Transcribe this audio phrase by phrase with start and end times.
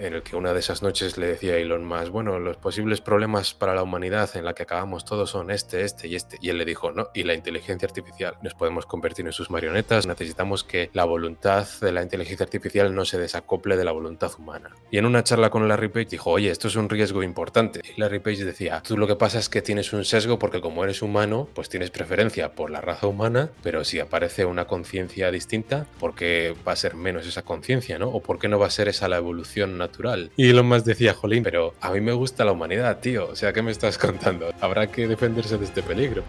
[0.00, 3.00] en el que una de esas noches le decía a Elon Musk, bueno, los posibles
[3.00, 6.38] problemas para la humanidad en la que acabamos todos son este, este y este.
[6.40, 8.36] Y él le dijo, no, y la inteligencia artificial.
[8.42, 13.04] Nos podemos convertir en sus marionetas, necesitamos que la voluntad de la inteligencia artificial no
[13.04, 14.70] se desacople de la voluntad humana.
[14.90, 17.82] Y en una charla con Larry Page dijo, oye, esto es un riesgo importante.
[17.84, 20.82] Y Larry Page decía, tú lo que pasa es que tienes un sesgo porque como
[20.82, 25.86] eres humano, pues tienes preferencia por la raza humana, pero si aparece una conciencia distinta,
[25.98, 28.08] ¿por qué va a ser menos esa conciencia, no?
[28.08, 29.89] ¿O por qué no va a ser esa la evolución natural?
[30.36, 33.28] Y Elon Musk decía, jolín, pero a mí me gusta la humanidad, tío.
[33.28, 34.52] O sea, ¿qué me estás contando?
[34.60, 36.22] Habrá que defenderse de este peligro.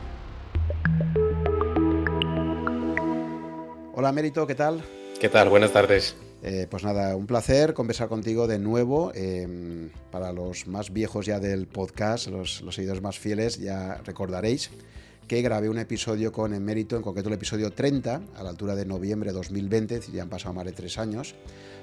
[3.94, 4.82] Hola, Mérito, ¿qué tal?
[5.20, 5.50] ¿Qué tal?
[5.50, 6.16] Buenas tardes.
[6.44, 9.12] Eh, pues nada, un placer conversar contigo de nuevo.
[9.14, 14.72] Em, para los más viejos ya del podcast, los, los seguidores más fieles, ya recordaréis
[15.32, 18.86] que grabé un episodio con Emérito, en concreto el episodio 30, a la altura de
[18.86, 21.36] noviembre de 2020, ya han pasado más de tres años,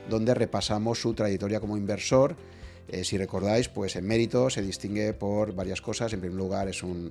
[0.08, 2.36] donde repasamos su trayectoria como inversor.
[2.88, 6.12] Eh, si recordáis, pues Emérito se distingue por varias cosas.
[6.12, 7.10] En primer lugar, es un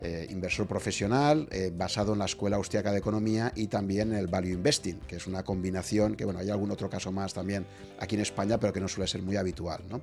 [0.00, 4.28] eh, inversor profesional eh, basado en la Escuela Austriaca de Economía y también en el
[4.28, 7.66] Value Investing, que es una combinación que, bueno, hay algún otro caso más también
[7.98, 10.00] aquí en España, pero que no suele ser muy habitual, ¿no?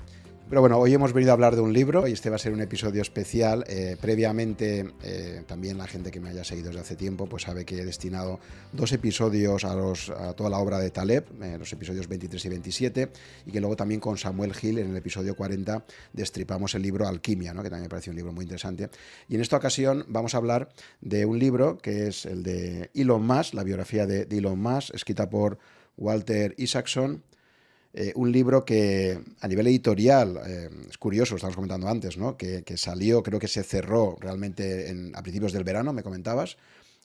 [0.47, 2.53] Pero bueno, hoy hemos venido a hablar de un libro y este va a ser
[2.53, 3.65] un episodio especial.
[3.67, 7.65] Eh, previamente, eh, también la gente que me haya seguido desde hace tiempo, pues sabe
[7.65, 8.39] que he destinado
[8.71, 12.49] dos episodios a, los, a toda la obra de Taleb, eh, los episodios 23 y
[12.49, 13.11] 27,
[13.47, 17.51] y que luego también con Samuel Hill en el episodio 40 destripamos el libro Alquimia,
[17.51, 18.91] que también me parece un libro muy interesante.
[19.27, 20.69] Y en esta ocasión vamos a hablar
[21.01, 24.93] de un libro que es el de Elon Musk, la biografía de, de Elon Musk,
[24.93, 25.57] escrita por
[25.97, 27.23] Walter Isaacson
[27.97, 32.35] eh, un libro que a nivel editorial, eh, es curioso, lo estábamos comentando antes, ¿no?
[32.35, 36.57] que, salió, creo que se cerró realmente a principios del verano, me comentabas,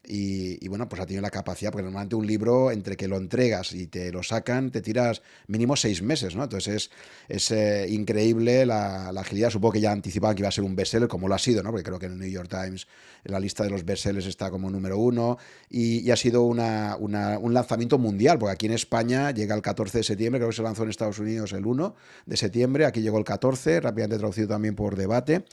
[0.02, 3.72] y, bueno, pues ha tenido la capacidad, porque normalmente un libro, entre que lo entregas
[3.74, 6.44] y te lo sacan, te tiras mínimo seis meses, ¿no?
[6.44, 6.90] Entonces
[7.28, 9.50] es, eh, increíble la, agilidad.
[9.50, 11.70] Supongo que ya anticipaban que iba a ser un bestseller, como lo ha sido, ¿no?
[11.70, 12.88] Porque creo que en el New York Times,
[13.24, 17.98] la lista de los bestsellers está como número uno, y, ha sido una, un lanzamiento
[17.98, 20.90] mundial, porque aquí en España llega el 14 de septiembre, creo que se lanzó en
[20.90, 21.94] Estados Unidos el 1
[22.26, 25.44] de septiembre, aquí llegó el 14, rápidamente traducido también por debate.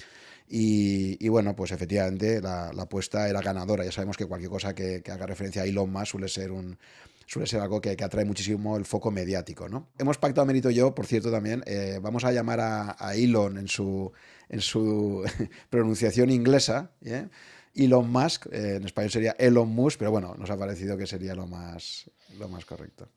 [0.49, 3.83] Y, bueno, pues efectivamente la, apuesta era ganadora.
[3.83, 6.77] Ya sabemos que cualquier cosa que, haga referencia a Elon Musk suele ser un,
[7.25, 9.67] suele ser algo que, atrae muchísimo el foco mediático.
[9.67, 9.89] ¿no?
[9.97, 13.67] Hemos pactado, Merito y yo, por cierto, también, eh, vamos a llamar a, Elon en
[13.67, 14.11] su,
[14.49, 15.23] en su
[15.69, 16.91] pronunciación inglesa.
[17.03, 17.27] ¿eh?
[17.75, 21.35] Elon Musk, eh, en español sería Elon Musk, pero bueno, nos ha parecido que sería
[21.35, 22.09] lo más,
[22.39, 23.09] lo más correcto.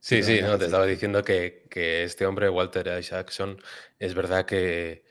[0.00, 3.60] Sí, sí, no, te estaba diciendo que, que, este hombre, Walter Isaacson,
[3.98, 5.07] es verdad que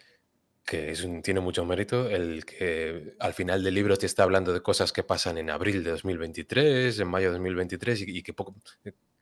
[0.68, 4.92] que tiene mucho mérito el que al final del libro te está hablando de cosas
[4.92, 8.54] que pasan en abril de 2023, en mayo de 2023 y, que poco,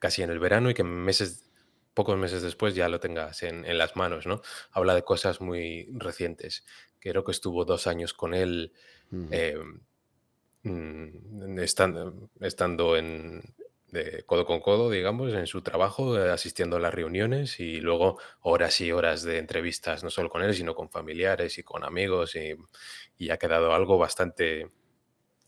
[0.00, 1.48] casi en el verano y que meses,
[1.94, 4.42] pocos meses después ya lo tengas en, las manos, ¿no?
[4.72, 6.64] Habla de cosas muy recientes.
[6.98, 8.72] Creo que estuvo dos años con él
[9.30, 9.80] em,
[10.64, 13.54] mm, estando, estando en,
[14.26, 18.80] codo con codo, digamos, en su trabajo, eh, asistiendo a las reuniones y luego horas
[18.80, 22.56] y horas de entrevistas, no solo con él, sino con familiares y con amigos y,
[23.30, 24.68] ha quedado algo bastante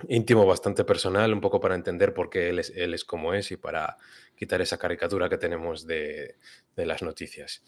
[0.09, 3.51] íntimo, bastante personal, un poco para entender por qué él es, él es como es
[3.53, 3.97] y para
[4.37, 6.37] quitar esa caricatura que tenemos de,
[6.77, 7.63] de las noticias.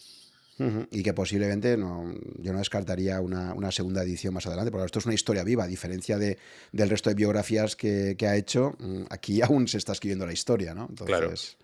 [0.90, 5.06] Y que posiblemente no, yo no descartaría una, segunda edición más adelante, porque esto es
[5.06, 6.38] una historia viva, a diferencia de,
[6.72, 10.74] del resto de biografías que, ha hecho, mm, aquí aún se está escribiendo la historia,
[10.74, 10.86] ¿no?
[10.88, 11.56] Entonces,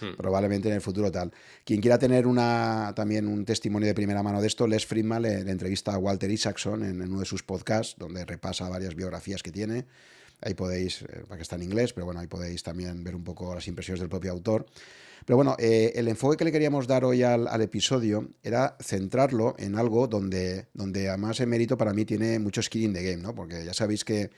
[0.00, 0.16] hmm.
[0.16, 1.32] probablemente en el futuro tal.
[1.64, 5.40] Quien quiera tener una, también un testimonio de primera mano de esto, Les Friedman le,
[5.40, 9.50] entrevista a Walter Isaacson en, en, uno de sus podcasts, donde repasa varias biografías que
[9.50, 9.86] tiene.
[10.40, 13.24] Ahí podéis, eh, para que está en inglés, pero bueno, ahí podéis también ver un
[13.24, 14.66] poco las impresiones del propio autor.
[15.24, 19.76] Pero bueno, eh, el enfoque que le queríamos dar hoy al, episodio era centrarlo en
[19.76, 23.34] algo donde, donde además el mérito para mí tiene mucho skin in the game, ¿no?
[23.34, 24.30] Porque ya sabéis que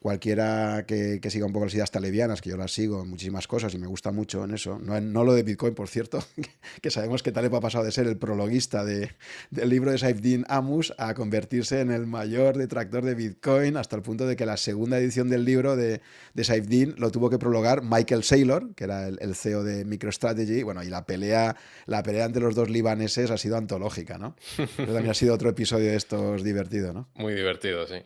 [0.00, 3.74] cualquiera que, siga un poco las ideas talebianas, que yo las sigo en muchísimas cosas
[3.74, 6.24] y me gusta mucho en eso, no, no lo de Bitcoin, por cierto,
[6.82, 9.10] que sabemos que Taleb ha pasado de ser el prologuista de,
[9.50, 14.02] del libro de Saifdin Amus a convertirse en el mayor detractor de Bitcoin, hasta el
[14.02, 16.00] punto de que la segunda edición del libro de,
[16.32, 20.82] de Saifdin lo tuvo que prologar Michael Saylor, que era el, CEO de MicroStrategy, bueno,
[20.82, 24.34] y la pelea, la pelea entre los dos libaneses ha sido antológica, ¿no?
[24.76, 27.08] Pero también ha sido otro episodio de estos divertido, ¿no?
[27.16, 27.96] Muy divertido, sí.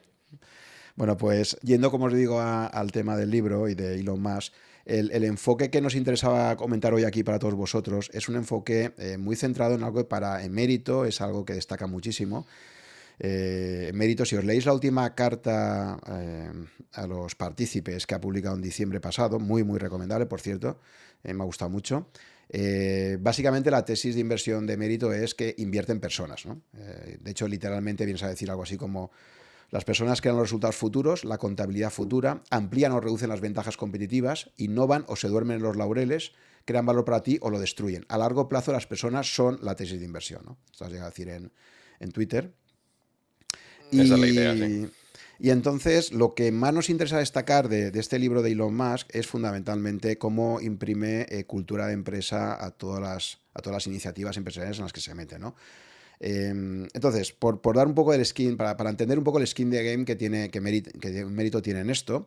[0.96, 4.52] Bueno, pues yendo, como os digo, al tema del libro y de Elon Musk,
[4.84, 9.16] el, enfoque que nos interesaba comentar hoy aquí para todos vosotros es un enfoque eh,
[9.16, 12.46] muy centrado en algo que para emérito es algo que destaca muchísimo.
[13.18, 16.50] Eh, mérito, si os leéis la última carta eh,
[16.92, 20.78] a los partícipes que ha publicado en diciembre pasado, muy, muy recomendable, por cierto,
[21.22, 22.08] me ha gustado mucho.
[22.48, 26.44] Eh, básicamente la tesis de inversión de mérito es que invierte en personas.
[26.76, 29.10] Eh, de hecho, literalmente vienes a decir algo así como
[29.74, 34.50] las personas crean los resultados futuros, la contabilidad futura, amplían o reducen las ventajas competitivas,
[34.56, 36.30] innovan o se duermen en los laureles,
[36.64, 38.06] crean valor para ti o lo destruyen.
[38.08, 40.42] A largo plazo las personas son la tesis de inversión.
[40.44, 40.58] ¿no?
[40.70, 41.50] Esto has llegado a decir en,
[41.98, 42.54] en Twitter.
[43.90, 44.88] Esa es la idea, sí.
[45.40, 49.26] Y entonces lo que más nos interesa destacar de, este libro de Elon Musk es
[49.26, 54.78] fundamentalmente cómo imprime eh, cultura de empresa a todas, las, a todas las iniciativas empresariales
[54.78, 55.56] en las que se mete, ¿no?
[56.20, 59.84] Em, entonces, por, dar un poco del skin, para, entender un poco el skin de
[59.84, 62.26] game que tiene, que, mérito tiene en esto,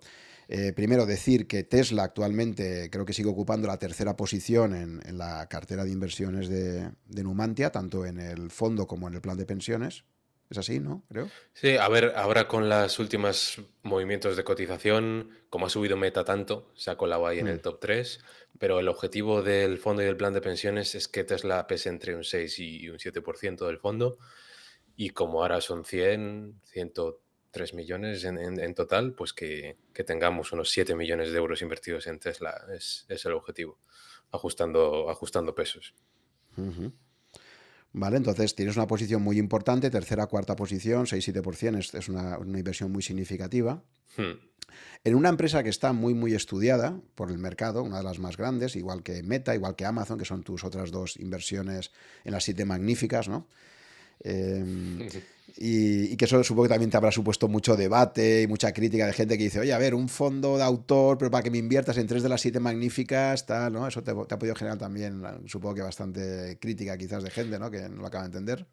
[0.49, 5.47] eh, primero decir que Tesla actualmente creo que sigue ocupando la tercera posición en, la
[5.49, 9.45] cartera de inversiones de, de Numantia, tanto en el fondo como en el plan de
[9.45, 10.05] pensiones.
[10.49, 11.03] Es así, ¿no?
[11.09, 11.29] Creo.
[11.53, 16.71] Sí, a ver, ahora con los últimos movimientos de cotización, como ha subido Meta tanto,
[16.73, 17.61] se ha colado ahí en el mm.
[17.61, 18.19] top 3,
[18.59, 22.15] pero el objetivo del fondo y del plan de pensiones es que Tesla pese entre
[22.15, 24.17] un 6 y un 7% del fondo,
[24.99, 31.31] y como ahora son 100, 103 millones en, total, pues que, tengamos unos 7 millones
[31.31, 33.79] de euros invertidos en Tesla, es, el objetivo,
[34.31, 35.93] ajustando, ajustando pesos.
[37.93, 38.17] ¿Vale?
[38.17, 43.03] Entonces tienes una posición muy importante, tercera, cuarta posición, 6-7%, es, es una, inversión muy
[43.03, 43.83] significativa.
[44.17, 44.33] Hmm.
[45.03, 48.37] En una empresa que está muy, muy estudiada por el mercado, una de las más
[48.37, 51.91] grandes, igual que Meta, igual que Amazon, que son tus otras dos inversiones
[52.23, 53.47] en las siete magníficas, ¿no?
[54.19, 55.07] Em,
[55.57, 59.13] y, que eso supongo que también te habrá supuesto mucho debate y mucha crítica de
[59.13, 61.97] gente que dice, oye, a ver, un fondo de autor, pero para que me inviertas
[61.97, 63.87] en tres de las siete magníficas, tal, ¿no?
[63.87, 67.71] Eso te, ha podido generar también, supongo que bastante crítica quizás de gente, ¿no?
[67.71, 68.67] Que no lo acaba de entender.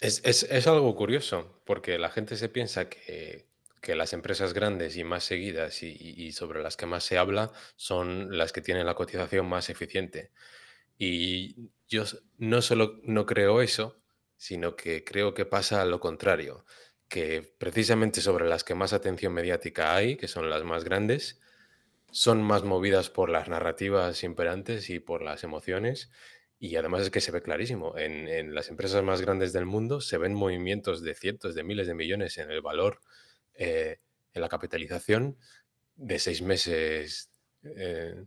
[0.00, 3.46] Es, algo curioso, porque la gente se piensa que,
[3.86, 8.52] las empresas grandes y más seguidas y, sobre las que más se habla son las
[8.52, 10.30] que tienen la cotización más eficiente.
[10.98, 12.04] Y yo
[12.38, 14.00] no solo no creo eso,
[14.36, 16.64] sino que creo que pasa lo contrario,
[17.08, 21.40] que precisamente sobre las que más atención mediática hay, que son las más grandes,
[22.12, 26.10] son más movidas por las narrativas imperantes y por las emociones.
[26.58, 30.18] Y además es que se ve clarísimo, en, las empresas más grandes del mundo se
[30.18, 33.00] ven movimientos de cientos de miles de millones en el valor,
[33.54, 33.98] eh,
[34.32, 35.36] en la capitalización,
[35.94, 37.30] de seis meses,
[37.62, 38.24] eh,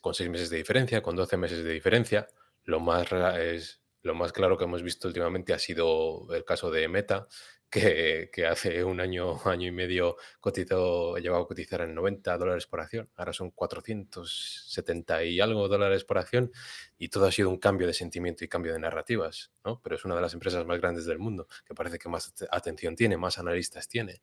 [0.00, 2.28] con seis meses de diferencia, con doce meses de diferencia.
[2.64, 6.88] Lo más es lo más claro que hemos visto últimamente ha sido el caso de
[6.88, 7.26] Meta,
[7.70, 12.80] que, hace un año, año y medio cotizó, llegó a cotizar en 90 dólares por
[12.80, 13.10] acción.
[13.16, 16.50] Ahora son 470 y algo dólares por acción
[16.96, 19.80] y todo ha sido un cambio de sentimiento y cambio de narrativas, ¿no?
[19.82, 22.96] Pero es una de las empresas más grandes del mundo, que parece que más atención
[22.96, 24.22] tiene, más analistas tiene.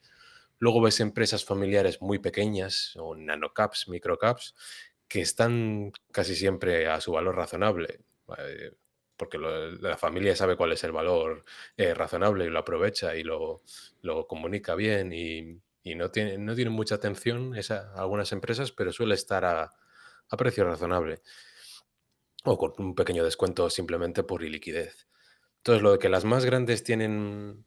[0.57, 4.55] Luego ves empresas familiares muy pequeñas o nanocaps, microcaps,
[5.07, 7.99] que están casi siempre a su valor razonable.
[8.37, 8.71] Eh,
[9.17, 11.45] porque la familia sabe cuál es el valor
[11.77, 13.61] eh, razonable y lo aprovecha y lo,
[14.27, 15.61] comunica bien y,
[15.95, 19.71] no, tiene, no mucha atención esa, algunas empresas, pero suele estar a,
[20.37, 21.21] precio razonable
[22.43, 25.07] o con un pequeño descuento simplemente por iliquidez.
[25.57, 27.65] Entonces, lo de que las más grandes tienen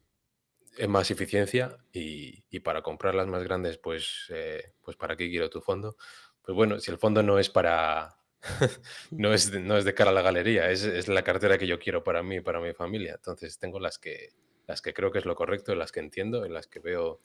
[0.77, 5.49] eh, más eficiencia y, para comprar las más grandes, pues, eh, pues ¿para qué quiero
[5.49, 5.97] tu fondo?
[6.43, 8.18] Pues bueno, si el fondo no es para,
[9.11, 11.79] no, es de, no es de cara a la galería, es, la cartera que yo
[11.79, 13.13] quiero para mí y para mi familia.
[13.15, 14.29] Entonces tengo las que,
[14.67, 17.19] las que creo que es lo correcto, las que entiendo, y las que veo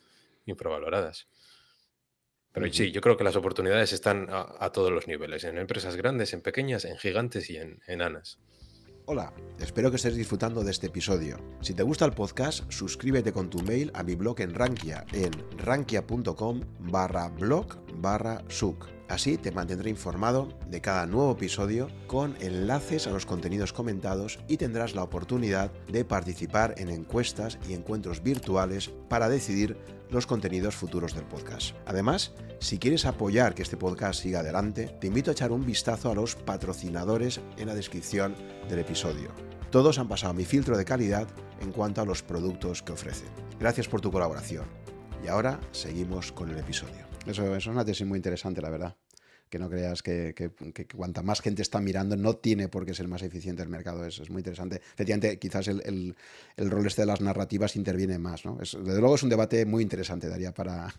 [0.47, 1.29] infravaloradas.
[2.53, 6.33] Pero sí, yo creo que las oportunidades están a, todos los niveles, en empresas grandes,
[6.35, 8.39] en pequeñas, en gigantes y en enanas.
[9.07, 11.37] Hola, espero que estés disfrutando de este episodio.
[11.61, 15.33] Si te gusta el podcast, suscríbete con tu mail a mi blog en Rankia en
[15.59, 18.94] rankia.com barra blog barra suc.
[19.09, 24.57] Así te mantendré informado de cada nuevo episodio con enlaces a los contenidos comentados y
[24.57, 29.77] tendrás la oportunidad de participar en encuestas y encuentros virtuales para decidir
[30.11, 31.77] los contenidos futuros del podcast.
[31.87, 36.11] Además, si quieres apoyar que este podcast siga adelante, te invito a echar un vistazo
[36.11, 38.35] a los patrocinadores en la descripción
[38.69, 39.31] del episodio.
[39.71, 41.27] Todos han pasado mi filtro de calidad
[41.61, 43.29] en cuanto a los productos que ofrecen.
[43.59, 44.65] Gracias por tu colaboración.
[45.23, 47.14] Y ahora seguimos con el episodio.
[47.27, 48.97] Eso, eso es una tesis muy interesante, la verdad
[49.55, 50.35] que no creas que,
[50.97, 54.05] cuanta más gente está mirando, no tiene por qué ser más eficiente el mercado.
[54.05, 54.81] Es, es muy interesante.
[54.95, 56.17] Efectivamente, quizás el,
[56.57, 58.45] rol este de las narrativas interviene más.
[58.45, 58.57] ¿no?
[58.57, 60.93] desde luego es un debate muy interesante, daría para,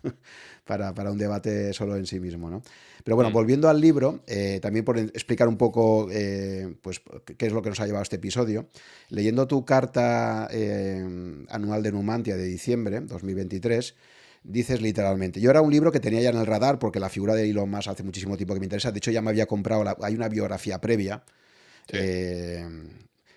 [0.65, 2.49] para, un debate solo en sí mismo.
[2.49, 2.61] ¿no?
[3.03, 3.33] Pero bueno, mm.
[3.33, 7.01] volviendo al libro, eh, también por explicar un poco eh, pues,
[7.37, 8.69] qué es lo que nos ha llevado a este episodio,
[9.09, 13.95] leyendo tu carta eh, anual de Numantia de diciembre 2023,
[14.45, 15.41] dices literalmente.
[15.41, 17.69] Yo era un libro que tenía ya en el radar porque la figura de Elon
[17.69, 18.91] Musk hace muchísimo tiempo que me interesa.
[18.91, 21.23] De hecho, ya me había comprado, hay una biografía previa
[21.91, 22.67] eh,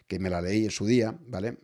[0.07, 1.59] que me la leí en su día, ¿vale?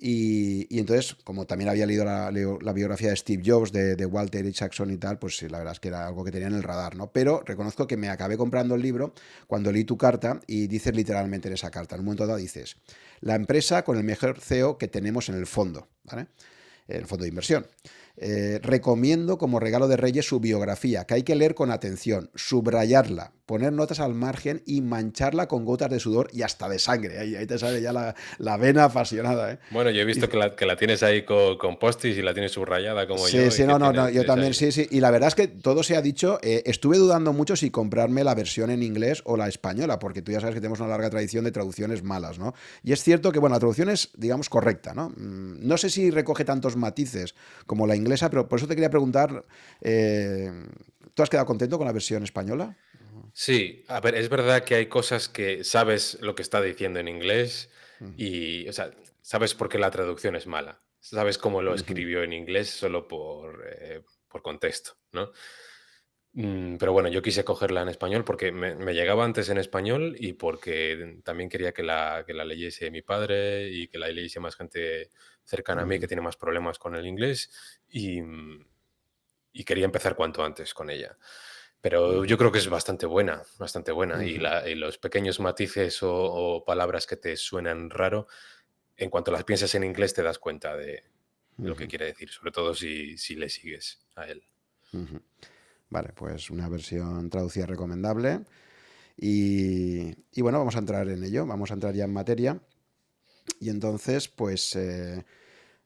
[0.00, 2.30] Y, entonces, como también había leído la,
[2.72, 6.06] biografía de Steve Jobs, de, Walter Isaacson y tal, pues la verdad es que era
[6.06, 7.10] algo que tenía en el radar, ¿no?
[7.10, 9.12] Pero reconozco que me acabé comprando el libro
[9.48, 12.76] cuando leí tu carta y dices literalmente en esa carta, en un momento dado dices,
[13.20, 16.28] la empresa con el mejor CEO que tenemos en el fondo, ¿vale?
[16.86, 17.66] En el fondo de inversión.
[18.20, 23.32] Eh, recomiendo como regalo de Reyes su biografía, que hay que leer con atención, subrayarla,
[23.46, 27.18] poner notas al margen y mancharla con gotas de sudor y hasta de sangre.
[27.18, 29.52] Ahí, te sale ya la, vena apasionada.
[29.52, 29.58] ¿eh?
[29.70, 33.06] Bueno, yo he visto que, la, tienes ahí con, con postis y la tienes subrayada
[33.06, 33.50] como yo.
[33.50, 34.86] Sí, sí, no, no, no, yo también, sí, sí.
[34.90, 36.38] Y la verdad es que todo se ha dicho.
[36.42, 40.32] Eh, estuve dudando mucho si comprarme la versión en inglés o la española, porque tú
[40.32, 42.54] ya sabes que tenemos una larga tradición de traducciones malas, ¿no?
[42.82, 45.10] Y es cierto que, bueno, la traducción es, digamos, correcta, ¿no?
[45.10, 47.34] Mm, no sé si recoge tantos matices
[47.66, 49.44] como la inglesa, pero por eso te quería preguntar,
[49.80, 50.50] eh,
[51.14, 52.76] ¿tú has quedado contento con la versión española?
[53.32, 57.08] Sí, a ver, es verdad que hay cosas que sabes lo que está diciendo en
[57.08, 57.70] inglés
[58.16, 58.90] y, o sea,
[59.22, 60.80] sabes por qué la traducción es mala.
[61.00, 65.30] Sabes cómo lo escribió en inglés solo por, eh, por contexto, ¿no?
[66.32, 70.34] Mm, pero bueno, yo quise cogerla en español porque me, llegaba antes en español y
[70.34, 74.54] porque también quería que la, que la leyese mi padre y que la leyese más
[74.56, 75.10] gente
[75.48, 77.50] cercana a mí que tiene más problemas con el inglés
[77.88, 78.20] y,
[79.52, 81.16] y quería empezar cuanto antes con ella.
[81.80, 84.24] Pero yo creo que es bastante buena, bastante buena.
[84.24, 84.38] y,
[84.74, 88.26] los pequeños matices o, palabras que te suenan raro,
[88.96, 91.04] en cuanto las piensas en inglés te das cuenta de
[91.58, 94.42] lo que quiere decir, sobre todo si, si le sigues a él.
[95.88, 98.40] Vale, pues una versión traducida recomendable.
[99.16, 102.60] Y, y, bueno, vamos a entrar en ello, vamos a entrar ya en materia.
[103.60, 104.76] Y entonces, pues...
[104.76, 105.24] Eh,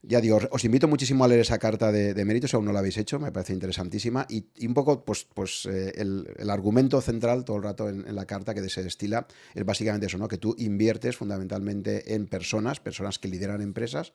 [0.04, 2.80] ya digo, os invito muchísimo a leer esa carta de, méritos, si aún no la
[2.80, 4.26] habéis hecho, me parece interesantísima.
[4.28, 8.52] Y, un poco, pues, pues eh, el, argumento central todo el rato en, la carta
[8.52, 10.26] que se destila es básicamente eso, ¿no?
[10.26, 14.12] Que tú inviertes fundamentalmente en personas, personas que lideran empresas,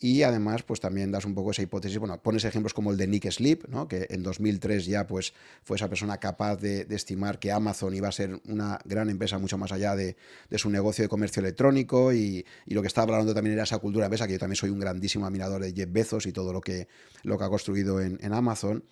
[0.00, 3.08] y además, pues también das un poco esa hipótesis, bueno, pones ejemplos como el de
[3.08, 3.88] Nick Sleep, ¿no?
[3.88, 8.12] que en 2003 ya pues, fue esa persona capaz de, estimar que Amazon iba a
[8.12, 10.16] ser una gran empresa mucho más allá de,
[10.56, 14.28] su negocio de comercio electrónico y, lo que estaba hablando también era esa cultura empresa,
[14.28, 16.86] que yo también soy un grandísimo admirador de Jeff Bezos y todo lo que,
[17.24, 18.84] lo que ha construido en, Amazon.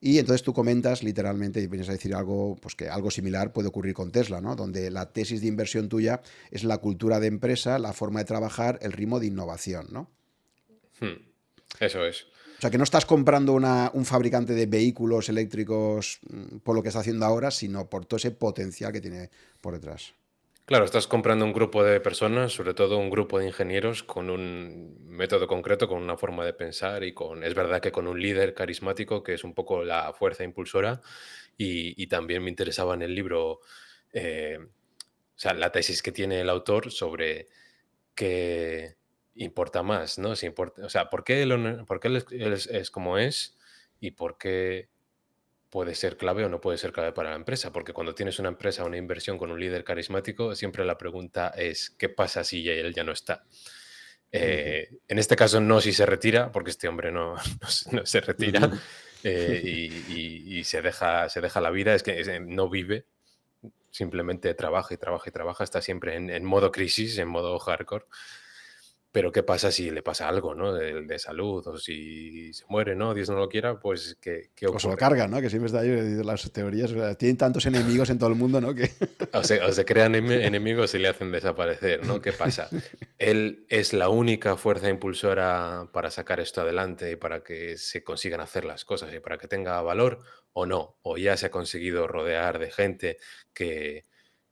[0.00, 3.68] Y entonces tú comentas literalmente y vienes a decir algo, pues que algo similar puede
[3.68, 4.56] ocurrir con Tesla, ¿no?
[4.56, 8.78] Donde la tesis de inversión tuya es la cultura de empresa, la forma de trabajar,
[8.82, 10.10] el ritmo de innovación, ¿no?
[11.00, 11.30] Hmm.
[11.78, 12.26] Eso es.
[12.58, 16.88] O sea, que no estás comprando un fabricante de vehículos eléctricos mm, por lo que
[16.88, 19.30] está haciendo ahora, sino por todo ese potencial que tiene
[19.62, 20.12] por detrás.
[20.66, 24.98] Claro, estás comprando un grupo de personas, sobre todo un grupo de ingenieros con un
[25.08, 28.54] método concreto, con una forma de pensar y con, es verdad que con un líder
[28.54, 31.00] carismático que es un poco la fuerza impulsora
[31.56, 33.60] y, también me interesaba en el libro,
[34.12, 37.48] eh, o sea, la tesis que tiene el autor sobre
[38.14, 38.99] que
[39.34, 40.36] importa más, ¿no?
[40.36, 43.56] Si importa, o sea, ¿por qué, él, por él, es, como es
[44.00, 44.88] y por qué
[45.70, 47.72] puede ser clave o no puede ser clave para la empresa?
[47.72, 51.90] Porque cuando tienes una empresa una inversión con un líder carismático, siempre la pregunta es,
[51.90, 53.44] ¿qué pasa si él ya no está?
[54.32, 57.34] Eh, en este caso no si se retira, porque este hombre no,
[57.92, 58.70] no, se retira
[59.24, 59.60] eh,
[60.08, 63.06] y, se, deja, se deja la vida, es que no vive,
[63.90, 68.04] simplemente trabaja y trabaja y trabaja, está siempre en, en modo crisis, en modo hardcore.
[69.12, 70.72] Pero ¿qué pasa si le pasa algo, ¿no?
[70.72, 73.12] De, de, salud o si se muere, ¿no?
[73.12, 75.40] Dios no lo quiera, pues ¿qué, qué O se lo carga, ¿no?
[75.40, 76.92] Que siempre está ahí las teorías.
[77.18, 78.74] tienen tantos enemigos en todo el mundo, ¿no?
[78.74, 78.90] Que...
[79.32, 82.20] O, se, crean enemigos y le hacen desaparecer, ¿no?
[82.20, 82.68] ¿Qué pasa?
[83.18, 88.40] Él es la única fuerza impulsora para sacar esto adelante y para que se consigan
[88.40, 90.20] hacer las cosas y para que tenga valor
[90.52, 90.98] o no.
[91.02, 93.18] O ya se ha conseguido rodear de gente
[93.54, 94.06] que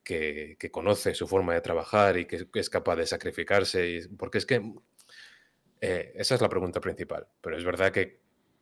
[0.08, 4.08] que, conoce su forma de trabajar y que es capaz de sacrificarse.
[4.16, 4.74] porque es que
[5.80, 7.28] eh, esa es la pregunta principal.
[7.42, 8.20] Pero es verdad que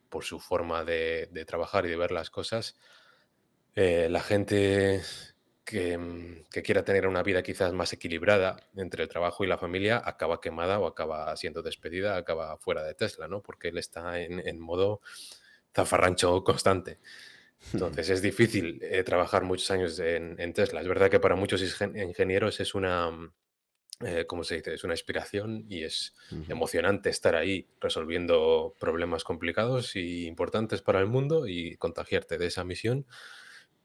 [0.09, 2.77] por su forma de, trabajar y de ver las cosas,
[3.77, 5.03] eh, la gente
[5.65, 10.41] que, quiera tener una vida quizás más equilibrada entre el trabajo y la familia acaba
[10.41, 13.41] quemada o acaba siendo despedida, acaba fuera de Tesla, ¿no?
[13.43, 15.01] Porque él está en modo
[15.75, 16.99] zafarrancho constante.
[17.73, 20.81] Entonces es difícil eh, trabajar muchos años en, Tesla.
[20.81, 23.33] Es verdad que para muchos ingenieros es una, mm,
[24.05, 24.75] eh, se dice?
[24.75, 26.15] Es una inspiración y es
[26.49, 32.65] emocionante estar ahí resolviendo problemas complicados y importantes para el mundo y contagiarte de esa
[32.65, 33.07] misión,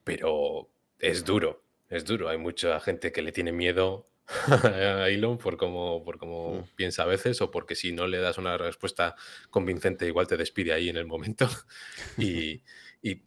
[0.03, 0.69] pero
[0.99, 2.29] es duro, es duro.
[2.29, 4.07] Hay mucha gente que le tiene miedo
[4.47, 8.19] a Elon por cómo, por Mm, cómo piensa a veces o porque si no le
[8.19, 9.15] das una respuesta
[9.49, 11.49] convincente igual te despide ahí en el momento
[12.17, 12.61] y,
[13.01, 13.21] y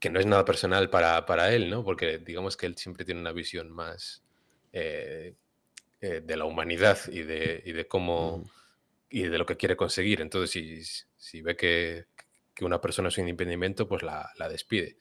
[0.00, 1.84] que no es nada personal para, para él, ¿no?
[1.84, 4.24] Porque digamos que él siempre tiene una visión más
[4.72, 5.34] eh,
[6.00, 8.50] eh, de la humanidad y de, y de cómo
[9.10, 10.20] y de lo que quiere conseguir.
[10.20, 10.82] Entonces, si,
[11.16, 12.06] si ve que,
[12.54, 14.96] que una persona es un impedimento, pues la, la despide.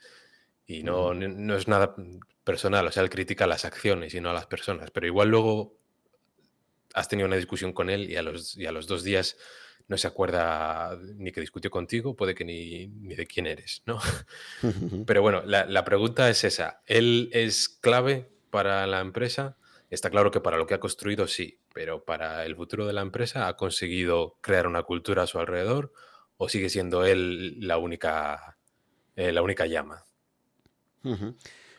[0.68, 1.96] Y no, no no es nada
[2.44, 5.77] personal, o sea, él critica las acciones y no a las personas, pero igual luego
[6.94, 9.38] has tenido una discusión con él y a los, y a los dos días
[9.89, 14.00] no se acuerda ni que discutió contigo, puede que ni, ni de quién eres, ¿no?
[15.05, 16.81] Pero bueno, la, la pregunta es esa.
[16.86, 19.58] ¿Él es clave para la empresa?
[19.89, 23.01] Está claro que para lo que ha construido sí, pero para el futuro de la
[23.01, 25.91] empresa ha conseguido crear una cultura a su alrededor
[26.38, 28.58] o sigue siendo él la única,
[29.15, 30.03] eh, la única llama.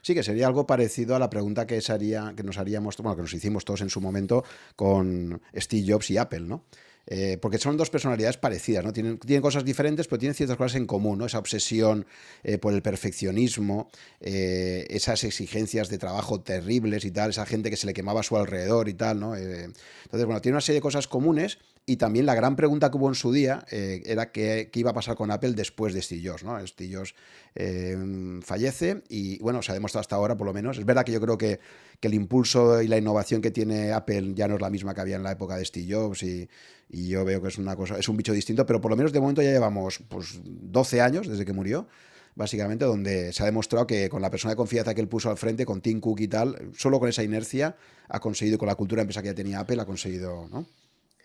[0.03, 3.15] Sí, que sería algo parecido a la pregunta que, se haría- que nos haríamos, bueno,
[3.17, 6.65] que nos hicimos todos en su momento con Steve Jobs y Apple, ¿no?
[7.13, 8.93] Eh, porque son dos personalidades parecidas, ¿no?
[8.93, 11.27] Tienen, tienen cosas diferentes, pero tienen ciertas cosas en común, ¿no?
[11.27, 12.07] Esa obsesión
[12.45, 13.91] eh, por el perfeccionismo,
[14.21, 18.23] eh, esas exigencias de trabajo terribles y tal, esa gente que se le quemaba a
[18.23, 19.35] su alrededor y tal, ¿no?
[19.35, 23.09] Entonces, bueno, tiene una serie de cosas comunes y también la gran pregunta que hubo
[23.09, 26.45] en su día eh, era qué, iba a pasar con Apple después de Steve Jobs,
[26.45, 26.65] ¿no?
[26.67, 27.15] Steve Jobs
[27.55, 27.97] eh,
[28.43, 30.79] fallece y bueno, se ha demostrado hasta ahora por lo menos.
[30.79, 31.59] Es verdad que yo creo que,
[31.99, 35.01] que, el impulso y la innovación que tiene Apple ya no es la misma que
[35.01, 36.49] había en la época de Steve Jobs y,
[36.91, 39.13] y yo veo que es una cosa, es un bicho distinto, pero por lo menos
[39.13, 41.89] de momento ya llevamos pues 12 años desde que murió
[42.35, 45.37] básicamente, donde se ha demostrado que con la persona de confianza que él puso al
[45.37, 47.77] frente, con Tim Cook y tal, solo con esa inercia
[48.09, 50.67] ha conseguido, con la cultura empresa que ya tenía Apple, ha conseguido, ¿no?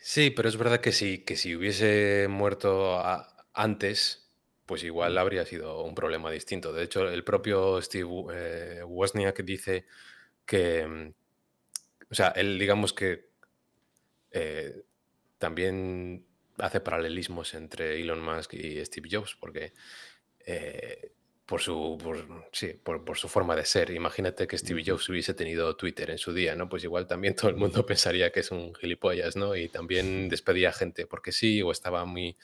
[0.07, 4.31] Sí, pero es verdad que sí, que si hubiese muerto a- antes,
[4.67, 6.73] pues igual habría sido un problema distinto.
[6.73, 9.85] De hecho, el propio Steve eh, Wozniak dice
[10.45, 11.13] que, mm,
[12.11, 13.29] o sea, él digamos que
[14.31, 14.83] eh,
[15.37, 16.25] también
[16.57, 19.73] hace paralelismos entre Elon Musk y Steve Jobs, porque
[20.45, 21.13] eh,
[21.45, 23.91] por su, por, sí, por, por su forma de ser.
[23.91, 26.67] Imagínate que Steve Jobs hubiese tenido Twitter en su día, ¿no?
[26.67, 29.55] Pues igual también todo el mundo pensaría que es un gilipollas, ¿no?
[29.55, 32.37] Y también despedía gente porque sí, o estaba muy,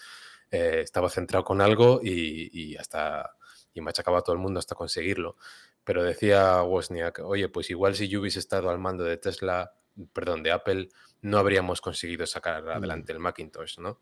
[0.51, 3.35] eh, estaba centrado con algo y, y hasta,
[3.73, 5.37] y machacaba a todo el mundo hasta conseguirlo.
[5.83, 9.73] Pero decía Wozniak, oye, pues igual si yo hubiese estado al mando de Tesla,
[10.13, 10.89] perdón, de Apple,
[11.21, 13.99] no habríamos conseguido sacar adelante el Macintosh, ¿no?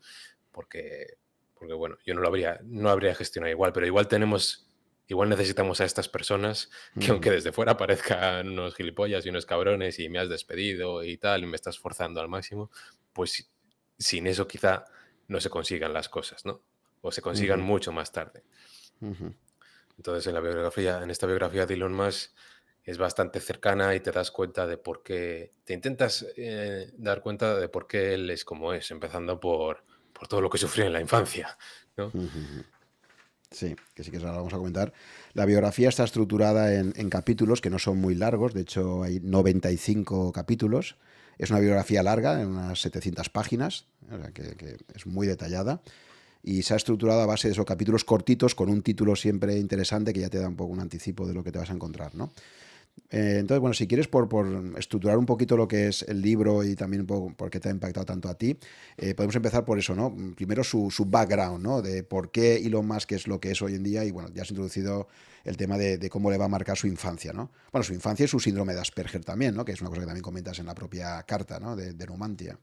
[0.50, 1.16] Porque,
[1.54, 4.69] porque bueno, yo no lo habría, no habría gestionado igual, pero igual tenemos,
[5.10, 9.44] igual necesitamos a estas personas que ujú, aunque desde fuera parezcan unos gilipollas y unos
[9.44, 12.70] cabrones y me has despedido y tal, y me estás forzando al máximo,
[13.12, 13.50] pues
[13.98, 14.84] sin eso quizá
[15.26, 16.62] no se consigan las cosas, ¿no?
[17.02, 18.44] O se consigan mucho más tarde.
[19.96, 22.30] Entonces, en la biografía, en esta biografía de Elon Musk
[22.84, 27.56] es bastante cercana y te das cuenta de por qué, te intentas eh, dar cuenta
[27.56, 30.92] de por qué él es como es, empezando por, por todo lo que sufrió en
[30.92, 31.58] la infancia,
[31.96, 32.12] ¿no?
[33.50, 34.92] Sí, que sí que ahora vamos a comentar.
[35.34, 40.32] La biografía está estructurada en, capítulos que no son muy largos, de hecho hay 95
[40.32, 40.96] capítulos.
[41.36, 45.80] Es una biografía larga, en unas 700 páginas, o sea que es muy detallada.
[46.42, 50.12] Y se ha estructurado a base de esos capítulos cortitos con un título siempre interesante
[50.12, 52.14] que ya te da un poco un anticipo de lo que te vas a encontrar,
[52.14, 52.30] ¿no?
[53.10, 54.46] Eh, entonces, bueno, si quieres por, por,
[54.78, 57.68] estructurar un poquito lo que es el libro y también un poco por qué te
[57.68, 58.56] ha impactado tanto a ti,
[58.96, 60.14] eh, podemos empezar por eso, ¿no?
[60.36, 61.82] Primero su, su, background, ¿no?
[61.82, 64.42] De por qué Elon Musk es lo que es hoy en día y, bueno, ya
[64.42, 65.08] has introducido
[65.42, 67.50] el tema de, de cómo le va a marcar su infancia, ¿no?
[67.72, 69.64] Bueno, su infancia y su síndrome de Asperger también, ¿no?
[69.64, 71.74] Que es una cosa que también comentas en la propia carta, ¿no?
[71.74, 72.58] De, de Numantia.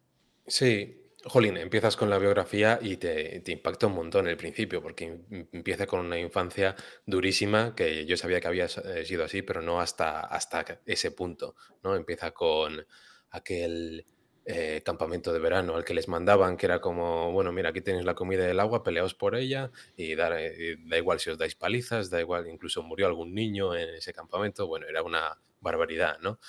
[0.46, 5.06] Sí, jolín, empiezas con la biografía y te, te impacta un montón el principio, porque
[5.06, 6.76] em- empieza con una infancia
[7.06, 11.56] durísima, que yo sabía que había eh, sido así, pero no hasta, hasta ese punto,
[11.84, 11.96] ¿no?
[11.96, 12.86] Empieza con
[13.32, 14.06] aquel
[14.46, 18.06] eh, campamento de verano al que les mandaban, que era como, bueno, mira, aquí tenéis
[18.06, 21.38] la comida y el agua, peleaos por ella, y, dar, eh, da igual si os
[21.38, 26.20] dais palizas, da igual, incluso murió algún niño en ese campamento, bueno, era una barbaridad,
[26.22, 26.40] ¿no?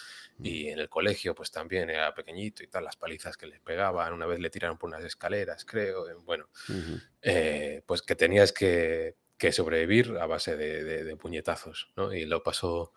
[0.41, 4.13] Y en el colegio, pues también era pequeñito y tal, las palizas que les pegaban,
[4.13, 7.03] una vez le tiraron por unas escaleras, creo, eh, bueno, Uh -huh.
[7.23, 12.13] eh, pues que tenías que, que, sobrevivir a base de, de, de, puñetazos, ¿no?
[12.15, 12.93] Y lo pasó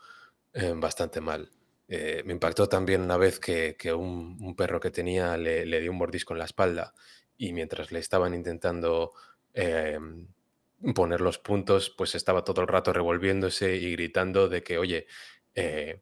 [0.54, 1.50] eh, bastante mal.
[1.88, 5.80] Eh, me impactó también una vez que, que un, un, perro que tenía le, le,
[5.82, 6.94] dio un mordisco en la espalda
[7.38, 9.14] y mientras le estaban intentando
[10.96, 15.08] poner los puntos, pues estaba todo el rato revolviéndose y gritando de que, oye,
[15.56, 16.02] eh,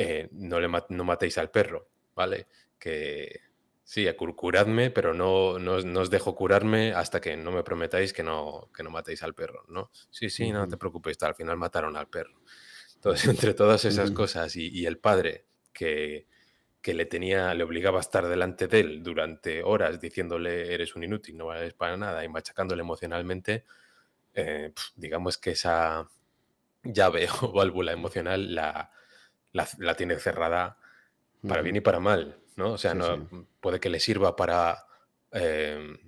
[0.00, 2.46] eh, no, le no matéis al perro, ¿vale?
[2.78, 3.40] Que
[3.82, 4.06] sí,
[4.36, 8.70] curadme, pero no, no, no, os dejo curarme hasta que no me prometáis que no,
[8.72, 9.90] que no matéis al perro, ¿no?
[10.10, 12.40] Sí, sí, no te preocupes, al final mataron al perro.
[12.94, 16.28] Entonces, entre todas esas cosas y, y el padre que,
[16.80, 21.02] que le tenía, le obligaba a estar delante de él durante horas diciéndole eres un
[21.02, 23.64] inútil, no vales para nada y machacándole emocionalmente,
[24.32, 26.08] eh, digamos que esa
[26.84, 28.92] llave o válvula emocional la,
[29.78, 30.78] la, tiene cerrada
[31.46, 32.72] para bien y para mal, ¿no?
[32.72, 33.28] O sea, no,
[33.60, 34.86] puede que le sirva para,
[35.32, 35.98] em,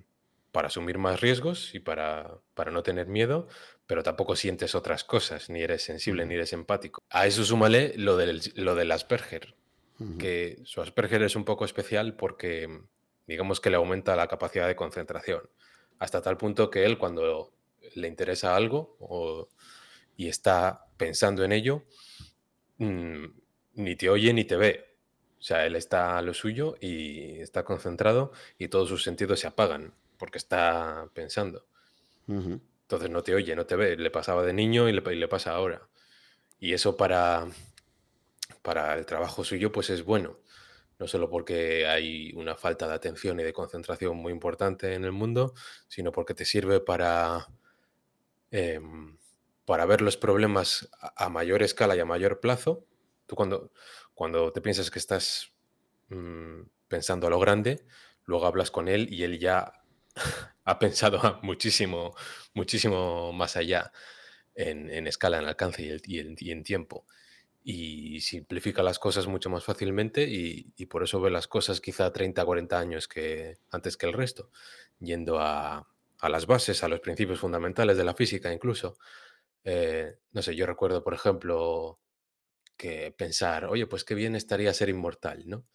[0.51, 3.47] para asumir más riesgos y para, para no tener miedo,
[3.87, 7.01] pero tampoco sientes otras cosas, ni eres sensible, ni eres empático.
[7.09, 9.55] A eso súmale lo del, lo del Asperger,
[10.17, 12.81] que su Asperger es un poco especial porque
[13.27, 15.41] digamos que le aumenta la capacidad de concentración,
[15.99, 17.53] hasta tal punto que él cuando
[17.95, 18.97] le interesa algo
[20.17, 21.83] y está pensando en ello,
[22.77, 23.25] mm,
[23.73, 24.97] ni te oye ni te ve.
[25.39, 29.47] O sea, él está a lo suyo y está concentrado y todos sus sentidos se
[29.47, 31.65] apagan porque está pensando.
[32.27, 33.97] Entonces no te oye, no te ve.
[33.97, 35.87] Le pasaba de niño y le, le pasa ahora.
[36.59, 37.47] Y eso para,
[38.61, 40.37] para el trabajo suyo pues es bueno.
[40.99, 45.11] No solo porque hay una falta de atención y de concentración muy importante en el
[45.11, 45.55] mundo,
[45.87, 47.47] sino porque te sirve para,
[48.51, 49.17] em,
[49.65, 52.85] para ver los problemas a, mayor escala y a mayor plazo.
[53.31, 53.71] Tú cuando,
[54.13, 55.53] cuando te piensas que estás
[56.09, 57.85] mm, pensando a lo grande,
[58.25, 59.71] luego hablas con él y él ya
[60.65, 62.13] ha pensado muchísimo,
[62.53, 63.93] muchísimo más allá
[64.53, 67.05] en, escala, en alcance y en tiempo
[67.63, 72.43] y simplifica las cosas mucho más fácilmente y, por eso ve las cosas quizá 30,
[72.43, 74.49] 40 años que, antes que el resto,
[74.99, 75.87] yendo a,
[76.21, 78.97] las bases, a los principios fundamentales de la física incluso.
[79.63, 81.99] Eh, no sé, yo recuerdo, por ejemplo,
[82.81, 85.65] que pensar, oye, pues qué bien estaría ser inmortal, ¿no?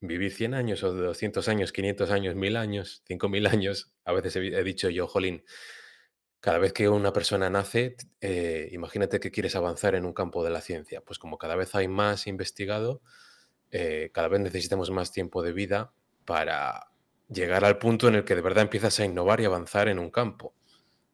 [0.00, 3.92] Vivir 100 años o 200 años, 500 años, 1000 años, 5000 años.
[4.04, 5.44] A veces he, dicho yo, jolín,
[6.40, 10.50] cada vez que una persona nace, eh, imagínate que quieres avanzar en un campo de
[10.50, 11.00] la ciencia.
[11.00, 13.02] Pues como cada vez hay más investigado,
[13.70, 15.92] eh, cada vez necesitamos más tiempo de vida
[16.24, 16.90] para
[17.28, 20.10] llegar al punto en el que de verdad empiezas a innovar y avanzar en un
[20.10, 20.54] campo.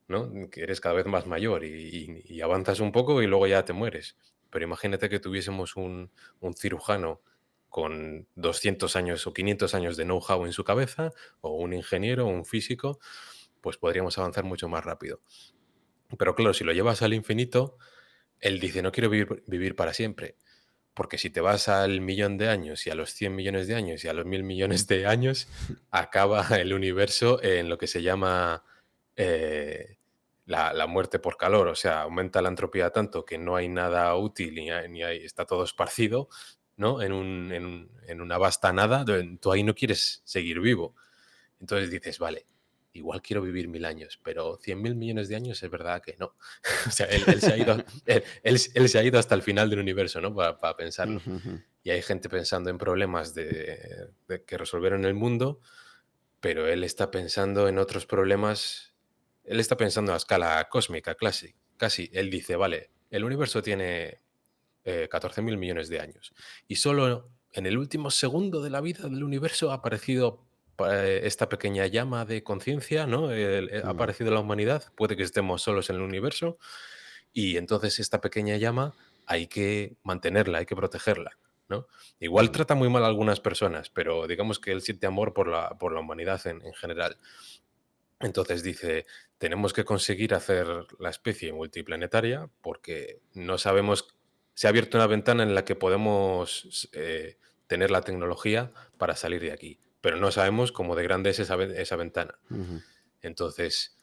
[0.08, 0.30] ¿no?
[0.50, 4.16] Que eres cada vez más mayor y, avanzas un poco y luego ya te mueres.
[4.54, 7.20] Pero imagínate que tuviésemos un, un cirujano
[7.68, 12.28] con 200 años o 500 años de know-how en su cabeza, o un ingeniero o
[12.28, 13.00] un físico,
[13.60, 15.22] pues podríamos avanzar mucho más rápido.
[16.16, 17.78] Pero claro, si lo llevas al infinito,
[18.38, 20.36] él dice, no quiero vivir, para siempre.
[20.94, 24.04] Porque si te vas al millón de años y a los 100 millones de años
[24.04, 25.48] y a los mil millones de años,
[25.90, 28.62] acaba el universo en lo que se llama
[29.16, 29.98] eh,
[30.46, 31.68] la, muerte por calor.
[31.68, 35.44] O sea, aumenta la entropía tanto que no hay nada útil ni, ni hay, está
[35.44, 36.28] todo esparcido
[36.76, 37.02] ¿no?
[37.02, 39.04] En, un, en, en, una vasta nada.
[39.40, 40.94] Tú ahí no quieres seguir vivo.
[41.60, 42.46] Entonces dices, vale,
[42.92, 46.34] igual quiero vivir mil años, pero cien mil millones de años es verdad que no.
[46.86, 47.76] o sea, él, se ha ido,
[48.42, 50.34] él, se ha ido, hasta el final del universo, ¿no?
[50.34, 51.20] Para, para pensarlo.
[51.82, 54.10] Y hay gente pensando en problemas de,
[54.46, 55.60] que resolvieron en el mundo,
[56.40, 58.93] pero él está pensando en otros problemas.
[59.44, 61.54] Él está pensando a escala cósmica, casi.
[61.76, 62.10] casi.
[62.12, 64.20] Él dice, vale, el universo tiene
[64.84, 66.34] eh, 14 mil millones de años.
[66.68, 70.44] Y solo en el último segundo de la vida del universo ha aparecido
[70.90, 73.28] eh, esta pequeña llama de conciencia, ¿no?
[73.28, 76.58] Ha aparecido la humanidad, puede que estemos solos en el universo,
[77.32, 78.94] y entonces esta pequeña llama
[79.26, 81.38] hay que mantenerla, hay que protegerla.
[81.68, 81.86] ¿no?
[82.20, 85.70] Igual trata muy mal a algunas personas, pero digamos que él siente amor por la,
[85.78, 87.16] por la humanidad en, general.
[88.20, 89.06] Entonces dice,
[89.38, 90.66] tenemos que conseguir hacer
[90.98, 94.14] la especie multiplanetaria porque no sabemos,
[94.54, 99.40] se ha abierto una ventana en la que podemos eh, tener la tecnología para salir
[99.40, 102.38] de aquí pero no sabemos cómo de grande es esa, esa ventana.
[103.22, 103.96] Entonces,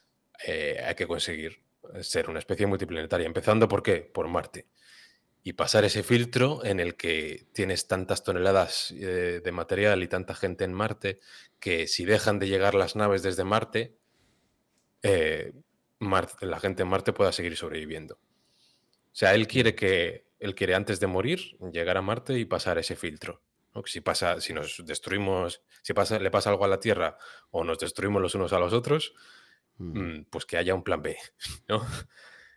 [0.44, 1.62] eh, hay que conseguir
[2.00, 3.98] ser una especie multiplanetaria, empezando por qué?
[3.98, 4.66] Por Marte.
[5.44, 10.34] Y pasar ese filtro en el que tienes tantas toneladas eh, de material y tanta
[10.34, 11.20] gente en Marte
[11.60, 13.94] que si dejan de llegar las naves desde Marte,
[15.02, 15.52] eh,
[15.98, 18.14] Marte, la gente en Marte pueda seguir sobreviviendo.
[18.14, 22.78] O sea, él quiere que él quiere antes de morir llegar a Marte y pasar
[22.78, 23.42] ese filtro.
[23.86, 27.16] Si pasa, si nos destruimos, si pasa, le pasa algo a la Tierra
[27.50, 29.14] o nos destruimos los unos a los otros,
[29.78, 31.16] mm, pues que haya un plan B,
[31.68, 31.86] ¿no?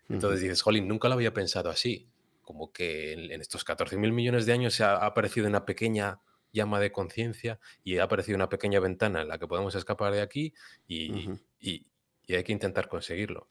[0.09, 2.09] Entonces dices, jolín, nunca lo había pensado así.
[2.41, 6.19] Como que en, estos 14 mil millones de años se ha, aparecido una pequeña
[6.51, 10.21] llama de conciencia y ha aparecido una pequeña ventana en la que podemos escapar de
[10.21, 10.53] aquí
[10.87, 11.87] y,
[12.33, 13.49] hay que intentar conseguirlo.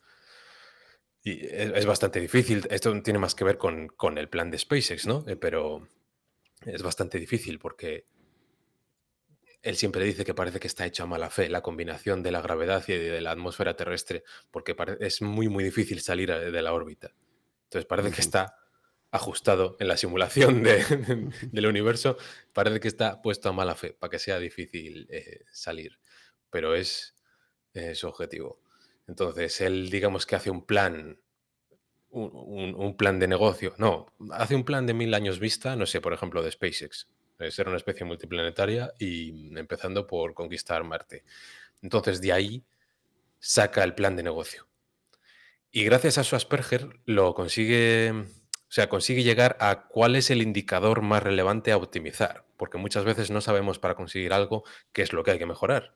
[1.22, 2.66] Y es, bastante difícil.
[2.70, 5.24] Esto tiene más que ver con, con el plan de SpaceX, ¿no?
[5.26, 5.88] Eh, pero,
[6.66, 8.06] es bastante difícil porque
[9.62, 12.42] él siempre dice que parece que está hecho a mala fe la combinación de la
[12.42, 17.14] gravedad y de la atmósfera terrestre, porque es muy, muy difícil salir de la órbita.
[17.64, 18.56] Entonces parece que está
[19.10, 20.62] ajustado en la simulación
[21.52, 22.18] del universo,
[22.52, 25.98] parece que está puesto a mala fe para que sea difícil eh, salir,
[26.50, 27.14] pero es
[27.94, 28.63] su objetivo.
[29.06, 31.18] Entonces, él digamos que hace un plan,
[32.10, 36.12] un, plan de negocio, no, hace un plan de mil años vista, no sé, por
[36.12, 37.08] ejemplo, de SpaceX,
[37.50, 41.24] ser una especie multiplanetaria y empezando por conquistar Marte.
[41.82, 42.64] Entonces, de ahí
[43.38, 44.66] saca el plan de negocio.
[45.70, 50.40] Y gracias a su Asperger lo consigue, o sea, consigue llegar a cuál es el
[50.40, 55.12] indicador más relevante a optimizar, porque muchas veces no sabemos para conseguir algo qué es
[55.12, 55.94] lo que hay que mejorar.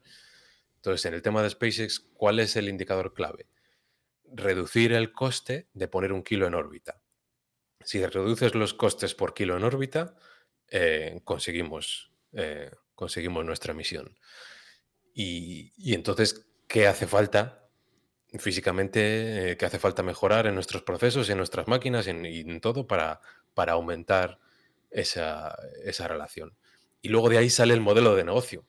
[0.78, 3.46] Entonces, en el tema de SpaceX, ¿cuál es el indicador clave?
[4.24, 7.00] Reducir el coste de poner un kilo en órbita.
[7.84, 10.16] Si reduces los costes por kilo en órbita,
[10.70, 14.18] eh, conseguimos, eh, conseguimos nuestra misión.
[15.14, 17.68] Y, entonces, ¿qué hace falta
[18.38, 22.86] físicamente, eh, qué hace falta mejorar en nuestros procesos, en nuestras máquinas y en, todo
[22.86, 23.20] para,
[23.54, 24.38] para aumentar
[24.90, 25.56] esa,
[26.06, 26.56] relación.
[27.00, 28.66] Y luego de ahí sale el modelo de negocio,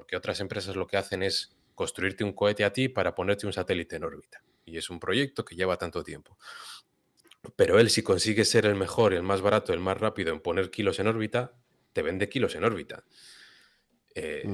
[0.00, 3.52] porque otras empresas lo que hacen es construirte un cohete a ti para ponerte un
[3.52, 4.42] satélite en órbita.
[4.64, 6.38] Y es un proyecto que lleva tanto tiempo.
[7.54, 10.70] Pero él, si consigue ser el mejor, el más barato, el más rápido en poner
[10.70, 11.52] kilos en órbita,
[11.92, 13.04] te vende kilos en órbita.
[14.14, 14.48] Eh,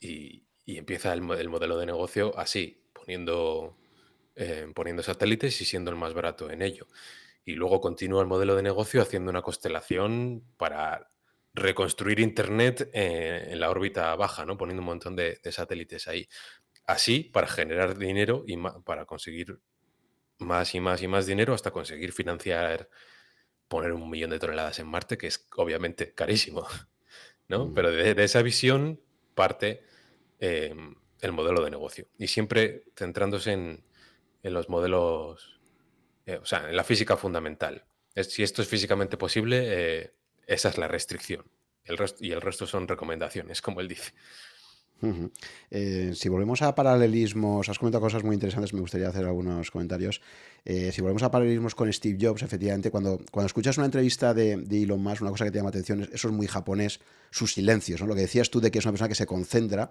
[0.00, 3.76] y, empieza el, modelo de negocio así poniendo,
[4.36, 6.86] eh, poniendo satélites y siendo el más barato en ello.
[7.44, 11.10] Y luego continúa el modelo de negocio haciendo una constelación para
[11.58, 14.56] reconstruir Internet eh, en la órbita baja, ¿no?
[14.56, 16.28] poniendo un montón de, satélites ahí.
[16.86, 19.60] Así, para generar dinero y para conseguir
[20.38, 22.88] más y más y más dinero hasta conseguir financiar
[23.68, 26.66] poner un millón de toneladas en Marte, que es obviamente carísimo.
[27.48, 27.66] ¿no?
[27.66, 27.74] Mm.
[27.74, 29.00] Pero de, esa visión
[29.34, 29.82] parte
[30.40, 32.08] em, el modelo de negocio.
[32.18, 33.84] Y siempre centrándose en,
[34.42, 35.60] los modelos,
[36.24, 37.84] eh, o sea, en la física fundamental.
[38.14, 40.14] si esto es físicamente posible, eh,
[40.48, 41.44] esa es la restricción.
[42.20, 44.12] Y el resto son recomendaciones, como él dice.
[45.70, 50.20] Eh, si volvemos a paralelismos, has comentado cosas muy interesantes, me gustaría hacer algunos comentarios.
[50.64, 55.00] si volvemos a paralelismos con Steve Jobs, efectivamente, cuando, cuando escuchas una entrevista de, Elon
[55.00, 58.08] Musk, una cosa que te llama atención, es, eso es muy japonés, sus silencios, ¿no?
[58.08, 59.90] lo que decías tú de que es una persona que se concentra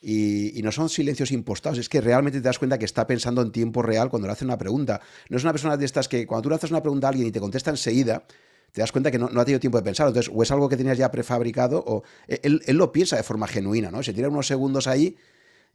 [0.00, 3.52] y, no son silencios impostados, es que realmente te das cuenta que está pensando en
[3.52, 5.00] tiempo real cuando le hace una pregunta.
[5.28, 7.28] No es una persona de estas que cuando tú le haces una pregunta a alguien
[7.28, 8.24] y te contesta enseguida,
[8.72, 10.06] te das cuenta que no, ha tenido tiempo de pensar.
[10.08, 13.46] Entonces, o es algo que tenías ya prefabricado, o e, él, lo piensa de forma
[13.46, 14.02] genuina, ¿no?
[14.02, 15.16] Se tira unos segundos ahí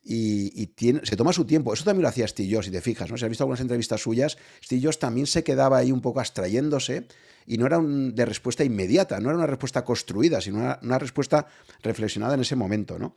[0.03, 1.73] y, tiene, se toma su tiempo.
[1.73, 3.17] Eso también lo hacía Steve Jobs, si te fijas, ¿no?
[3.17, 7.07] Si has visto algunas entrevistas suyas, Steve Jobs también se quedaba ahí un poco abstrayéndose
[7.45, 10.99] y no era un, de respuesta inmediata, no era una respuesta construida, sino una, una
[10.99, 11.47] respuesta
[11.81, 13.15] reflexionada en ese momento, ¿no?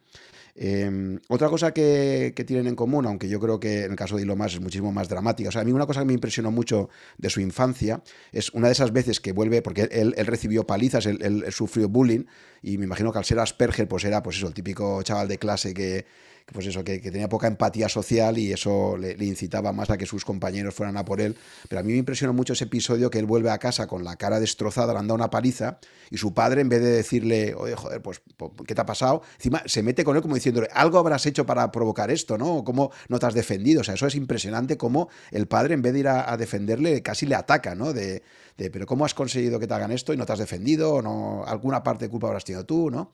[0.56, 4.22] Em, otra cosa que, tienen en común, aunque yo creo que en el caso de
[4.22, 6.52] Elon Musk es muchísimo más dramática, o sea, a mí una cosa que me impresionó
[6.52, 11.06] mucho de su infancia es una de esas veces que vuelve, porque él, recibió palizas,
[11.06, 12.24] él, sufrió bullying,
[12.62, 15.38] y me imagino que al ser Asperger, pues era pues eso, el típico chaval de
[15.38, 16.06] clase que,
[16.52, 20.24] pues eso, que, tenía poca empatía social y eso le, incitaba más a que sus
[20.24, 21.36] compañeros fueran a por él.
[21.68, 24.16] Pero a mí me impresionó mucho ese episodio que él vuelve a casa con la
[24.16, 25.78] cara destrozada, le han dado una paliza
[26.10, 28.20] y su padre, en vez de decirle, oye, joder, pues,
[28.66, 29.22] ¿qué te ha pasado?
[29.36, 32.56] Encima se mete con él como diciéndole, algo habrás hecho para provocar esto, ¿no?
[32.56, 33.80] O cómo no te has defendido.
[33.80, 37.24] O sea, eso es impresionante cómo el padre, en vez de ir a, defenderle, casi
[37.26, 37.92] le ataca, ¿no?
[37.94, 38.22] De,
[38.58, 40.94] de, pero ¿cómo has conseguido que te hagan esto y no te has defendido?
[40.94, 41.44] ¿O no?
[41.46, 43.12] ¿Alguna parte de culpa habrás tenido tú, ¿no?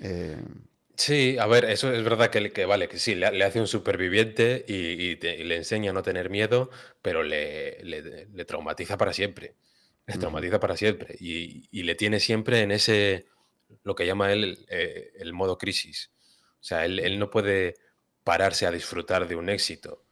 [0.00, 0.36] Eh,
[1.00, 4.66] Sí, a ver, eso es verdad que, que vale, que sí, le, hace un superviviente
[4.68, 6.68] y, le enseña a no tener miedo,
[7.00, 9.56] pero le, le- traumatiza para siempre.
[10.06, 11.16] Le traumatiza para siempre.
[11.18, 13.24] Y, le tiene siempre en ese,
[13.82, 16.10] lo que llama él eh, el modo crisis.
[16.60, 17.76] O sea, él, no puede
[18.22, 20.04] pararse a disfrutar de un éxito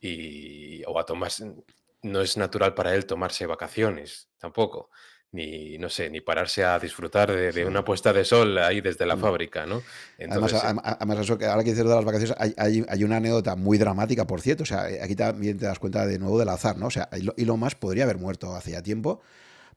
[0.00, 1.54] y, o a tomarse,
[2.02, 4.90] no es natural para él tomarse vacaciones tampoco
[5.36, 9.16] ni, no sé, ni pararse a disfrutar de, una puesta de sol ahí desde la
[9.16, 9.20] mm.
[9.20, 9.82] fábrica, ¿no?
[10.18, 10.52] además,
[11.20, 14.66] eso, ahora que dices de las vacaciones, hay, una anécdota muy dramática, por cierto, o
[14.66, 16.86] sea, aquí también te das cuenta de nuevo del azar, ¿no?
[16.86, 19.20] O sea, y lo más podría haber muerto hace ya tiempo,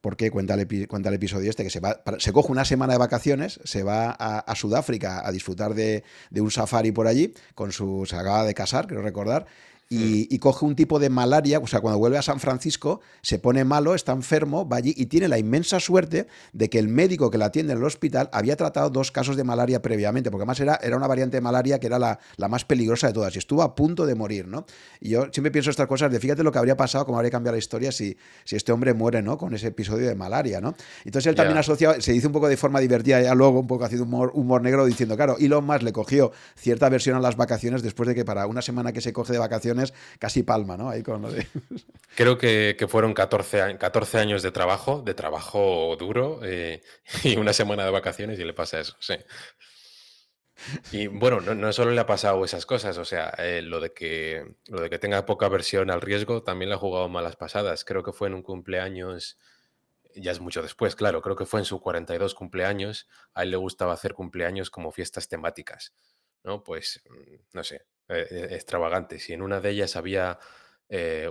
[0.02, 3.00] porque cuenta el, cuenta el episodio este que se va, se coge una semana de
[3.00, 8.06] vacaciones, se va a, Sudáfrica a disfrutar de, de, un safari por allí, con su,
[8.08, 9.46] se acaba de casar, quiero recordar,
[9.92, 13.64] y, coge un tipo de malaria, o sea, cuando vuelve a San Francisco, se pone
[13.64, 17.40] malo, está enfermo, va allí y tiene la inmensa suerte de que el médico que
[17.40, 20.80] la atiende en el hospital había tratado dos casos de malaria previamente, porque además era,
[20.84, 23.64] era una variante de malaria que era la, la más peligrosa de todas y estuvo
[23.64, 24.68] a punto de morir, ¿no?
[25.00, 27.56] Y yo siempre pienso estas cosas de fíjate lo que habría pasado, cómo habría cambiado
[27.56, 29.40] la historia si, si este hombre muere, ¿no?
[29.40, 30.76] Con ese episodio de malaria, ¿no?
[31.04, 33.86] Entonces él también asocia, se dice un poco de forma divertida, ya luego un poco
[33.86, 37.82] haciendo humor, humor negro, diciendo, claro, Elon Musk le cogió cierta versión a las vacaciones
[37.82, 39.79] después de que para una semana que se coge de vacaciones
[40.20, 40.92] casi palma, ¿no?
[42.16, 46.82] Creo que, fueron 14, 14, años de trabajo, de trabajo duro, eh,
[47.24, 49.16] y una semana de vacaciones y le pasa eso, sí.
[50.92, 54.56] Y bueno, no, solo le ha pasado esas cosas, o sea, eh, lo, de que,
[54.68, 57.86] lo de que tenga poca versión al riesgo también le ha jugado malas pasadas.
[57.86, 59.38] Creo que fue en un cumpleaños,
[60.16, 63.08] ya es mucho después, claro, creo que fue en su 42 cumpleaños.
[63.34, 65.94] A él le gustaba hacer cumpleaños como fiestas temáticas,
[66.44, 66.64] ¿no?
[66.64, 69.30] Pues, mm, no sé, eh, eh, extravagantes.
[69.30, 70.40] Y en una de ellas había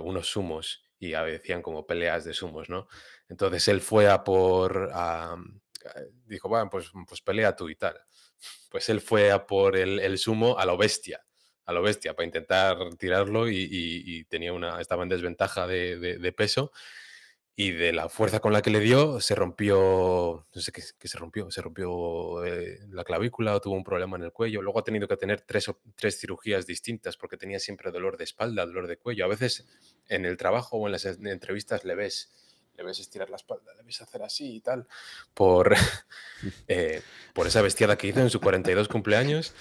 [0.01, 2.87] unos sumos y decían como peleas de sumos, ¿no?
[3.27, 4.89] Entonces él fue a por,
[6.25, 7.99] dijo, bueno, pues, pues pelea tú y tal
[8.69, 11.25] pues él fue a por el, sumo a lo bestia,
[11.65, 16.71] a lo bestia, para intentar tirarlo y, tenía una, estaba en desventaja de, peso
[17.61, 21.17] y de la fuerza con la que le dio se rompió, no sé qué, se
[21.17, 24.61] rompió, se rompió eh, la clavícula o tuvo un problema en el cuello.
[24.61, 28.65] Luego ha tenido que tener tres, tres cirugías distintas porque tenía siempre dolor de espalda,
[28.65, 29.25] dolor de cuello.
[29.25, 29.67] A veces
[30.07, 32.31] en el trabajo o en las entrevistas le ves
[32.77, 34.87] le ves estirar la espalda, le ves hacer así y tal,
[35.33, 35.75] por,
[36.69, 37.01] eh,
[37.33, 39.53] por esa bestiada que hizo en su 42 cumpleaños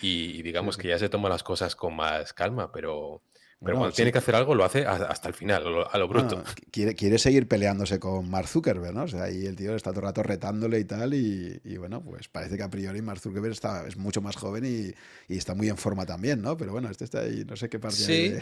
[0.00, 3.24] y digamos que ya se toma las cosas con más calma, pero,
[3.64, 6.42] pero cuando tiene que hacer algo, lo hace hasta el final, a lo, bruto.
[6.70, 9.04] quiere, quiere, seguir peleándose con Mark Zuckerberg, ¿no?
[9.04, 12.28] O sea, ahí el tío está todo el rato retándole y tal, y, bueno, pues
[12.28, 14.92] parece que a priori Mark Zuckerberg está, es mucho más joven y,
[15.32, 16.56] y, está muy en forma también, ¿no?
[16.56, 17.96] Pero bueno, este está ahí, no sé qué parte.
[17.96, 18.34] Sí,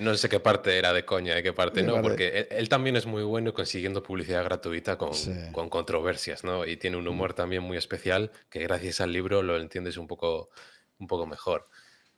[0.00, 3.06] no sé qué parte era de coña y qué parte no, porque él, también es
[3.06, 5.12] muy bueno consiguiendo publicidad gratuita con,
[5.52, 6.66] con controversias, ¿no?
[6.66, 7.08] Y tiene un mm.
[7.08, 10.50] humor también muy especial que gracias al libro lo entiendes un poco,
[10.98, 11.68] un poco mejor.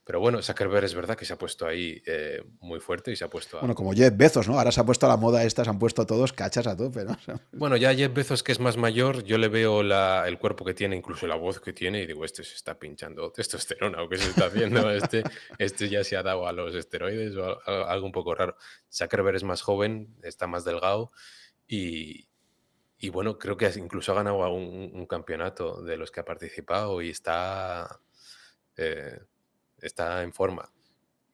[0.05, 3.25] Pero bueno, Zuckerberg es verdad que se ha puesto ahí eh, muy fuerte y se
[3.25, 3.61] ha puesto a...
[3.61, 4.59] Bueno, como Jeff Bezos, ¿no?
[4.59, 7.05] Ahora se ha puesto a la moda esta, se han puesto todos cachas a tope,
[7.05, 7.17] ¿no?
[7.53, 10.75] Bueno, ya Jeff Bezos, que es más mayor, yo le veo la, el cuerpo que
[10.75, 14.17] tiene, incluso la voz que tiene, y digo, este se está pinchando testosterona o qué
[14.17, 14.91] se está haciendo.
[15.01, 15.23] Este,
[15.59, 18.57] este ya se ha dado a los esteroides o algo un poco raro.
[18.93, 21.13] Zuckerberg es más joven, está más delgado
[21.67, 22.27] y,
[22.99, 27.01] y bueno, creo que incluso ha ganado un, un, campeonato de los que ha participado
[27.01, 28.01] y está...
[28.77, 29.21] Eh,
[29.83, 30.71] está en forma.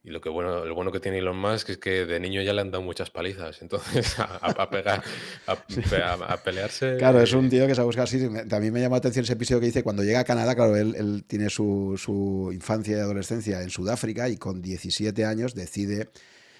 [0.06, 2.52] Y lo que bueno, lo bueno que tiene Elon Musk es que de niño ya
[2.52, 3.60] le han dado muchas palizas.
[3.60, 5.02] Entonces, a, pegar,
[5.48, 6.96] a, pelearse.
[6.96, 8.24] Claro, es un tío que se busca así.
[8.48, 10.94] También me llama la atención ese episodio que dice cuando llega a Canadá, claro, él,
[10.96, 16.10] él tiene su, su, infancia y adolescencia en Sudáfrica y con 17 años decide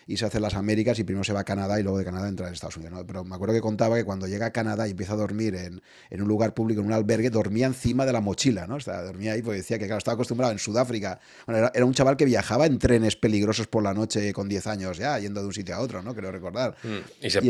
[0.07, 2.29] y se hace las Américas y primero se va a Canadá y luego de Canadá
[2.29, 3.05] entra en Estados Unidos.
[3.07, 5.83] Pero me acuerdo que contaba que cuando llega a Canadá y empieza a dormir en,
[6.11, 8.77] en, un lugar público, en un albergue, dormía encima de la mochila, ¿no?
[8.77, 11.19] O sea, dormía ahí porque decía que claro, estaba acostumbrado en Sudáfrica.
[11.47, 14.97] Bueno, era, un chaval que viajaba en trenes peligrosos por la noche con 10 años
[14.97, 16.15] ya, yendo de un sitio a otro, ¿no?
[16.15, 16.77] Creo recordar.
[16.85, 17.41] Mm, y, se,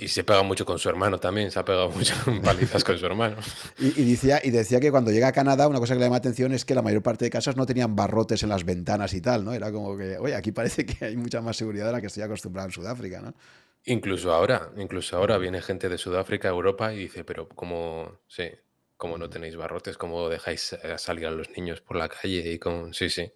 [0.00, 3.06] y, se, pega mucho con su hermano también, se ha pegado mucho palizas con su
[3.06, 3.36] hermano.
[3.78, 6.52] Y, decía, y decía que cuando llega a Canadá, una cosa que le llama atención
[6.52, 9.44] es que la mayor parte de casas no tenían barrotes en las ventanas y tal,
[9.44, 9.52] ¿no?
[9.52, 12.22] Era como que, oye, aquí parece que hay mucha más seguridad de la que estoy
[12.22, 13.34] acostumbrado en Sudáfrica, ¿no?
[13.88, 18.50] Incluso ahora, incluso ahora viene gente de Sudáfrica a Europa y dice, pero ¿cómo, sí,
[18.96, 19.96] cómo no tenéis barrotes?
[19.96, 22.50] ¿Cómo dejáis eh, salir a los niños por la calle?
[22.52, 22.92] Y con...
[22.92, 23.32] Sí, sí.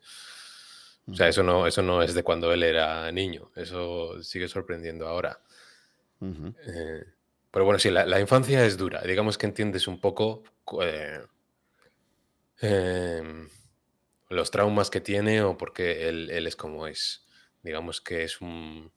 [1.07, 5.07] O sea, eso no, eso no es de cuando él era niño, eso sigue sorprendiendo
[5.07, 5.41] ahora.
[6.21, 7.05] Eh,
[7.51, 9.03] pero bueno, sí, la, infancia es dura.
[9.03, 10.43] Digamos que entiendes un poco
[10.83, 11.21] eh,
[12.61, 13.49] em,
[14.29, 17.25] los traumas que tiene o porque él, él es como es
[17.63, 18.93] digamos que es un...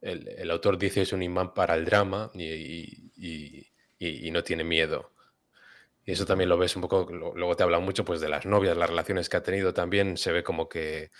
[0.00, 3.10] El, autor dice es un imán para el drama y,
[4.32, 5.12] no tiene miedo.
[6.06, 8.76] Y eso también lo ves un poco, luego te habla mucho pues de las novias,
[8.76, 11.10] las relaciones que ha tenido también, se ve como que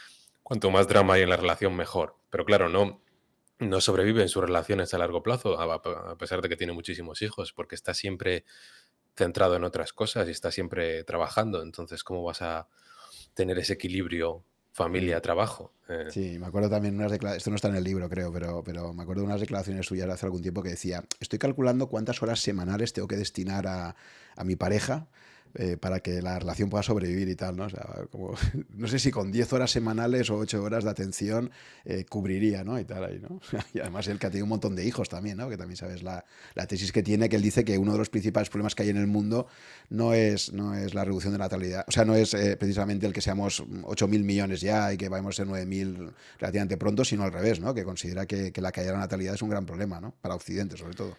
[0.42, 2.16] cuanto más drama hay en la relación mejor.
[2.31, 3.03] Pero claro, no,
[3.59, 7.53] no sobrevive en sus relaciones a largo plazo, a, pesar de que tiene muchísimos hijos,
[7.53, 8.44] porque está siempre
[9.16, 11.62] centrado en otras cosas y está siempre trabajando.
[11.62, 12.68] Entonces, ¿cómo vas a
[13.35, 15.72] tener ese equilibrio familia, trabajo.
[15.88, 16.06] Eh.
[16.11, 18.92] Sí, me acuerdo también unas declaraciones, esto no está en el libro creo, pero, pero
[18.92, 22.40] me acuerdo de unas declaraciones suyas hace algún tiempo que decía, estoy calculando cuántas horas
[22.40, 23.96] semanales tengo que destinar a,
[24.37, 25.09] a mi pareja
[25.54, 27.68] eh, para que la relación pueda sobrevivir y tal, ¿no?
[27.68, 28.34] Sea, como,
[28.74, 31.50] no sé si con 10 horas semanales o 8 horas de atención
[31.84, 32.78] eh, cubriría, ¿no?
[32.78, 33.40] Y tal ahí, ¿no?
[33.74, 35.48] Y además él que ha tenido un montón de hijos también, ¿no?
[35.48, 38.10] Que también sabes la, la, tesis que tiene, que él dice que uno de los
[38.10, 39.46] principales problemas que hay en el mundo
[39.88, 43.12] no es, no es la reducción de natalidad, o sea, no es eh, precisamente el
[43.12, 47.32] que seamos 8.000 millones ya y que vayamos a ser 9.000 relativamente pronto, sino al
[47.32, 47.74] revés, ¿no?
[47.74, 50.00] Que considera que, la caída de la natalidad es un gran problema.
[50.20, 51.16] Para Occidente, sobre todo.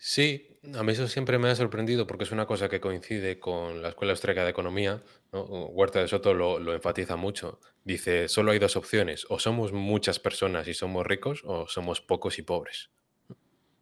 [0.00, 3.82] Sí, a mí eso siempre me ha sorprendido porque es una cosa que coincide con
[3.82, 7.58] la Escuela Austríaca de Economía, Huerta de Soto lo, enfatiza mucho.
[7.82, 12.38] Dice, solo hay dos opciones, o somos muchas personas y somos ricos, o somos pocos
[12.38, 12.90] y pobres.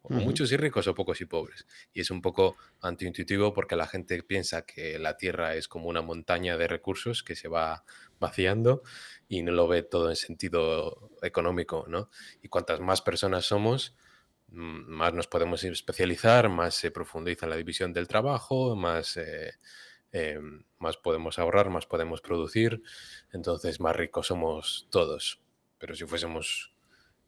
[0.01, 1.67] O muchos y ricos o pocos y pobres.
[1.93, 6.01] Y es un poco antiintuitivo porque la gente piensa que la Tierra es como una
[6.01, 7.83] montaña de recursos que se va
[8.19, 8.81] vaciando
[9.27, 12.09] y no lo ve todo en sentido económico, ¿no?
[12.41, 13.95] Y cuantas más personas somos,
[14.49, 19.53] más nos podemos especializar, más se profundiza en la división del trabajo, más, eh,
[20.11, 22.81] em, más podemos ahorrar, más podemos producir,
[23.33, 25.41] entonces más ricos somos todos.
[25.77, 26.73] Pero si fuésemos,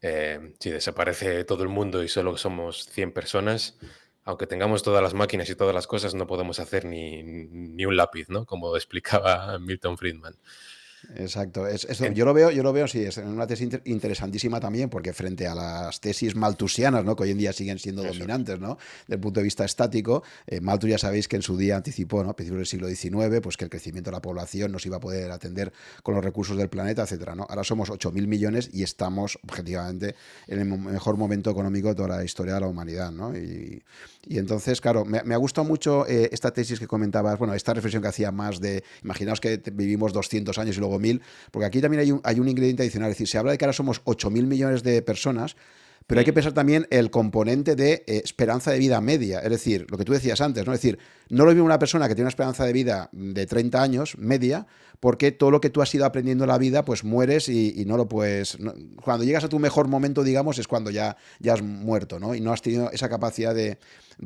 [0.01, 3.77] em, si desaparece todo el mundo y solo somos 100 personas,
[4.23, 7.97] aunque tengamos todas las máquinas y todas las cosas, no podemos hacer ni, ni un
[7.97, 8.45] lápiz, ¿no?
[8.45, 10.35] Como explicaba Milton Friedman.
[11.15, 11.67] Exacto.
[11.67, 15.47] Es, yo lo veo, yo lo veo, sí, es una tesis interesantísima también, porque frente
[15.47, 17.15] a las tesis maltusianas, ¿no?
[17.15, 18.77] Que hoy en día siguen siendo dominantes, ¿no?
[19.01, 22.23] Desde el punto de vista estático, eh, Malthus ya sabéis que en su día anticipó,
[22.23, 22.31] ¿no?
[22.31, 24.97] A principios del siglo XIX, pues que el crecimiento de la población no se iba
[24.97, 25.71] a poder atender
[26.03, 27.45] con los recursos del planeta, etcétera, ¿no?
[27.49, 30.15] Ahora somos 8.000 millones y estamos, objetivamente,
[30.47, 33.35] en el mejor momento económico de toda la historia de la humanidad, ¿no?
[33.35, 33.81] Y,
[34.27, 38.09] entonces, claro, me, ha gustado mucho eh, esta tesis que comentabas, bueno, esta reflexión que
[38.09, 41.21] hacía más de, imaginaos que vivimos 200 años y luego mil,
[41.51, 43.65] porque aquí también hay un, hay un ingrediente adicional, es decir, se habla de que
[43.65, 45.55] ahora somos 8.000 millones de personas,
[46.07, 49.85] pero hay que pensar también el componente de eh, esperanza de vida media, es decir,
[49.89, 50.73] lo que tú decías antes, ¿no?
[50.73, 50.97] Es decir,
[51.29, 54.65] no lo mismo una persona que tiene una esperanza de vida de 30 años, media,
[54.99, 57.95] porque todo lo que tú has ido aprendiendo en la vida, pues mueres y, no
[57.95, 58.57] lo puedes.
[59.03, 62.35] cuando llegas a tu mejor momento, digamos, es cuando ya, ya has muerto, ¿no?
[62.35, 63.77] Y no has tenido esa capacidad de,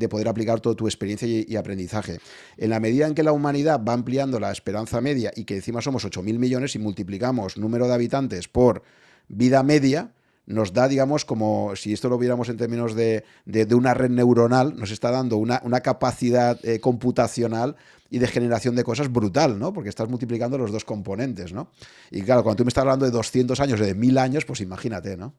[0.10, 2.20] poder aplicar toda tu experiencia y, y, aprendizaje.
[2.58, 5.82] En la medida en que la humanidad va ampliando la esperanza media y que encima
[5.82, 8.84] somos 8.000 millones y multiplicamos número de habitantes por
[9.28, 10.12] vida media,
[10.46, 13.24] nos da, digamos, como si esto lo viéramos en términos de,
[13.72, 17.76] una red neuronal, nos está dando una, capacidad eh, computacional
[18.10, 19.74] y de generación de cosas brutal, ¿no?
[19.74, 21.72] Porque estás multiplicando los dos componentes, ¿no?
[22.12, 25.18] Y claro, cuando tú me estás hablando de 200 años, de 1000 años, pues imagínate,
[25.18, 25.34] ¿no?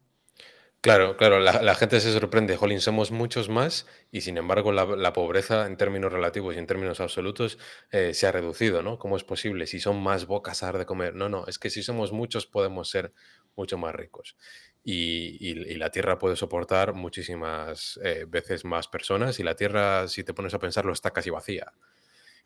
[0.81, 5.67] Claro, claro, la, gente se sorprende, jolín, somos muchos más y sin embargo la, pobreza
[5.67, 7.57] en términos relativos y en términos absolutos
[7.91, 8.99] eh, se ha reducido, ¿no?
[8.99, 9.67] ¿Cómo es posible?
[9.67, 11.15] Si son más bocas a dar de comer.
[11.15, 13.15] No, no, es que si somos muchos podemos ser
[13.57, 14.37] mucho más ricos
[14.85, 20.35] y, la Tierra puede soportar muchísimas eh, veces más personas y la Tierra, si te
[20.35, 21.73] pones a pensarlo, está casi vacía.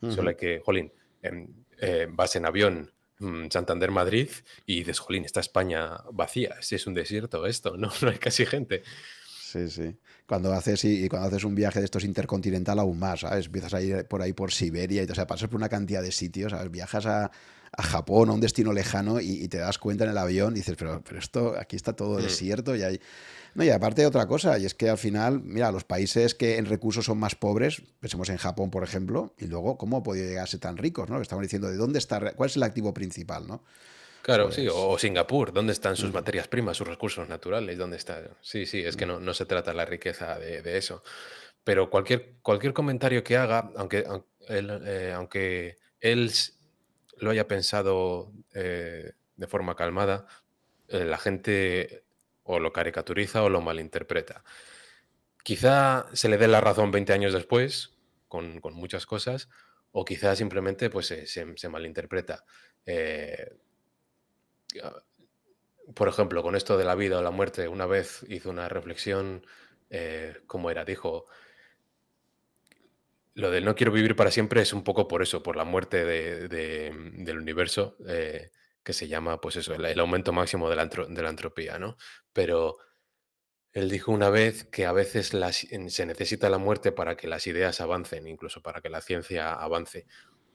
[0.01, 4.29] Solo hay que, jolín, eh, vas en avión mm, Santander-Madrid
[4.65, 8.45] y dices, jolín, está España vacía, si es un desierto esto, no, no hay casi
[8.45, 8.83] gente.
[9.49, 9.97] Sí, sí.
[10.25, 13.47] Cuando haces, y, cuando haces un viaje de estos intercontinental aún más, ¿sabes?
[13.47, 16.11] Empiezas a ir por ahí por Siberia y o sea, pasas por una cantidad de
[16.11, 16.71] sitios, ¿sabes?
[16.71, 17.31] Viajas a,
[17.71, 20.75] a Japón, a un destino lejano, y, te das cuenta en el avión y dices,
[20.77, 22.21] pero, pero esto, aquí está todo mm.
[22.21, 22.99] desierto y hay...
[23.55, 26.57] No, y aparte de otra cosa, y es que al final, mira, los países que
[26.57, 30.27] en recursos son más pobres, pensemos en Japón, por ejemplo, y luego, ¿cómo ha podido
[30.27, 31.09] llegar a ser tan ricos?
[31.09, 31.19] ¿no?
[31.19, 33.47] Estamos diciendo, ¿de dónde está, cuál es el activo principal?
[33.47, 33.63] ¿no?
[34.21, 36.13] Claro, sí, pues o Singapur, ¿dónde están sus mm.
[36.13, 37.77] materias primas, sus recursos naturales?
[37.77, 38.21] ¿Dónde está?
[38.41, 39.09] Sí, sí, es que mm.
[39.09, 41.03] no, no se trata la riqueza de, eso.
[41.63, 44.05] Pero cualquier, cualquier comentario que haga, aunque,
[44.47, 46.31] eh, aunque él
[47.19, 50.27] lo haya pensado eh, de forma calmada,
[50.87, 52.03] eh, la gente
[52.43, 54.43] o lo caricaturiza o lo malinterpreta.
[55.43, 57.95] Quizá se le dé la razón 20 años después,
[58.27, 59.49] con, muchas cosas,
[59.91, 62.43] o quizá simplemente pues, se, malinterpreta.
[62.85, 63.55] Eh,
[65.95, 69.45] por ejemplo, con esto de la vida o la muerte, una vez hizo una reflexión,
[70.45, 71.25] como era, dijo,
[73.39, 76.05] lo del no quiero vivir para siempre es un poco por eso, por la muerte
[76.05, 78.51] del universo, eh,
[78.83, 81.95] que se llama, pues eso, el, aumento máximo de la, de la, entropía, ¿no?
[82.33, 82.77] Pero
[83.71, 85.31] él dijo una vez que a veces
[85.87, 90.05] se necesita la muerte para que las ideas avancen, incluso para que la ciencia avance.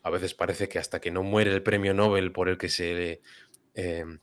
[0.02, 3.22] A veces parece que hasta que no muere el premio Nobel por el que se...
[3.74, 4.20] Em,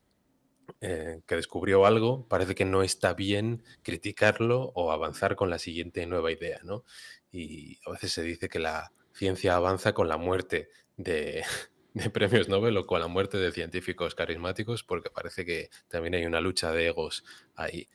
[0.80, 6.05] eh, que descubrió algo, parece que no está bien criticarlo o avanzar con la siguiente
[6.05, 6.86] nueva idea, ¿no?
[7.32, 11.43] Y a veces se dice que la ciencia avanza con la muerte de,
[12.13, 16.41] premios Nobel o con la muerte de científicos carismáticos, porque parece que también hay una
[16.41, 17.23] lucha de egos
[17.55, 17.89] ahí.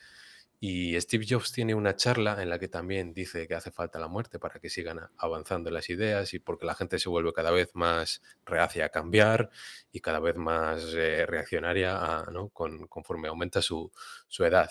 [0.59, 4.09] Y Steve Jobs tiene una charla en la que también dice que hace falta la
[4.09, 7.71] muerte para que sigan avanzando las ideas y porque la gente se vuelve cada vez
[7.75, 9.51] más reacia a cambiar
[9.93, 12.49] y cada vez más eh, reaccionaria ¿no?
[12.49, 13.93] conforme aumenta su,
[14.29, 14.71] su edad.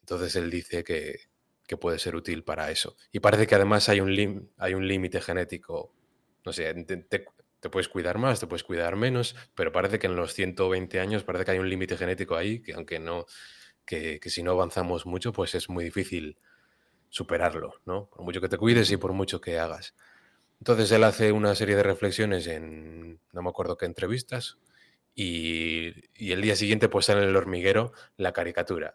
[0.00, 1.31] Entonces él dice que,
[1.66, 2.96] que puede ser útil para eso.
[3.12, 5.94] Y parece que además hay un, límite genético.
[6.44, 10.34] No sé, te, puedes cuidar más, te puedes cuidar menos, pero parece que en los
[10.34, 13.26] 120 años parece que hay un límite genético ahí, que aunque no,
[13.86, 16.38] que, si no avanzamos mucho, pues es muy difícil
[17.08, 18.08] superarlo, ¿no?
[18.10, 19.94] Por mucho que te cuides y por mucho que hagas.
[20.58, 24.58] Entonces él hace una serie de reflexiones en, no me acuerdo qué entrevistas,
[25.14, 28.94] y, y el día siguiente pues sale en el hormiguero la caricatura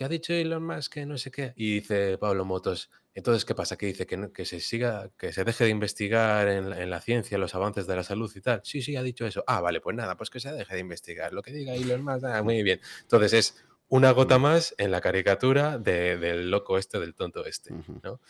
[0.00, 1.52] que ha dicho Elon Musk que no sé qué.
[1.56, 3.76] Y dice Pablo Motos, entonces, ¿qué pasa?
[3.76, 7.36] Que dice que, que se siga, que se deje de investigar en, en, la ciencia,
[7.36, 8.62] los avances de la salud y tal.
[8.64, 9.44] Sí, sí, ha dicho eso.
[9.46, 11.34] Ah, vale, pues nada, pues que se deje de investigar.
[11.34, 12.80] Lo que diga Elon Musk, ah, muy bien.
[13.02, 17.74] Entonces es una gota más en la caricatura de, del loco este, del tonto este,
[18.02, 18.22] ¿no?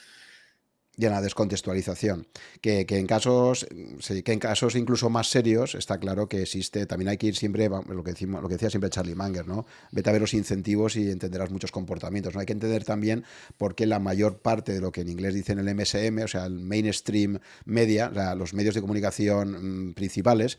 [0.97, 2.27] Y en la descontextualización.
[2.61, 3.67] Que, que, en casos,
[4.25, 7.69] que en casos incluso más serios está claro que existe, también hay que ir siempre,
[7.69, 9.67] lo que, decimos, lo que decía siempre Charlie Manger, ¿no?
[9.93, 12.35] Vete a ver los incentivos y entenderás muchos comportamientos.
[12.35, 12.41] ¿no?
[12.41, 13.25] Hay que entender también
[13.57, 16.47] por qué la mayor parte de lo que en inglés dicen el MSM, o sea,
[16.47, 20.59] el mainstream media, o sea, los medios de comunicación mmm, principales,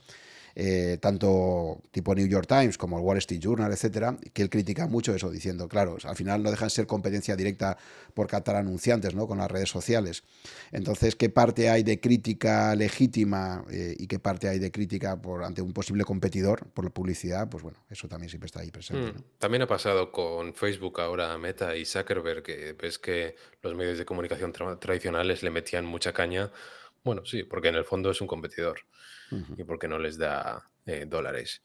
[0.55, 4.87] eh, tanto tipo New York Times como el Wall Street Journal, etcétera, que él critica
[4.87, 7.77] mucho eso, diciendo, claro, al final no dejan de ser competencia directa
[8.13, 9.27] por captar anunciantes, ¿no?
[9.27, 10.23] Con las redes sociales.
[10.71, 15.43] Entonces, ¿qué parte hay de crítica legítima eh, y qué parte hay de crítica por
[15.43, 17.49] ante un posible competidor por la publicidad?
[17.49, 19.11] Pues bueno, eso también siempre está ahí presente.
[19.11, 19.23] Mm, ¿no?
[19.37, 24.05] También ha pasado con Facebook ahora, Meta y Zuckerberg, que ves que los medios de
[24.05, 26.51] comunicación tra tradicionales le metían mucha caña.
[27.03, 28.81] Bueno, sí, porque en el fondo es un competidor
[29.57, 31.61] y porque no les da eh, dólares.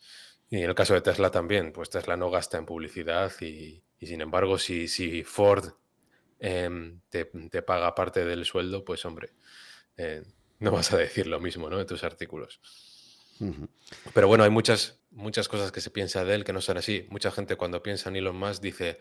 [0.49, 4.07] Y en el caso de Tesla también, pues Tesla no gasta en publicidad y, y
[4.07, 5.73] sin embargo, si, si Ford
[6.39, 9.33] eh, te, te, paga parte del sueldo, pues hombre,
[9.97, 10.23] eh,
[10.59, 11.81] no vas a decir lo mismo ¿no?
[11.81, 12.61] en tus artículos.
[13.41, 13.69] Uh -huh.
[14.14, 17.07] Pero bueno, hay muchas, muchas cosas que se piensa de él que no son así.
[17.11, 18.99] Mucha gente cuando piensa en Elon Musk dice,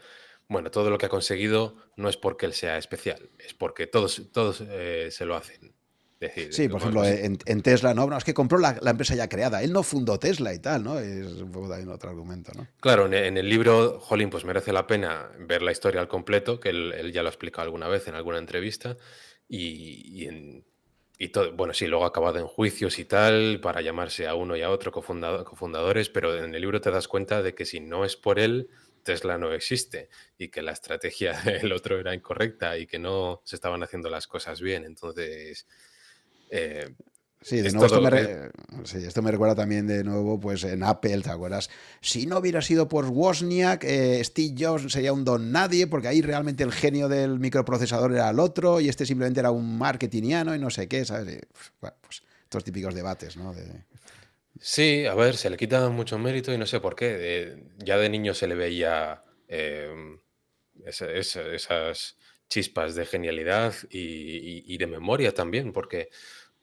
[0.48, 4.22] bueno, todo lo que ha conseguido no es porque él sea especial, es porque todos,
[4.32, 5.75] todos eh, se lo hacen.
[6.28, 8.08] Decir, sí, por ejemplo, en, en, Tesla, ¿no?
[8.08, 10.84] no es que compró la, la, empresa ya creada, él no fundó Tesla y tal,
[10.84, 11.00] ¿no?
[11.00, 12.68] Es un poco también otro argumento, ¿no?
[12.80, 16.70] Claro, en, el libro, Jolín, pues merece la pena ver la historia al completo, que
[16.70, 18.98] él, él ya lo ha explicado alguna vez en alguna entrevista,
[19.48, 20.66] y, y, en,
[21.18, 24.56] y todo, bueno, sí, luego ha acabado en juicios y tal, para llamarse a uno
[24.56, 27.80] y a otro cofundador, cofundadores, pero en el libro te das cuenta de que si
[27.80, 28.70] no es por él,
[29.06, 33.56] Tesla no existe y que la estrategia del otro era incorrecta y que no se
[33.56, 34.84] estaban haciendo las cosas bien.
[34.84, 35.68] Entonces,
[36.50, 36.94] eh,
[37.46, 38.50] Sí, de nuevo, esto me, re...
[38.86, 41.70] sí, esto me, recuerda también de nuevo, pues en Apple, ¿te acuerdas?
[42.02, 46.24] Si no hubiera sido por Wozniak, eh, Steve Jobs sería un don nadie, porque ahí
[46.24, 50.60] realmente el genio del microprocesador era el otro y este simplemente era un marketingiano y
[50.60, 51.42] no sé qué, ¿sabes?
[51.80, 53.54] Bueno, pues estos típicos debates, ¿no?
[53.54, 53.68] De...
[54.60, 57.16] Sí, a ver, se le quita mucho mérito y no sé por qué.
[57.16, 59.94] De, ya de niño se le veía eh,
[60.84, 62.18] esa, esa, esas
[62.50, 66.10] chispas de genialidad y, y, y de memoria también, porque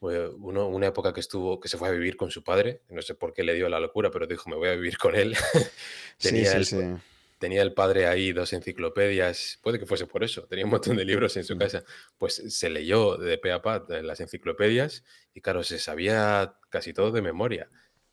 [0.03, 3.15] uno, una época que estuvo, que se fue a vivir con su padre, no sé
[3.15, 5.37] por qué le dio la locura, pero dijo, me voy a vivir con él.
[6.19, 7.03] tenía, sí, sí, el, sí.
[7.39, 11.05] tenía el padre ahí dos enciclopedias, puede que fuese por eso, tenía un montón de
[11.05, 11.85] libros en su casa,
[12.19, 17.13] pues se leyó de pe a pa las enciclopedias y claro, se sabía casi todo
[17.13, 17.69] de memoria.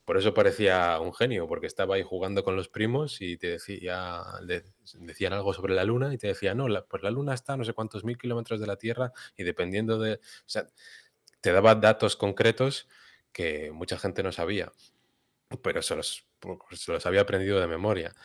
[0.09, 4.23] Por eso parecía un genio, porque estaba ahí jugando con los primos y te decía,
[4.43, 4.63] le
[5.01, 7.57] decían algo sobre la luna y te decía, no, la, pues la luna está a
[7.57, 10.15] no sé cuántos mil kilómetros de la Tierra y dependiendo de...
[10.15, 10.65] O sea,
[11.41, 12.87] te daba datos concretos
[13.31, 14.71] que mucha gente no sabía,
[15.61, 16.25] pero se los,
[16.71, 18.15] se los había aprendido de memoria.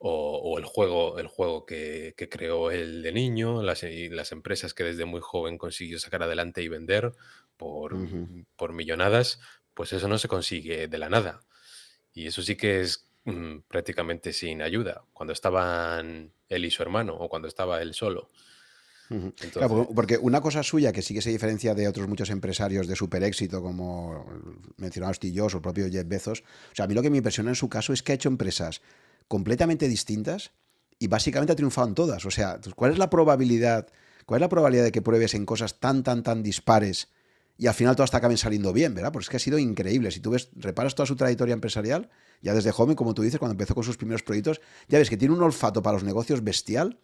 [0.00, 4.72] O, o el juego, el juego que, que, creó él de niño, las, las, empresas
[4.72, 7.14] que desde muy joven consiguió sacar adelante y vender
[7.56, 8.46] por, uh -huh.
[8.54, 9.40] por millonadas,
[9.74, 11.40] pues eso no se consigue de la nada.
[12.14, 17.14] Y eso sí que es mmm, prácticamente sin ayuda, cuando estaban él y su hermano
[17.14, 18.30] o cuando estaba él solo.
[19.10, 19.52] Entonces...
[19.52, 22.96] Claro, porque una cosa suya que sí que se diferencia de otros muchos empresarios de
[22.96, 24.26] super éxito, como
[24.76, 27.18] mencionaba Steve Jobs o el propio Jeff Bezos, o sea, a mí lo que me
[27.18, 28.82] impresiona en su caso es que ha hecho empresas
[29.28, 30.52] completamente distintas
[30.98, 32.24] y básicamente ha triunfado en todas.
[32.26, 33.88] O sea, ¿cuál es la probabilidad,
[34.26, 37.08] cuál es la probabilidad de que pruebes en cosas tan, tan, tan dispares
[37.58, 39.10] y al final todas te acaben saliendo bien, ¿verdad?
[39.10, 40.12] Porque es que ha sido increíble.
[40.12, 42.08] Si tú ves, reparas toda su trayectoria empresarial,
[42.40, 45.16] ya desde joven, como tú dices, cuando empezó con sus primeros proyectos, ya ves que
[45.16, 47.00] tiene un olfato para los negocios bestial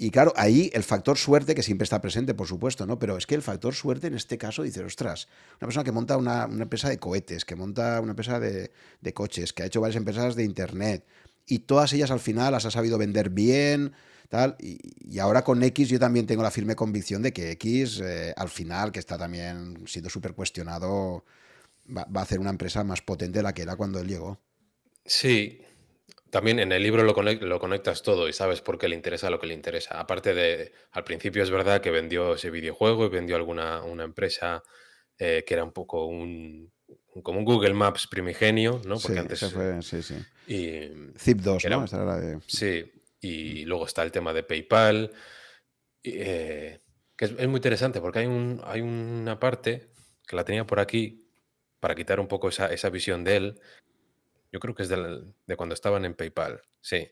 [0.00, 3.00] y claro, ahí el factor suerte, que siempre está presente, por supuesto, ¿no?
[3.00, 5.26] Pero es que el factor suerte en este caso dice, ostras,
[5.60, 8.70] una persona que monta una, una empresa de cohetes, que monta una empresa de,
[9.12, 11.04] coches, que ha hecho varias empresas de internet,
[11.46, 13.92] y todas ellas al final las ha sabido vender bien,
[14.28, 18.00] tal, y, y ahora con X yo también tengo la firme convicción de que X,
[18.00, 21.24] eh, al final, que está también siendo súper cuestionado,
[21.88, 24.38] va, va a hacer una empresa más potente de la que era cuando él llegó.
[25.04, 25.60] Sí,
[26.30, 29.30] también en el libro lo, conect, lo, conectas todo y sabes por qué le interesa
[29.30, 29.98] lo que le interesa.
[29.98, 34.62] Aparte de, al principio es verdad que vendió ese videojuego y vendió alguna una empresa
[35.18, 36.72] eh, que era un poco un,
[37.22, 38.98] como un Google Maps primigenio, ¿no?
[38.98, 40.16] Porque sí, antes fue, sí, sí.
[40.46, 41.84] Y, Zip 2, era, ¿no?
[41.84, 42.38] Esta era de...
[42.46, 45.12] Sí, y luego está el tema de PayPal,
[46.02, 46.80] eh,
[47.16, 49.90] que es, es, muy interesante porque hay, un, hay una parte
[50.26, 51.28] que la tenía por aquí
[51.80, 53.60] para quitar un poco esa, esa visión de él,
[54.52, 57.08] yo creo que es de, la, de cuando estaban en PayPal, sí.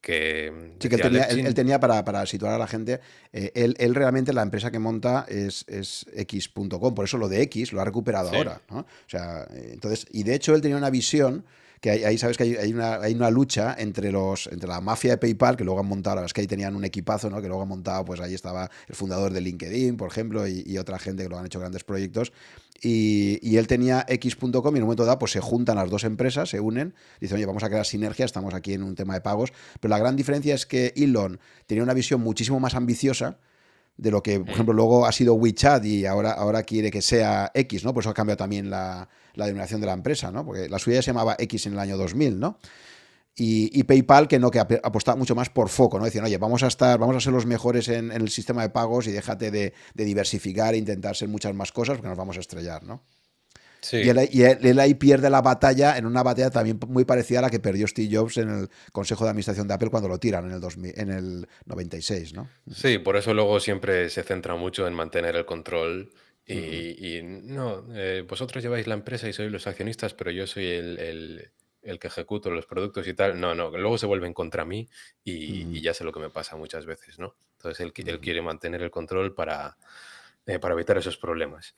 [0.00, 0.76] que...
[0.80, 3.00] Sí, que él tenía, para, situar a la gente,
[3.32, 7.72] eh, él, realmente la empresa que monta es, es X.com, por eso lo de X
[7.72, 8.60] lo ha recuperado ahora.
[8.70, 8.80] ¿no?
[8.80, 11.44] O sea, eh, entonces, y de hecho él tenía una visión
[11.80, 15.18] que ahí, sabes que hay, una, hay, una, lucha entre los entre la mafia de
[15.18, 17.40] PayPal, que luego han montado, es que ahí tenían un equipazo, ¿no?
[17.40, 20.98] que luego han montado, pues ahí estaba el fundador de LinkedIn, por ejemplo, y, otra
[20.98, 22.32] gente que lo han hecho grandes proyectos.
[22.82, 26.50] Y, él tenía X.com y en un momento dado pues se juntan las dos empresas,
[26.50, 29.52] se unen, dicen, oye, vamos a crear sinergia, estamos aquí en un tema de pagos.
[29.80, 33.38] Pero la gran diferencia es que Elon tenía una visión muchísimo más ambiciosa
[33.96, 37.50] de lo que, por ejemplo, luego ha sido WeChat y ahora, ahora quiere que sea
[37.54, 37.94] X, ¿no?
[37.94, 40.44] Por eso ha cambiado también la, denominación de la empresa, ¿no?
[40.44, 42.58] Porque la suya se llamaba X en el año 2000, ¿no?
[43.38, 46.06] Y, PayPal que no, que apostaba mucho más por foco, ¿no?
[46.06, 49.06] Decían, oye, vamos a estar, vamos a ser los mejores en, el sistema de pagos
[49.06, 52.40] y déjate de, de, diversificar e intentar ser muchas más cosas porque nos vamos a
[52.40, 53.02] estrellar, ¿no?
[53.92, 57.60] Y, él, ahí pierde la batalla en una batalla también muy parecida a la que
[57.60, 60.60] perdió Steve Jobs en el Consejo de Administración de Apple cuando lo tiran en el,
[60.60, 62.48] 2000, en el 96, ¿no?
[62.70, 66.10] Sí, por eso luego siempre se centra mucho en mantener el control
[66.48, 71.50] y, no, eh, vosotros lleváis la empresa y sois los accionistas, pero yo soy el,
[71.82, 73.40] que ejecuto los productos y tal.
[73.40, 74.88] No, no, luego se vuelven contra mí
[75.24, 77.34] y, ya sé lo que me pasa muchas veces, ¿no?
[77.58, 79.76] Entonces él, él quiere mantener el control para,
[80.46, 81.74] eh, para evitar esos problemas.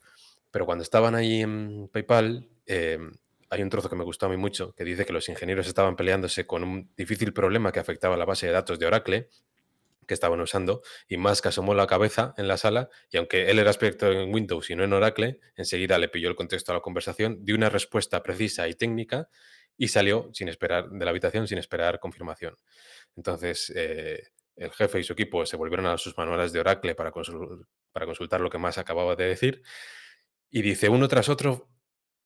[0.51, 3.11] Pero cuando estaban ahí en PayPal, em,
[3.49, 5.95] hay un trozo que me gustó a mí mucho, que dice que los ingenieros estaban
[5.95, 9.29] peleándose con un difícil problema que afectaba a la base de datos de Oracle
[10.07, 13.69] que estaban usando, y Musk asomó la cabeza en la sala, y aunque él era
[13.69, 17.45] experto en Windows y no en Oracle, enseguida le pilló el contexto a la conversación,
[17.45, 19.29] dio una respuesta precisa y técnica,
[19.77, 22.57] y salió sin esperar de la habitación, sin esperar confirmación.
[23.15, 27.11] Entonces, eh, el jefe y su equipo se volvieron a sus manuales de Oracle para,
[27.11, 29.61] para consultar lo que más acababa de decir,
[30.51, 31.69] y dice, uno tras otro,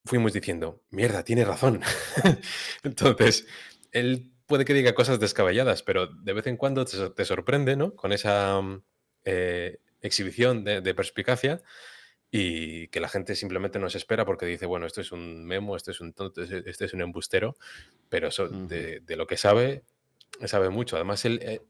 [0.04, 1.80] fuimos diciendo, mierda, tiene razón.
[2.82, 3.46] Entonces,
[3.92, 7.94] él puede que diga cosas descabelladas, pero de vez en cuando te, sorprende, ¿no?
[7.94, 8.82] Con esa mm,
[9.24, 11.62] eh, exhibición de, perspicacia
[12.30, 15.76] y que la gente simplemente no se espera porque dice, bueno, esto es un memo,
[15.76, 17.56] esto es un tonto, este es un embustero,
[18.08, 18.28] pero
[18.68, 19.84] de, lo que sabe,
[20.44, 20.96] sabe mucho.
[20.96, 21.62] Además, él eh,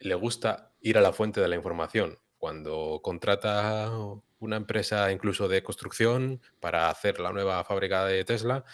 [0.00, 2.18] le gusta ir a la fuente de la información.
[2.38, 3.90] Cuando contrata
[4.38, 8.64] una empresa incluso de construcción para hacer la nueva fábrica de Tesla,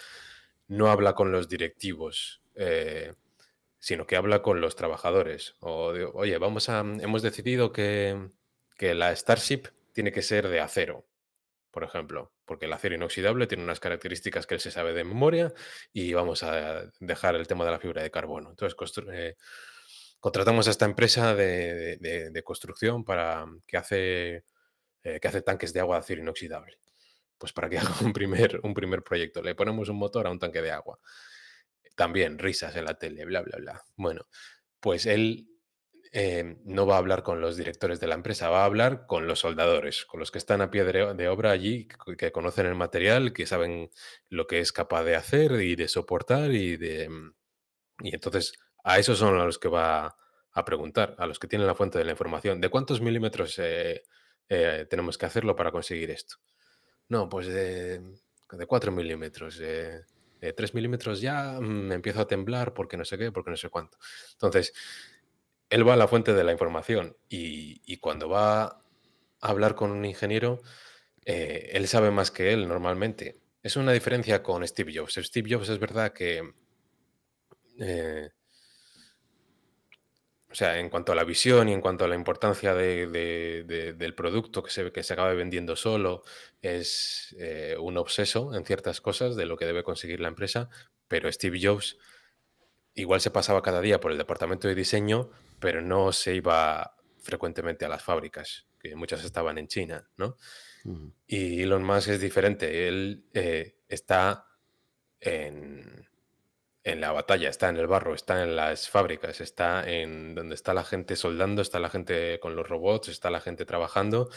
[0.69, 3.15] no habla con los directivos, eh,
[3.79, 5.57] sino que habla con los trabajadores.
[5.61, 8.31] O oye, vamos a, hemos decidido que,
[8.77, 11.07] que la Starship tiene que ser de acero,
[11.71, 15.53] por ejemplo, porque el acero inoxidable tiene unas características que él se sabe de memoria
[15.93, 18.51] y vamos a dejar el tema de la fibra de carbono.
[18.51, 19.37] Entonces, eh,
[20.25, 24.45] contratamos a esta empresa de, construcción para que hace
[25.03, 26.79] eh, que hace tanques de agua de acero inoxidable.
[27.37, 29.43] Pues para que haga un primer, un primer proyecto.
[29.43, 30.99] Le ponemos un motor a un tanque de agua.
[31.95, 33.83] También risas en la tele, bla, bla, bla.
[33.97, 34.27] Bueno,
[34.81, 35.47] pues él
[36.11, 39.27] eh, no va a hablar con los directores de la empresa, va a hablar con
[39.27, 43.35] los soldadores, con los que están a pie de, obra allí, que, conocen el material,
[43.35, 43.91] que saben
[44.31, 47.11] lo que es capaz de hacer y de soportar y de...
[48.01, 48.55] Y entonces
[48.85, 50.17] a esos son a los que va
[50.53, 52.61] a preguntar, a los que tienen la fuente de la información.
[52.61, 54.05] ¿De cuántos milímetros eh,
[54.49, 56.37] eh, tenemos que hacerlo para conseguir esto.
[57.09, 58.01] No, pues de,
[58.51, 59.59] de 4 milímetros.
[59.59, 60.05] de
[60.41, 63.99] 3 milímetros ya me empiezo a temblar porque no sé qué, porque no sé cuánto.
[64.33, 64.75] Entonces,
[65.71, 68.83] él va a la fuente de la información y, cuando va a
[69.41, 70.61] hablar con un ingeniero,
[71.25, 73.41] eh, él sabe más que él normalmente.
[73.63, 75.15] Es una diferencia con Steve Jobs.
[75.15, 76.43] Steve Jobs es verdad que
[80.55, 84.63] o sea, en cuanto a la visión y en cuanto a la importancia del producto
[84.63, 86.23] que se, que se acabe vendiendo solo,
[86.63, 90.71] es eh, un obseso en ciertas cosas de lo que debe conseguir la empresa,
[91.09, 91.99] pero Steve Jobs
[92.95, 95.29] igual se pasaba cada día por el departamento de diseño,
[95.59, 100.37] pero no se iba frecuentemente a las fábricas, que muchas estaban en China, ¿no?
[101.27, 104.47] Y Elon Musk es diferente, él eh, está
[105.19, 106.07] en
[106.85, 110.75] en la batalla, está en el barro, está en las fábricas, está en donde está
[110.75, 114.29] la gente soldando, está la gente con los robots, está la gente trabajando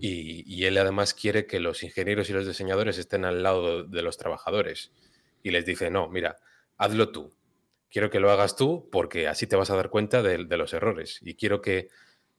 [0.00, 4.18] y, él además quiere que los ingenieros y los diseñadores estén al lado de los
[4.18, 4.92] trabajadores
[5.42, 6.36] y les dice, no, mira,
[6.76, 7.34] hazlo tú,
[7.90, 11.20] quiero que lo hagas tú porque así te vas a dar cuenta de, los errores
[11.22, 11.88] y quiero que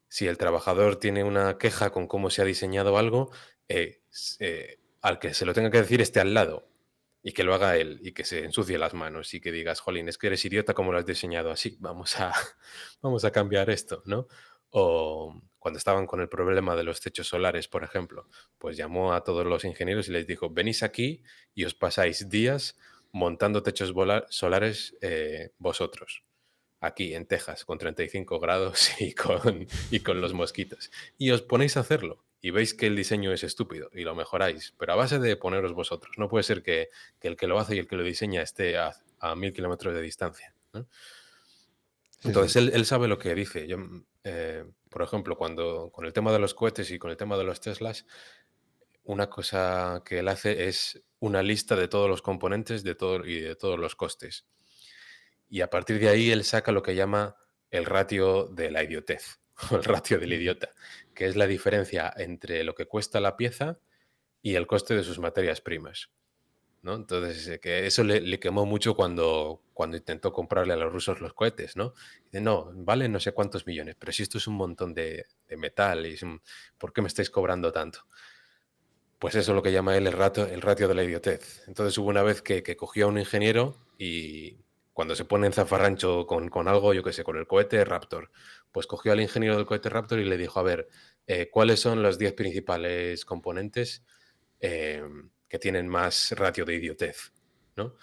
[0.08, 3.32] si el trabajador tiene una queja con cómo se ha diseñado algo,
[3.68, 4.02] eh,
[4.40, 6.68] eh, al que se lo tenga que decir esté al lado
[7.28, 10.08] y que lo haga él y que se ensucie las manos y que digas, jolín,
[10.08, 12.32] es que eres idiota como lo has diseñado así, vamos a,
[13.02, 14.28] vamos a cambiar esto, ¿no?
[14.70, 19.24] O cuando estaban con el problema de los techos solares, por ejemplo, pues llamó a
[19.24, 21.24] todos los ingenieros y les dijo, venís aquí
[21.56, 22.78] y os pasáis días
[23.12, 23.92] montando techos
[24.30, 26.24] solares eh, vosotros.
[26.80, 30.92] aquí en Texas con 35 grados y con, y con los mosquitos.
[31.18, 34.76] Y os ponéis a hacerlo y veis que el diseño es estúpido y lo mejoráis,
[34.78, 36.16] pero a base de poneros vosotros.
[36.20, 36.92] No puede ser que,
[37.22, 38.94] el que lo hace y el que lo diseña esté a,
[39.36, 40.54] mil kilómetros de distancia.
[42.24, 43.68] Entonces Él, sabe lo que dice.
[43.68, 43.78] Yo,
[44.24, 47.46] eh, por ejemplo, cuando con el tema de los cohetes y con el tema de
[47.46, 48.06] los Teslas,
[49.06, 53.40] una cosa que él hace es una lista de todos los componentes de todo, y
[53.40, 54.46] de todos los costes.
[55.50, 57.38] Y a partir de ahí él saca lo que llama
[57.72, 59.40] el ratio de la idiotez,
[59.72, 60.70] o el ratio del idiota,
[61.16, 63.80] que es la diferencia entre lo que cuesta la pieza
[64.42, 66.12] y el coste de sus materias primas.
[66.86, 66.94] ¿no?
[66.94, 71.34] Entonces, eh, que eso le, quemó mucho cuando, cuando intentó comprarle a los rusos los
[71.34, 71.94] cohetes, ¿no?
[72.32, 75.26] No, vale no sé cuántos millones, pero si esto es un montón de,
[75.58, 76.16] metal, y
[76.78, 78.06] ¿por qué me estáis cobrando tanto?
[79.18, 81.64] Pues eso es lo que llama él el, rato, el ratio de la idiotez.
[81.68, 84.60] Entonces hubo una vez que, que cogió a un ingeniero y
[84.94, 88.30] cuando se pone en zafarrancho con, con algo, yo qué sé, con el cohete Raptor,
[88.76, 90.90] pues cogió al ingeniero del cohete Raptor y le dijo, a ver,
[91.28, 94.04] eh, ¿cuáles son los 10 principales componentes
[94.60, 95.02] eh,
[95.48, 97.32] que tienen más ratio de idiotez?
[97.78, 97.96] ¿no?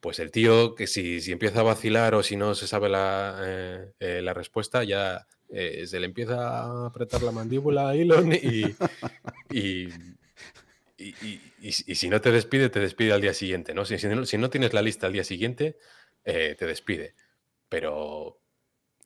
[0.00, 3.38] Pues el tío, que si, si, empieza a vacilar o si no se sabe la,
[4.00, 8.74] eh, la respuesta, ya se le empieza a apretar la mandíbula a Elon y,
[9.52, 9.88] y
[10.98, 13.84] y, si no te despide, te despide al día siguiente, ¿no?
[13.84, 15.78] Si, si, no, tienes la lista al día siguiente,
[16.24, 17.14] eh, te despide.
[17.68, 18.40] Pero,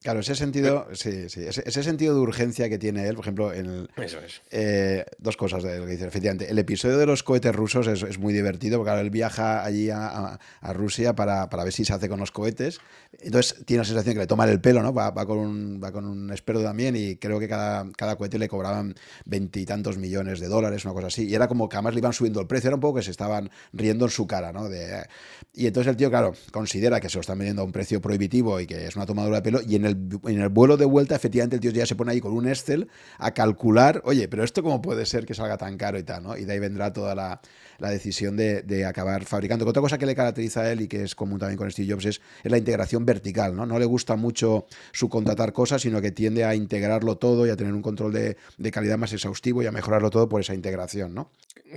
[0.02, 3.86] Claro, ese sentido, sí, sí, ese, sentido de urgencia que tiene él, por ejemplo, en
[3.96, 4.40] Eso es.
[4.50, 6.50] Eh, dos cosas de lo que dice, efectivamente.
[6.50, 10.38] El episodio de los cohetes rusos es, muy divertido, porque ahora él viaja allí a,
[10.72, 12.80] Rusia para, ver si se hace con los cohetes.
[13.20, 14.94] Entonces tiene la sensación que le toman el pelo, ¿no?
[14.94, 18.48] Va, con, un, va con un experto también y creo que cada, cada cohete le
[18.48, 18.94] cobraban
[19.26, 21.28] veintitantos millones de dólares, una cosa así.
[21.28, 23.10] Y era como que además le iban subiendo el precio, era un poco que se
[23.10, 24.70] estaban riendo en su cara, ¿no?
[24.70, 25.04] De,
[25.52, 28.60] y entonces el tío, claro, considera que se lo están vendiendo a un precio prohibitivo
[28.60, 31.14] y que es una tomadura de pelo y en el en el vuelo de vuelta,
[31.14, 32.88] efectivamente, el tío ya se pone ahí con un Excel
[33.18, 36.36] a calcular, oye, pero esto cómo puede ser que salga tan caro y tal, ¿no?
[36.36, 37.40] Y de ahí vendrá toda la,
[37.78, 39.66] decisión de, acabar fabricando.
[39.66, 42.04] Otra cosa que le caracteriza a él y que es común también con Steve Jobs
[42.06, 43.66] es, la integración vertical, ¿no?
[43.66, 47.72] No le gusta mucho subcontratar cosas, sino que tiende a integrarlo todo y a tener
[47.72, 48.36] un control de,
[48.70, 51.30] calidad más exhaustivo y a mejorarlo todo por esa integración, ¿no?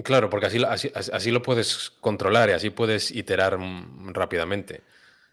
[0.03, 3.57] Claro, porque así, así, así lo puedes controlar y así puedes iterar
[4.11, 4.81] rápidamente.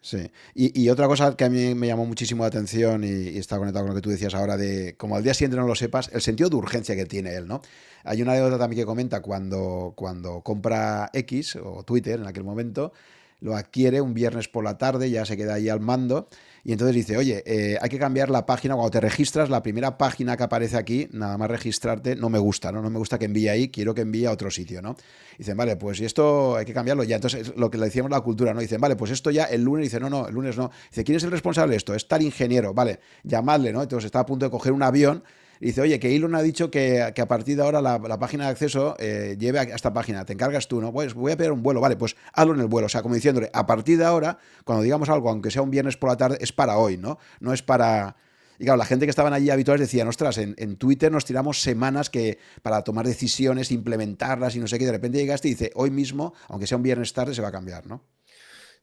[0.03, 0.31] Sí.
[0.55, 3.91] Y, otra cosa que a mí me llamó muchísimo la atención y, está conectado con
[3.91, 6.49] lo que tú decías ahora de como al día siguiente no lo sepas, el sentido
[6.49, 7.61] de urgencia que tiene él, ¿no?
[8.05, 12.93] Hay una anécdota también que comenta cuando, cuando compra X o Twitter en aquel momento,
[13.41, 16.29] lo adquiere un viernes por la tarde, ya se queda ahí al mando
[16.63, 19.97] y entonces dice, oye, eh, hay que cambiar la página, cuando te registras, la primera
[19.97, 22.83] página que aparece aquí, nada más registrarte, no me gusta, ¿no?
[22.83, 24.97] No me gusta que envíe ahí, quiero que envíe a otro sitio, ¿no?
[25.41, 27.17] dicen, vale, pues y esto hay que cambiarlo ya.
[27.17, 28.61] Entonces, lo que le decíamos la cultura, ¿no?
[28.61, 30.71] Dicen, vale, pues esto ya el lunes, dice, no, no, el lunes no.
[30.91, 31.95] Dice, ¿quién es el responsable de esto?
[31.95, 33.83] Es tal ingeniero, vale, llamadle, ¿no?
[33.83, 35.25] Entonces está a punto de coger un avión
[35.61, 38.51] y dice, oye, que Elon ha dicho que, a partir de ahora la, página de
[38.51, 40.91] acceso eh, lleve a esta página, te encargas tú, ¿no?
[40.91, 42.87] Pues voy a pedir un vuelo, vale, pues hazlo en el vuelo.
[42.87, 45.99] O sea, como diciéndole, a partir de ahora, cuando digamos algo, aunque sea un viernes
[45.99, 47.19] por la tarde, es para hoy, ¿no?
[47.41, 48.17] No es para...
[48.59, 52.09] Y claro, la gente que estaban allí habituales decían, ostras, en, Twitter nos tiramos semanas
[52.09, 55.91] que para tomar decisiones, implementarlas y no sé qué, de repente llegaste y dice, hoy
[55.91, 58.03] mismo, aunque sea un viernes tarde, se va a cambiar, ¿no?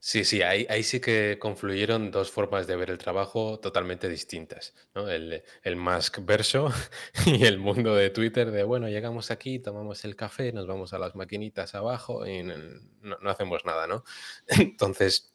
[0.00, 4.74] Sí, sí, ahí, ahí sí que confluyeron dos formas de ver el trabajo totalmente distintas,
[4.94, 5.08] ¿no?
[5.08, 6.68] El, el Musk verso
[7.26, 10.98] y el mundo de Twitter de, bueno, llegamos aquí, tomamos el café, nos vamos a
[11.00, 12.54] las maquinitas abajo y no,
[13.02, 14.04] no hacemos nada, ¿no?
[14.46, 15.34] Entonces,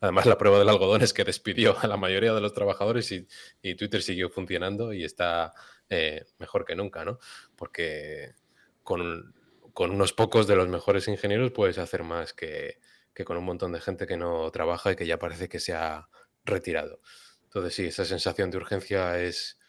[0.00, 3.28] además la prueba del algodón es que despidió a la mayoría de los trabajadores y,
[3.62, 5.54] y Twitter siguió funcionando y está
[5.88, 7.18] eh, mejor que nunca, ¿no?
[7.56, 8.34] Porque
[8.82, 9.34] con,
[9.72, 12.78] con unos pocos de los mejores ingenieros puedes hacer más que
[13.14, 15.72] que con un montón de gente que no trabaja y que ya parece que se
[15.72, 16.08] ha
[16.44, 17.00] retirado.
[17.44, 19.60] Entonces sí, esa sensación de urgencia es,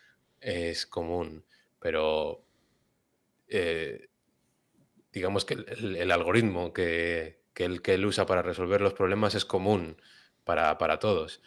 [0.41, 1.45] es común,
[1.79, 2.43] pero
[3.47, 4.09] eh,
[5.13, 10.01] digamos que el, algoritmo que, que, él, usa para resolver los problemas es común
[10.43, 11.41] para, para todos.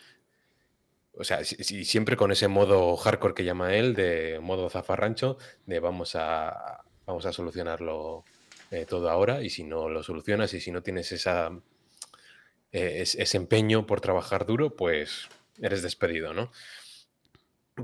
[1.12, 5.36] O sea, siempre con ese modo hardcore que llama él, de modo zafarrancho,
[5.66, 8.24] de vamos a, vamos a solucionarlo
[8.70, 11.50] eh, todo ahora y si no lo solucionas y si no tienes esa
[12.72, 15.28] eh, ese empeño por trabajar duro, pues
[15.60, 16.50] eres despedido, ¿no?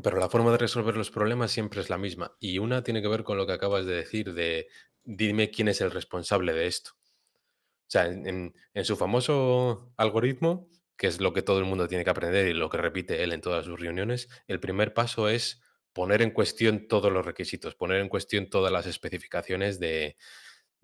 [0.03, 2.37] Pero la forma de resolver los problemas siempre es la misma.
[2.41, 4.69] Y una tiene que ver con lo que acabas de decir de
[5.05, 6.93] dime quién es el responsable de esto.
[6.95, 12.11] O sea, en, su famoso algoritmo, que es lo que todo el mundo tiene que
[12.11, 15.63] aprender y lo que repite él en todas sus reuniones, el primer paso es
[15.93, 20.17] poner en cuestión todos los requisitos, poner en cuestión todas las especificaciones de,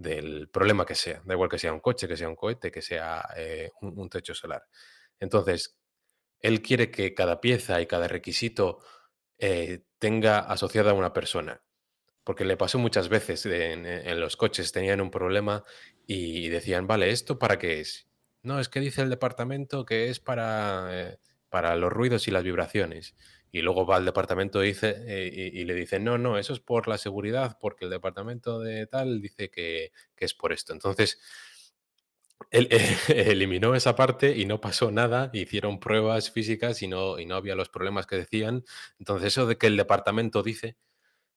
[0.01, 1.23] del problema que sea.
[1.25, 4.35] Da igual que sea un coche, que sea un cohete, que sea eh, un, techo
[4.35, 4.67] solar.
[5.19, 5.77] Entonces,
[6.41, 8.79] él quiere que cada pieza y cada requisito
[9.39, 11.63] eh, tenga asociada a una persona.
[12.25, 15.65] Porque le pasó muchas veces en, en los coches, tenían un problema
[16.07, 18.09] y decían, vale, ¿esto para qué es?
[18.43, 21.19] No, es que dice el departamento que es para, eh,
[21.51, 23.15] para los ruidos y las vibraciones.
[23.53, 26.61] Y luego va al departamento y, dice, eh, y, le dice, no, no, eso es
[26.61, 30.73] por la seguridad, porque el departamento de tal dice que, que es por esto.
[30.73, 31.19] Entonces,
[32.51, 32.97] él eh,
[33.31, 37.55] eliminó esa parte y no pasó nada, hicieron pruebas físicas y no, y no había
[37.55, 38.65] los problemas que decían.
[38.99, 40.77] Entonces, eso de que el departamento dice,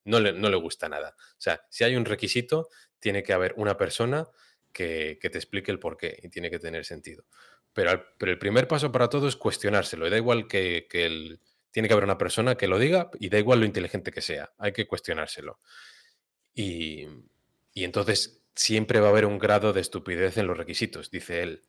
[0.05, 1.15] no le, no le gusta nada.
[1.19, 4.27] O sea, si hay un requisito, tiene que haber una persona
[4.73, 7.25] que, que te explique el por qué y tiene que tener sentido.
[7.73, 10.07] Pero, pero el primer paso para todo es cuestionárselo.
[10.07, 11.41] Y da igual que, que el-
[11.73, 14.53] tiene que haber una persona que lo diga y da igual lo inteligente que sea.
[14.59, 15.59] Hay que cuestionárselo.
[16.53, 17.07] Y,
[17.73, 21.63] entonces siempre va a haber un grado de estupidez en los requisitos, dice él.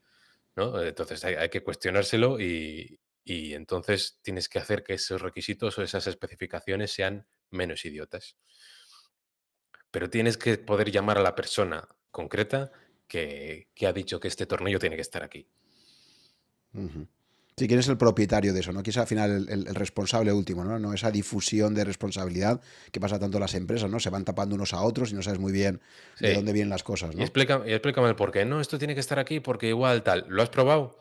[0.57, 0.81] ¿no?
[0.83, 6.93] Entonces hay, que cuestionárselo y, entonces tienes que hacer que esos requisitos o esas especificaciones
[6.93, 8.37] sean menos idiotas.
[9.91, 12.73] Pero tienes que poder llamar a la persona concreta
[13.09, 15.49] que, ha dicho que este tornillo tiene que estar aquí.
[17.57, 18.83] Sí, quién es el propietario de eso, ¿no?
[18.83, 20.77] Quién es al final el, el- el responsable último, ¿no?
[20.81, 24.01] No esa difusión de responsabilidad que pasa tanto en las empresas, ¿no?
[24.01, 25.81] Se van tapando unos a otros y no sabes muy bien
[26.19, 27.23] de dónde vienen las cosas, Y, ¿no?
[27.23, 27.25] y
[27.73, 28.45] explícame el por qué.
[28.45, 30.27] No, esto tiene que estar aquí porque igual tal.
[30.29, 30.99] ¿Lo has probado?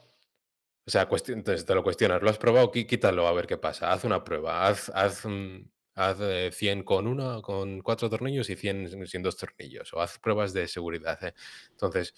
[0.85, 2.21] O sea, entonces te lo cuestionas.
[2.21, 2.71] ¿Lo has probado?
[2.71, 3.91] Quítalo a ver qué pasa.
[3.91, 4.67] Haz una prueba.
[4.67, 9.37] Haz, haz, mm, haz eh, 100 con uno, con cuatro tornillos y 100 sin dos
[9.37, 9.93] tornillos.
[9.93, 11.23] O haz pruebas de seguridad.
[11.23, 11.33] ¿eh?
[11.71, 12.13] Entonces,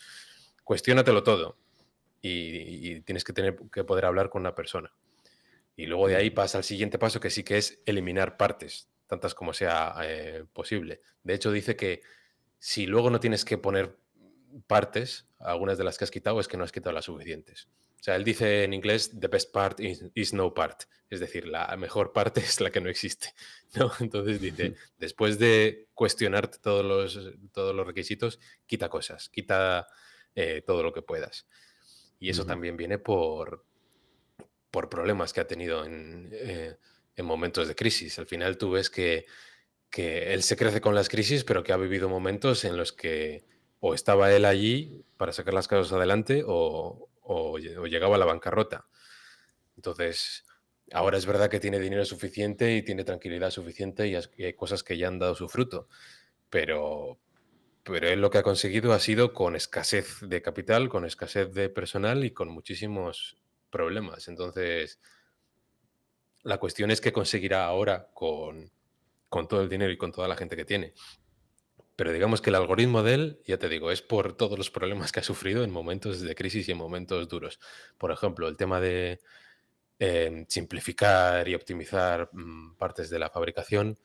[0.63, 1.57] cuestiónatelo todo.
[2.27, 4.91] Y, y tienes que tener que poder hablar con una persona.
[5.75, 9.35] Y luego de ahí pasa al siguiente paso, que sí que es eliminar partes, tantas
[9.35, 11.01] como sea eh, posible.
[11.23, 12.01] De hecho, dice que
[12.59, 13.97] si luego no tienes que poner
[14.67, 17.67] partes, algunas de las que has quitado, es que no has quitado las suficientes.
[17.99, 20.83] O sea, él dice en inglés, the best part is, is no part.
[21.09, 23.33] Es decir, la mejor parte es la que no existe.
[23.73, 23.91] ¿no?
[23.99, 27.19] Entonces dice, después de cuestionarte todos los,
[27.51, 29.87] todos los requisitos, quita cosas, quita
[30.35, 31.47] eh, todo lo que puedas.
[32.19, 33.65] Y eso también viene por,
[34.71, 36.77] por problemas que ha tenido en, eh,
[37.15, 38.19] en momentos de crisis.
[38.19, 39.25] Al final tú ves que,
[39.91, 43.45] que él se crece con las crisis, pero que ha vivido momentos en los que
[43.81, 48.19] o estaba él allí para sacar las cosas adelante o, o lle- o llegaba a
[48.19, 48.87] la bancarrota.
[49.77, 50.45] Entonces,
[50.91, 54.53] ahora es verdad que tiene dinero suficiente y tiene tranquilidad suficiente y, has- y hay
[54.53, 55.87] cosas que ya han dado su fruto,
[56.49, 57.19] pero,
[57.85, 61.69] pero él lo que ha conseguido ha sido con escasez de capital, con escasez de
[61.69, 63.37] personal y con muchísimos
[63.69, 64.27] problemas.
[64.27, 64.99] Entonces,
[66.41, 68.71] la cuestión es qué conseguirá ahora con,
[69.29, 70.93] con todo el dinero y con toda la gente que tiene.
[71.95, 75.11] Pero digamos que el algoritmo de él, ya te digo, es por todos los problemas
[75.11, 77.59] que ha sufrido en momentos de crisis y en momentos duros.
[77.99, 79.19] Por ejemplo, el tema de
[79.99, 83.99] eh, simplificar y optimizar mm, partes de la fabricación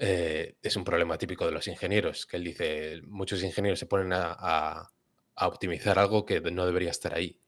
[0.00, 4.12] eh, es un problema típico de los ingenieros, que él dice, muchos ingenieros se ponen
[4.12, 4.90] a,
[5.40, 7.40] optimizar algo que no debería estar ahí.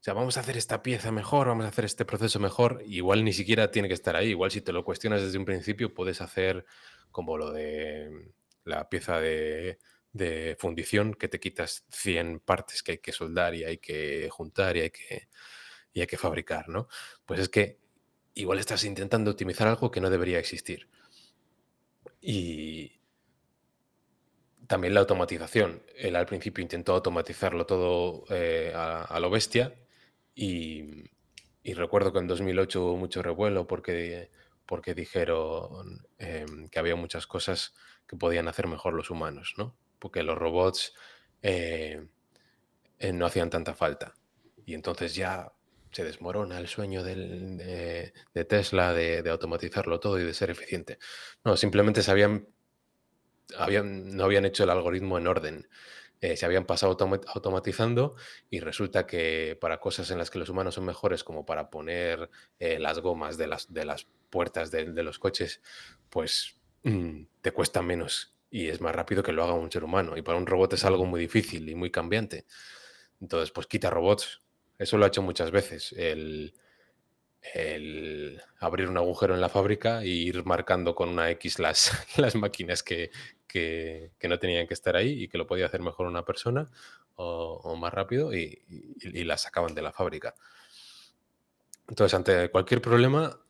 [0.00, 2.82] O sea, vamos a hacer esta pieza mejor, vamos a hacer este proceso mejor.
[2.86, 4.28] Igual ni siquiera tiene que estar ahí.
[4.28, 6.64] Igual si te lo cuestionas desde un principio, puedes hacer
[7.10, 8.32] como lo de
[8.64, 9.78] la pieza de,
[10.12, 14.76] de fundición, que te quitas 100 partes que hay que soldar y hay que juntar
[14.76, 15.28] y hay que,
[15.92, 16.88] y hay que fabricar, ¿no?
[17.24, 17.78] Pues es que
[18.34, 20.88] igual estás intentando optimizar algo que no debería existir.
[22.28, 22.98] Y
[24.66, 25.80] también la automatización.
[25.96, 29.72] Él al principio intentó automatizarlo todo eh, a, a lo bestia
[30.34, 31.04] y,
[31.74, 34.30] recuerdo que en 2008 hubo mucho revuelo porque,
[34.66, 37.74] porque dijeron em, que había muchas cosas
[38.08, 39.76] que podían hacer mejor los humanos, ¿no?
[40.00, 40.94] Porque los robots
[41.42, 42.08] eh,
[42.98, 44.14] eh, no hacían tanta falta.
[44.64, 45.52] Y entonces ya
[45.96, 50.98] se desmorona el sueño del- de, Tesla de, automatizarlo todo y de ser eficiente.
[51.42, 52.48] No, simplemente se habían
[53.82, 55.68] no habían hecho el algoritmo en orden.
[56.20, 58.14] Eh, se habían pasado automa- automatizando
[58.50, 62.28] y resulta que para cosas en las que los humanos son mejores, como para poner
[62.58, 65.62] eh, las gomas de las, de las puertas de, los coches,
[66.10, 70.14] pues mm, te cuesta menos y es más rápido que lo haga un ser humano.
[70.18, 72.44] Y para un robot es algo muy difícil y muy cambiante.
[73.20, 74.42] Entonces, pues quita robots.
[74.78, 75.92] Eso lo ha hecho muchas veces.
[75.92, 76.52] El,
[78.58, 81.92] abrir un agujero en la fábrica e ir marcando con una X las,
[82.34, 83.10] máquinas que,
[84.22, 86.68] no tenían que estar ahí y que lo podía hacer mejor una persona
[87.14, 88.62] o, más rápido y,
[89.24, 90.34] las sacaban de la fábrica.
[91.88, 93.40] Entonces, ante cualquier problema,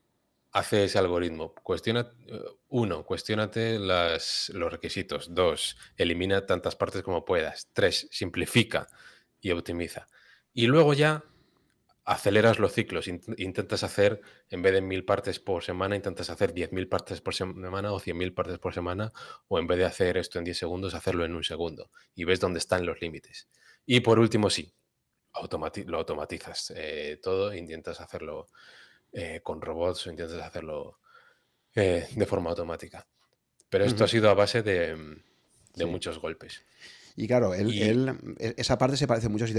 [0.52, 1.54] hace ese algoritmo.
[1.54, 2.12] Cuestiona,
[2.68, 5.34] uno, cuestiónate las, los requisitos.
[5.34, 7.70] Dos, elimina tantas partes como puedas.
[7.72, 8.86] Tres, simplifica
[9.40, 10.06] y optimiza.
[10.56, 11.22] Y luego ya
[12.06, 16.88] aceleras los ciclos, intentas hacer, en vez de mil partes por semana, intentas hacer 10.000
[16.88, 19.12] partes por semana o 100.000 partes por semana,
[19.48, 21.90] o en vez de hacer esto en 10 segundos, hacerlo en un segundo.
[22.14, 23.48] Y ves dónde están los límites.
[23.84, 24.72] Y por último, sí,
[25.84, 28.48] lo automatizas eh, todo, intentas hacerlo
[29.12, 31.00] eh, con robots o intentas hacerlo
[31.74, 33.06] eh, de forma automática.
[33.68, 34.96] Pero esto ha sido a base de,
[35.84, 36.64] muchos golpes.
[37.16, 39.54] Y claro, él, e, esa parte se parece mucho, si,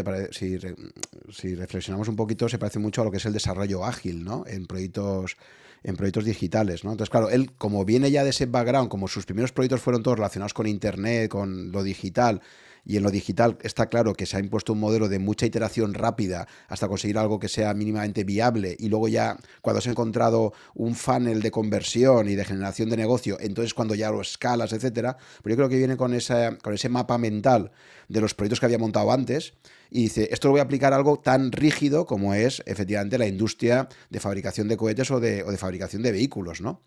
[1.31, 4.43] si, reflexionamos un poquito, se parece mucho a lo que es el desarrollo ágil, ¿no?
[4.45, 5.37] En proyectos,
[5.83, 6.91] en proyectos digitales, ¿no?
[6.91, 10.17] Entonces, claro, él, como viene ya de ese background, como sus primeros proyectos fueron todos
[10.17, 12.41] relacionados con Internet, con lo digital,
[12.87, 15.93] y en lo digital está claro que se ha impuesto un modelo de mucha iteración
[15.93, 20.95] rápida hasta conseguir algo que sea mínimamente viable y luego ya cuando has encontrado un
[20.95, 25.53] funnel de conversión y de generación de negocio, entonces cuando ya lo escalas, etcétera, pero
[25.53, 27.71] yo creo que viene con, esa, con ese mapa mental
[28.07, 29.53] de los proyectos que había montado antes
[29.89, 33.27] y dice, esto lo voy a aplicar a algo tan rígido como es efectivamente la
[33.27, 36.81] industria de fabricación de cohetes o de, fabricación de vehículos, ¿no?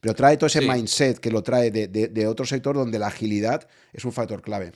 [0.00, 3.68] Pero trae todo ese mindset que lo trae de, de, otro sector donde la agilidad
[3.92, 4.72] es un factor clave.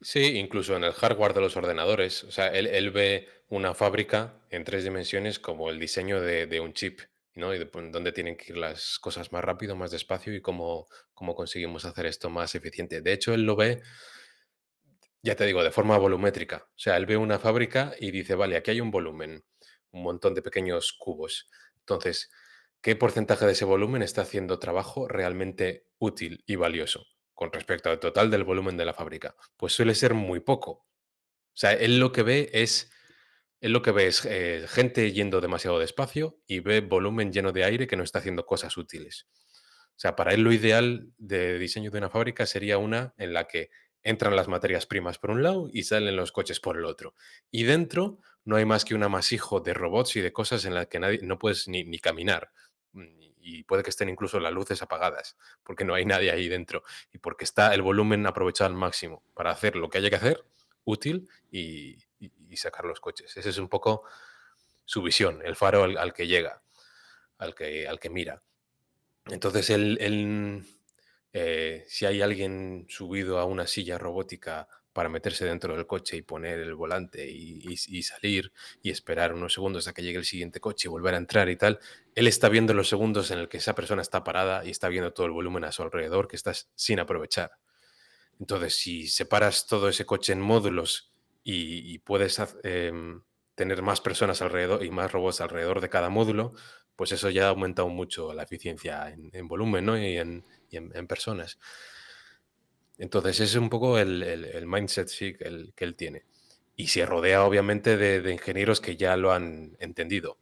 [0.00, 2.24] Sí, incluso en el hardware de los ordenadores.
[2.24, 7.00] O sea, él, ve una fábrica en tres dimensiones como el diseño de, un chip,
[7.34, 7.54] ¿no?
[7.54, 11.34] Y de, dónde tienen que ir las cosas más rápido, más despacio y cómo, cómo
[11.34, 13.00] conseguimos hacer esto más eficiente.
[13.00, 13.82] De hecho, él lo ve,
[15.22, 16.68] ya te digo, de forma volumétrica.
[16.68, 19.44] O sea, él ve una fábrica y dice, vale, aquí hay un volumen,
[19.92, 21.48] un montón de pequeños cubos.
[21.80, 22.30] Entonces,
[22.82, 27.15] ¿qué porcentaje de ese volumen está haciendo trabajo realmente útil y valioso?
[27.36, 30.70] Con respecto al total del volumen de la fábrica, pues suele ser muy poco.
[30.70, 32.90] O sea, él lo que ve es,
[33.60, 37.64] él lo que ve es eh, gente yendo demasiado despacio y ve volumen lleno de
[37.64, 39.28] aire que no está haciendo cosas útiles.
[39.90, 43.46] O sea, para él lo ideal de diseño de una fábrica sería una en la
[43.46, 43.68] que
[44.02, 47.14] entran las materias primas por un lado y salen los coches por el otro.
[47.50, 50.86] Y dentro no hay más que un amasijo de robots y de cosas en las
[50.86, 52.50] que nadie, no puedes ni, ni caminar
[53.46, 56.82] y puede que estén incluso las luces apagadas, porque no hay nadie ahí dentro
[57.12, 60.44] y porque está el volumen aprovechado al máximo para hacer lo que haya que hacer,
[60.84, 62.04] útil y,
[62.56, 63.36] sacar los coches.
[63.36, 64.02] Ese es un poco
[64.86, 66.62] su visión, el faro al, que llega,
[67.36, 68.42] al que, al que mira.
[69.26, 69.70] Entonces,
[71.32, 76.22] eh, si hay alguien subido a una silla robótica para meterse dentro del coche y
[76.22, 78.50] poner el volante y, salir
[78.82, 81.56] y esperar unos segundos a que llegue el siguiente coche y volver a entrar y
[81.56, 81.80] tal,
[82.14, 85.12] él está viendo los segundos en el que esa persona está parada y está viendo
[85.12, 87.58] todo el volumen a su alrededor que estás sin aprovechar.
[88.40, 91.12] Entonces, si separas todo ese coche en módulos
[91.44, 93.20] y, puedes em,
[93.54, 96.54] tener más personas alrededor y más robots alrededor de cada módulo,
[96.96, 101.58] pues eso ya ha aumentado mucho la eficiencia en, volumen y, en, en personas.
[102.98, 106.24] Entonces, ese es un poco el, mindset que él, que él, tiene.
[106.76, 110.38] Y se rodea, obviamente, de, ingenieros que ya lo han entendido,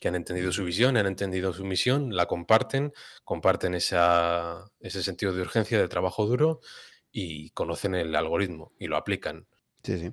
[0.00, 2.92] que han entendido su visión, han entendido su misión, la comparten,
[3.24, 6.60] comparten esa, ese sentido de urgencia de trabajo duro
[7.10, 9.46] y conocen el algoritmo y lo aplican.
[9.82, 10.12] Sí, sí.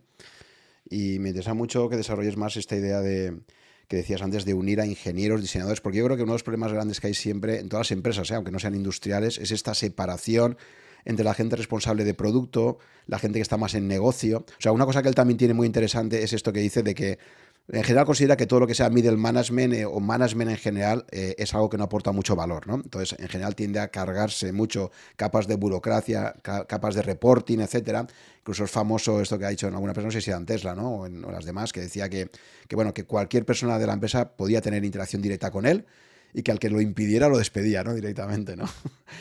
[0.89, 3.39] Y me interesa mucho que desarrolles más esta idea de,
[3.87, 6.43] que decías antes de unir a ingenieros, diseñadores, porque yo creo que uno de los
[6.43, 8.35] problemas grandes que hay siempre en todas las empresas, ¿eh?
[8.35, 10.57] aunque no sean industriales, es esta separación
[11.05, 12.77] entre la gente responsable de producto,
[13.07, 14.45] la gente que está más en negocio.
[14.47, 16.95] O sea, una cosa que él también tiene muy interesante es esto que dice de
[16.95, 17.19] que
[17.71, 21.05] en general considera que todo lo que sea middle management eh, o management en general
[21.11, 22.75] eh, es algo que no aporta mucho valor, ¿no?
[22.75, 28.07] Entonces, en general tiende a cargarse mucho capas de burocracia, capas de reporting, etcétera.
[28.39, 30.45] Incluso es famoso esto que ha dicho en alguna persona, no sé si era en
[30.47, 30.89] Tesla, ¿no?
[30.89, 32.29] O en las demás, que decía que,
[32.73, 35.85] bueno, que cualquier persona de la empresa podía tener interacción directa con él
[36.33, 37.93] y que al que lo impidiera lo despedía, ¿no?
[37.93, 38.65] Directamente, ¿no?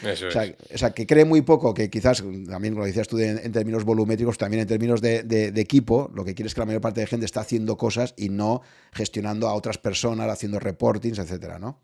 [0.04, 3.18] Eso o, sea, o, sea, que cree muy poco, que quizás, también lo decías tú
[3.18, 6.80] en, términos volumétricos, también en términos de, equipo, lo que quiere es que la mayor
[6.80, 11.58] parte de gente está haciendo cosas y no gestionando a otras personas, haciendo reportings, etcétera,
[11.58, 11.82] ¿no?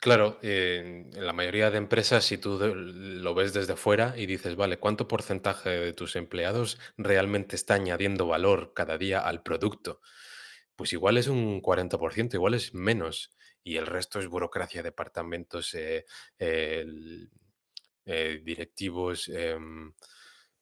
[0.00, 4.76] Claro, en la mayoría de empresas, si tú lo ves desde fuera y dices, vale,
[4.76, 10.02] ¿cuánto porcentaje de tus empleados realmente está añadiendo valor cada día al producto?
[10.76, 13.30] Pues igual es un 40%, igual es menos
[13.64, 16.04] y el resto es burocracia, departamentos, eh,
[16.38, 16.86] eh,
[18.44, 19.94] directivos, em,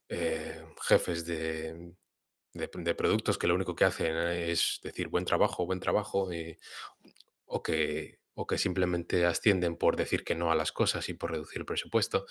[0.09, 1.94] eh, jefes de,
[2.96, 6.28] productos que lo único que hacen es decir buen trabajo, buen trabajo,
[7.46, 11.32] o, que, o que simplemente ascienden por decir que no a las cosas y por
[11.32, 12.26] reducir el presupuesto.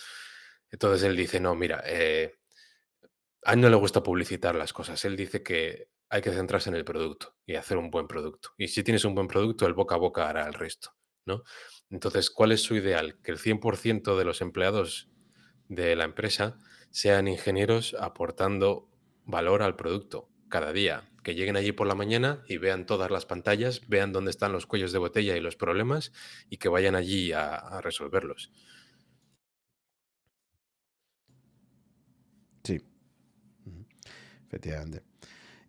[0.69, 5.03] Entonces él dice, no, mira, a él no le gusta publicitar las cosas.
[5.05, 8.49] Él dice que hay que centrarse en el producto y hacer un buen producto.
[8.57, 10.93] Y si tienes un buen producto, el boca a boca hará el resto,
[11.25, 11.43] ¿no?
[11.89, 13.17] Entonces, ¿cuál es su ideal?
[13.23, 15.09] Que el 100% de los empleados
[15.69, 16.59] de la empresa
[16.89, 18.89] sean ingenieros aportando
[19.25, 23.25] valor al producto cada día, que lleguen allí por la mañana y vean todas las
[23.25, 26.11] pantallas, vean dónde están los cuellos de botella y los problemas
[26.49, 28.51] y que vayan allí a, resolverlos.
[32.65, 32.81] Sí,
[34.47, 35.10] efectivamente.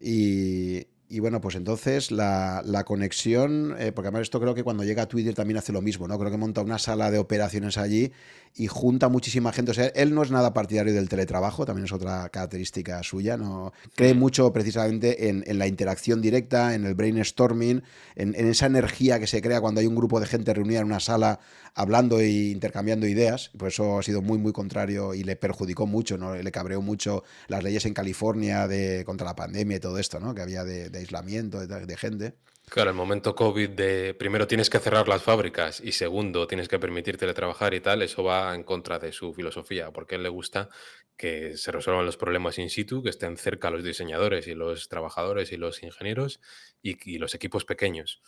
[0.02, 5.02] Y, y bueno, pues entonces la, conexión, eh, porque además esto creo que cuando llega
[5.02, 6.18] a Twitter también hace lo mismo, ¿no?
[6.18, 8.12] Creo que monta una sala de operaciones allí
[8.56, 9.72] y junta muchísima gente.
[9.72, 13.74] O sea, él no es nada partidario del teletrabajo, también es otra característica suya, ¿no?
[13.94, 17.82] Cree mucho precisamente en, la interacción directa, en el brainstorming,
[18.16, 20.86] en, en, esa energía que se crea cuando hay un grupo de gente reunida en
[20.86, 21.40] una sala
[21.74, 23.50] hablando e intercambiando ideas.
[23.56, 26.34] Por eso ha sido muy, muy contrario y le perjudicó mucho, ¿no?
[26.34, 30.34] Le cabreó mucho las leyes en California de, contra la pandemia y todo esto, ¿no?
[30.34, 32.34] Que había de, aislamiento de, gente.
[32.68, 36.78] Claro, el momento COVID de primero tienes que cerrar las fábricas y segundo tienes que
[36.78, 40.28] permitir teletrabajar y tal, eso va en contra de su filosofía, porque a él le
[40.28, 40.68] gusta
[41.16, 45.52] que se resuelvan los problemas in situ, que estén cerca los diseñadores y los trabajadores
[45.52, 46.40] y los ingenieros
[46.82, 48.22] y, los equipos pequeños.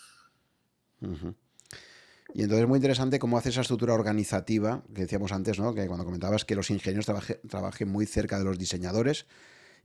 [2.32, 5.74] Y entonces es muy interesante cómo hace esa estructura organizativa que decíamos antes, ¿no?
[5.74, 7.06] que cuando comentabas que los ingenieros
[7.48, 9.26] trabajen muy cerca de los diseñadores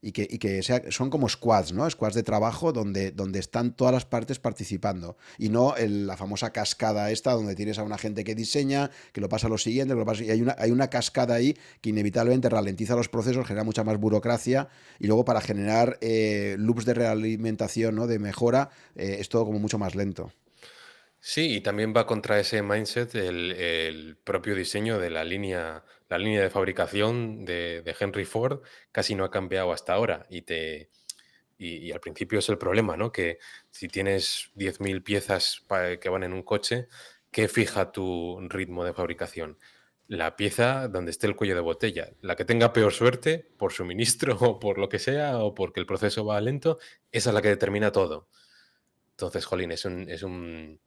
[0.01, 1.89] y que, que sea, son como squads, ¿no?
[1.89, 5.17] Squads de trabajo donde, donde están todas las partes participando.
[5.37, 9.29] Y no la famosa cascada esta donde tienes a una gente que diseña, que lo
[9.29, 12.49] pasa a lo siguiente, lo pasa, y hay una, hay una cascada ahí que inevitablemente
[12.49, 14.69] ralentiza los procesos, genera mucha más burocracia
[14.99, 18.07] y luego para generar eh, loops de realimentación, ¿no?
[18.07, 20.31] De mejora, eh, es todo como mucho más lento.
[21.21, 26.41] Sí, y también va contra ese mindset el, propio diseño de la línea, la línea
[26.41, 28.61] de fabricación de, Henry Ford
[28.91, 30.25] casi no ha cambiado hasta ahora.
[30.29, 30.89] Y, te,
[31.57, 33.11] y, al principio es el problema, ¿no?
[33.11, 33.39] Que
[33.69, 35.65] si tienes 10.000 piezas
[35.99, 36.87] que van en un coche,
[37.31, 39.57] ¿qué fija tu ritmo de fabricación?
[40.07, 42.11] La pieza donde esté el cuello de botella.
[42.21, 45.85] La que tenga peor suerte, por suministro o por lo que sea, o porque el
[45.85, 46.79] proceso va lento,
[47.11, 48.29] esa es la que determina todo.
[49.11, 50.79] Entonces, Jolín, es un, es un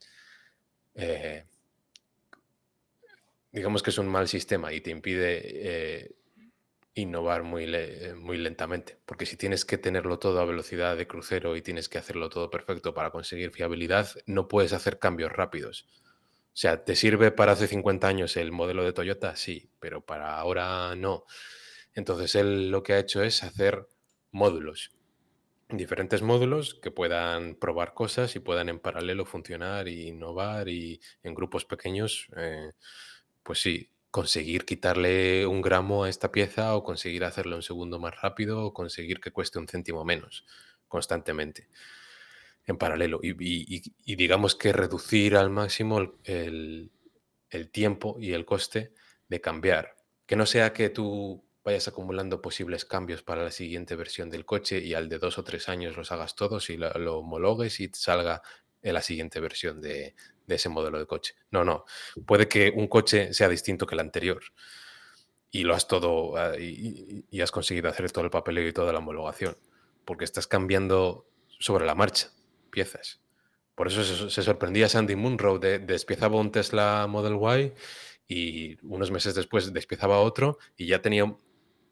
[0.94, 1.44] eh,
[3.50, 6.14] digamos que es un mal sistema y te impide eh,
[6.94, 7.66] innovar muy,
[8.16, 8.98] muy lentamente.
[9.06, 12.50] Porque si tienes que tenerlo todo a velocidad de crucero y tienes que hacerlo todo
[12.50, 15.86] perfecto para conseguir fiabilidad, no puedes hacer cambios rápidos.
[16.54, 19.36] O sea, ¿te sirve para hace 50 años el modelo de Toyota?
[19.36, 21.24] Sí, pero para ahora no.
[21.94, 23.86] Entonces él lo que ha hecho es hacer
[24.30, 24.92] módulos
[25.76, 31.34] diferentes módulos que puedan probar cosas y puedan en paralelo funcionar e innovar y en
[31.34, 32.72] grupos pequeños, eh,
[33.42, 38.20] pues sí, conseguir quitarle un gramo a esta pieza o conseguir hacerlo un segundo más
[38.20, 40.44] rápido o conseguir que cueste un céntimo menos
[40.86, 41.68] constantemente
[42.66, 46.92] en paralelo y, digamos que reducir al máximo el,
[47.50, 48.92] el tiempo y el coste
[49.28, 49.96] de cambiar.
[50.26, 54.78] Que no sea que tú vayas acumulando posibles cambios para la siguiente versión del coche
[54.78, 58.42] y al de dos o tres años los hagas todos y lo, homologues y salga
[58.82, 60.14] en la siguiente versión de,
[60.48, 61.34] ese modelo de coche.
[61.50, 61.84] No, no.
[62.26, 64.42] Puede que un coche sea distinto que el anterior
[65.50, 68.98] y lo has todo ah, y, has conseguido hacer todo el papeleo y toda la
[68.98, 69.56] homologación
[70.04, 71.26] porque estás cambiando
[71.58, 72.30] sobre la marcha
[72.70, 73.20] piezas.
[73.74, 77.72] Por eso se, sorprendía Sandy Munro de, despiezaba un Tesla Model Y
[78.28, 81.24] y unos meses después despiezaba otro y ya tenía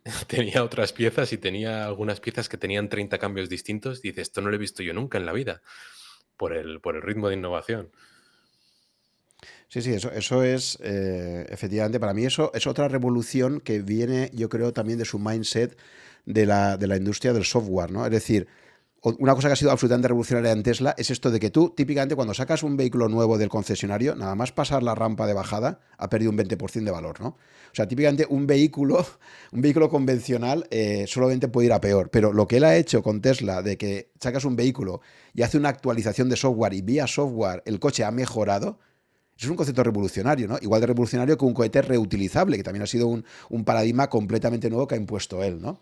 [0.27, 4.03] tenía otras piezas y tenía algunas piezas que tenían 30 cambios distintos.
[4.03, 5.63] Dice, esto no lo he visto yo nunca en la vida,
[6.37, 7.91] por el, por el ritmo de innovación.
[9.69, 14.31] Sí, sí, eso, eso es, eh, efectivamente, para mí eso es otra revolución que viene,
[14.35, 15.79] yo creo, también de su mindset
[16.27, 18.05] de la, de la industria del software, ¿no?
[18.05, 18.49] Es decir,
[19.03, 22.15] una cosa que ha sido absolutamente revolucionaria en Tesla es esto de que tú, típicamente,
[22.15, 26.11] cuando sacas un vehículo nuevo del concesionario, nada más pasar la rampa de bajada, ha
[26.11, 27.29] perdido un 20% de valor, ¿no?
[27.29, 29.07] O sea, típicamente un vehículo,
[29.53, 32.11] un vehículo convencional eh, solamente puede ir a peor.
[32.11, 35.01] Pero lo que él ha hecho con Tesla, de que sacas un vehículo
[35.33, 38.81] y hace una actualización de software y vía software el coche ha mejorado,
[39.39, 40.59] es un concepto revolucionario, ¿no?
[40.61, 44.69] Igual de revolucionario que un cohete reutilizable, que también ha sido un, un paradigma completamente
[44.69, 45.81] nuevo que ha impuesto él, ¿no?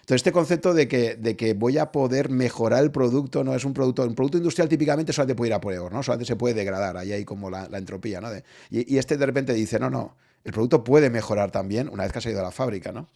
[0.00, 3.64] Entonces, este concepto de que, de que voy a poder mejorar el producto, no es
[3.64, 6.02] un producto, un producto industrial típicamente solamente puede ir a peor, ¿no?
[6.02, 8.28] Solamente se puede degradar, ahí hay como la, entropía, ¿no?
[8.70, 12.18] y, este de repente dice, no, no, el producto puede mejorar también una vez que
[12.18, 13.08] ha salido a la fábrica, ¿no?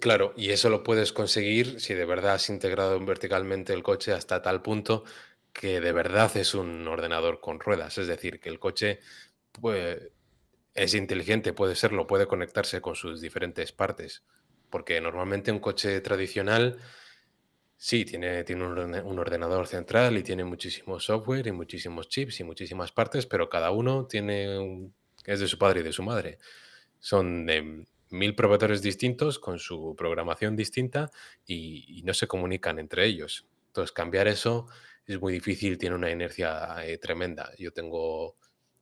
[0.00, 4.42] Claro, y eso lo puedes conseguir si de verdad has integrado verticalmente el coche hasta
[4.42, 5.04] tal punto
[5.52, 7.96] que de verdad es un ordenador con ruedas.
[7.98, 9.00] Es decir, que el coche
[10.74, 14.22] es inteligente, puede serlo, puede conectarse con sus diferentes partes.
[14.70, 16.78] Porque normalmente un coche tradicional
[17.76, 22.92] sí tiene, tiene un ordenador central y tiene muchísimo software y muchísimos chips y muchísimas
[22.92, 24.90] partes, pero cada uno tiene
[25.24, 26.38] es de su padre y de su madre.
[26.98, 31.10] Son de mil proveedores distintos con su programación distinta
[31.46, 33.46] y, no se comunican entre ellos.
[33.68, 34.68] Entonces, cambiar eso
[35.06, 37.52] es muy difícil, tiene una inercia eh, tremenda.
[37.58, 38.36] Yo tengo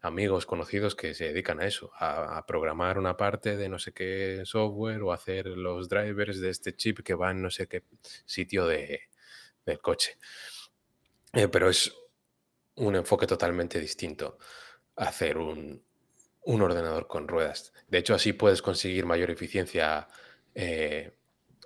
[0.04, 4.42] amigos conocidos que se dedican a eso, a, programar una parte de no sé qué
[4.44, 7.84] software o hacer los drivers de este chip que va en no sé qué
[8.24, 9.02] sitio de,
[9.64, 10.18] del coche.
[11.32, 11.92] Eh, pero es
[12.76, 14.38] un enfoque totalmente distinto
[14.96, 15.82] hacer un,
[16.42, 17.72] un ordenador con ruedas.
[17.88, 20.08] De hecho, así puedes conseguir mayor eficiencia.
[20.54, 21.12] eh,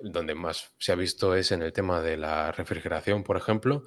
[0.00, 3.84] donde más se ha visto es en el tema de la refrigeración, por ejemplo.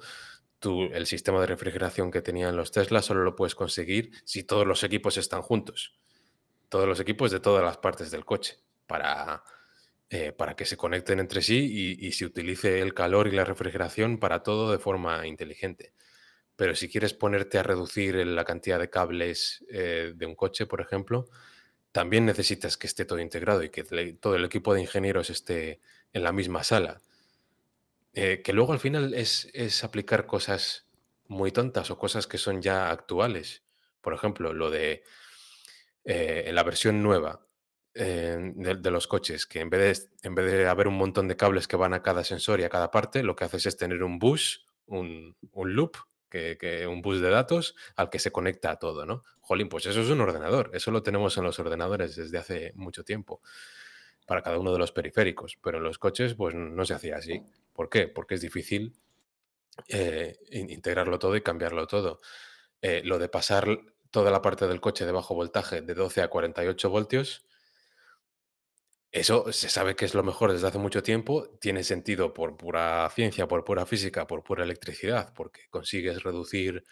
[0.64, 4.84] El sistema de refrigeración que tenían los Tesla solo lo puedes conseguir si todos los
[4.84, 5.98] equipos están juntos.
[6.68, 8.58] Todos los equipos de todas las partes del coche.
[8.86, 9.42] Para,
[10.10, 13.44] eh, para que se conecten entre sí y, y se utilice el calor y la
[13.44, 15.94] refrigeración para todo de forma inteligente.
[16.56, 20.80] Pero si quieres ponerte a reducir la cantidad de cables eh, de un coche, por
[20.80, 21.28] ejemplo,
[21.92, 23.84] también necesitas que esté todo integrado y que
[24.20, 25.80] todo el equipo de ingenieros esté
[26.12, 27.00] en la misma sala.
[28.14, 29.48] Eh, que luego al final es,
[29.84, 30.86] aplicar cosas
[31.28, 33.64] muy tontas o cosas que son ya actuales.
[34.00, 35.02] Por ejemplo, lo de
[36.04, 37.46] eh, la versión nueva
[37.94, 41.36] eh, de, los coches, que en vez de, en vez de haber un montón de
[41.36, 44.02] cables que van a cada sensor y a cada parte, lo que haces es tener
[44.02, 45.96] un bus, un, loop,
[46.30, 49.22] que, que- un bus de datos al que se conecta a todo, ¿no?
[49.40, 53.04] Jolín, pues eso es un ordenador, eso lo tenemos en los ordenadores desde hace mucho
[53.04, 53.42] tiempo,
[54.26, 57.42] para cada uno de los periféricos, pero en los coches pues no se hacía así.
[57.72, 58.08] ¿Por qué?
[58.08, 58.94] Porque es difícil
[59.88, 62.20] eh, in- integrarlo todo y cambiarlo todo.
[62.82, 63.66] Eh, lo de pasar
[64.10, 67.46] toda la parte del coche de bajo voltaje de 12 a 48 voltios,
[69.10, 73.08] eso se sabe que es lo mejor desde hace mucho tiempo, tiene sentido por pura
[73.14, 76.82] ciencia, por pura física, por pura electricidad, porque consigues reducir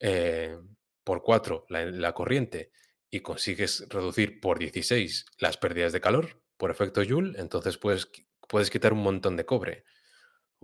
[0.00, 0.58] eh,
[1.04, 2.72] por 4 la, la corriente
[3.10, 8.10] y consigues reducir por 16 las pérdidas de calor por efecto Joule, entonces puedes,
[8.46, 9.84] puedes quitar un montón de cobre.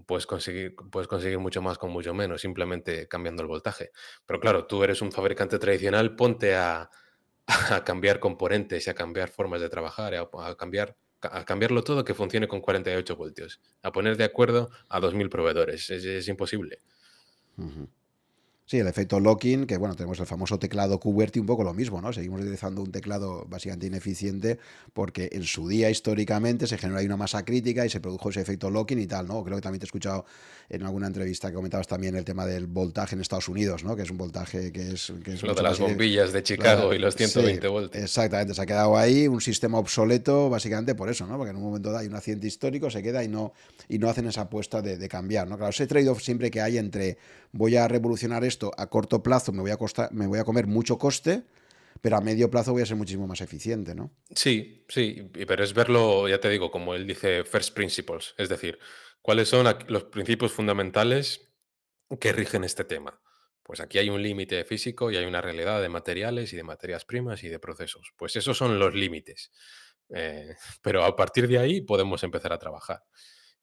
[0.04, 3.92] Puedes conseguir, puedes conseguir mucho más con mucho menos, simplemente cambiando el voltaje.
[4.26, 6.90] Pero claro, tú eres un fabricante tradicional, ponte a,
[7.70, 12.12] a cambiar componentes y a cambiar formas de trabajar, a, cambiar, a cambiarlo todo que
[12.12, 15.88] funcione con 48 voltios, a poner de acuerdo a 2.000 proveedores.
[15.88, 16.82] Es, imposible.
[18.68, 22.02] Sí, el efecto locking, que bueno, tenemos el famoso teclado QWERTY, un poco lo mismo,
[22.02, 22.12] ¿no?
[22.12, 24.58] Seguimos utilizando un teclado básicamente ineficiente
[24.92, 28.40] porque en su día históricamente se generó ahí una masa crítica y se produjo ese
[28.40, 29.44] efecto locking y tal, ¿no?
[29.44, 30.24] Creo que también te he escuchado
[30.68, 33.94] en alguna entrevista que comentabas también el tema del voltaje en Estados Unidos, ¿no?
[33.94, 36.98] Que es un voltaje que es, que es Lo de las bombillas de Chicago y
[36.98, 38.02] los sí, 120 voltios.
[38.02, 41.36] exactamente, se ha quedado ahí un sistema obsoleto básicamente por eso, ¿no?
[41.36, 43.52] Porque en un momento dado hay un accidente histórico, se queda y no,
[43.88, 45.56] y no hacen esa apuesta de, de cambiar, ¿no?
[45.56, 47.16] Claro, ese trade-off siempre que hay entre
[47.52, 50.66] voy a revolucionar esto a corto plazo, me voy a, costar, me voy a comer
[50.66, 51.44] mucho coste,
[52.00, 54.10] pero a medio plazo voy a ser muchísimo más eficiente, ¿no?
[54.34, 58.78] Sí, sí, pero es verlo, ya te digo, como él dice, first principles, es decir,
[59.22, 61.52] cuáles son los principios fundamentales
[62.20, 63.20] que rigen este tema.
[63.62, 67.04] Pues aquí hay un límite físico y hay una realidad de materiales y de materias
[67.04, 68.12] primas y de procesos.
[68.16, 69.50] Pues esos son los límites.
[70.14, 73.02] Eh, pero a partir de ahí podemos empezar a trabajar.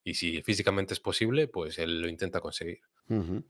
[0.04, 2.82] Y si físicamente es posible, pues él lo intenta conseguir.
[3.08, 3.46] Ujú.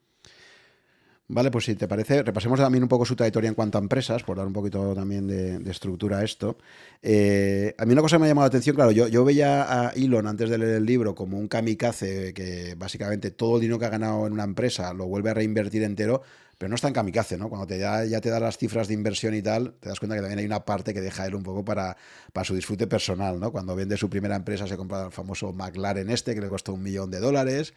[1.30, 4.24] Vale, pues si te parece, repasemos también un poco su trayectoria en cuanto a empresas,
[4.24, 6.58] por dar un poquito también de, estructura a esto.
[7.02, 9.88] Eh, a mí una cosa que me ha llamado la atención, claro, yo, yo veía
[9.88, 13.80] a Elon antes de leer el libro como un kamikaze que básicamente todo el dinero
[13.80, 16.24] que ha ganado en una empresa lo vuelve a reinvertir entero,
[16.58, 17.50] pero no es tan kamikaze, ¿no?
[17.50, 20.16] Cuando te da, ya te da las cifras de inversión y tal, te das cuenta
[20.16, 21.95] que también hay una parte que deja él un poco para,
[22.32, 23.52] para su disfrute personal, ¿no?
[23.52, 26.84] Cuando vende su primera empresa se compra el famoso McLaren este, que le costó un
[26.84, 27.74] millón de dólares.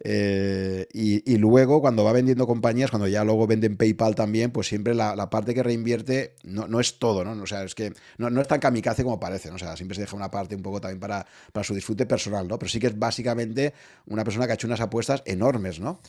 [0.00, 4.94] Eh, y, luego, cuando va vendiendo compañías, cuando ya luego venden PayPal también, pues siempre
[4.94, 7.40] la, parte que reinvierte no, no es todo, ¿no?
[7.42, 9.56] O sea, es que no, no es tan kamikaze como parece, ¿no?
[9.56, 12.48] O sea, siempre se deja una parte un poco también para, para su disfrute personal,
[12.48, 12.58] ¿no?
[12.58, 13.74] Pero sí que es básicamente
[14.06, 16.00] una persona que ha hecho unas apuestas enormes, ¿no?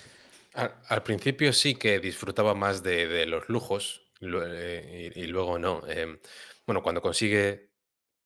[0.56, 5.86] Al, principio sí que disfrutaba más de, los lujos eh, y, luego no.
[5.86, 6.18] Em,
[6.66, 7.72] bueno, cuando consigue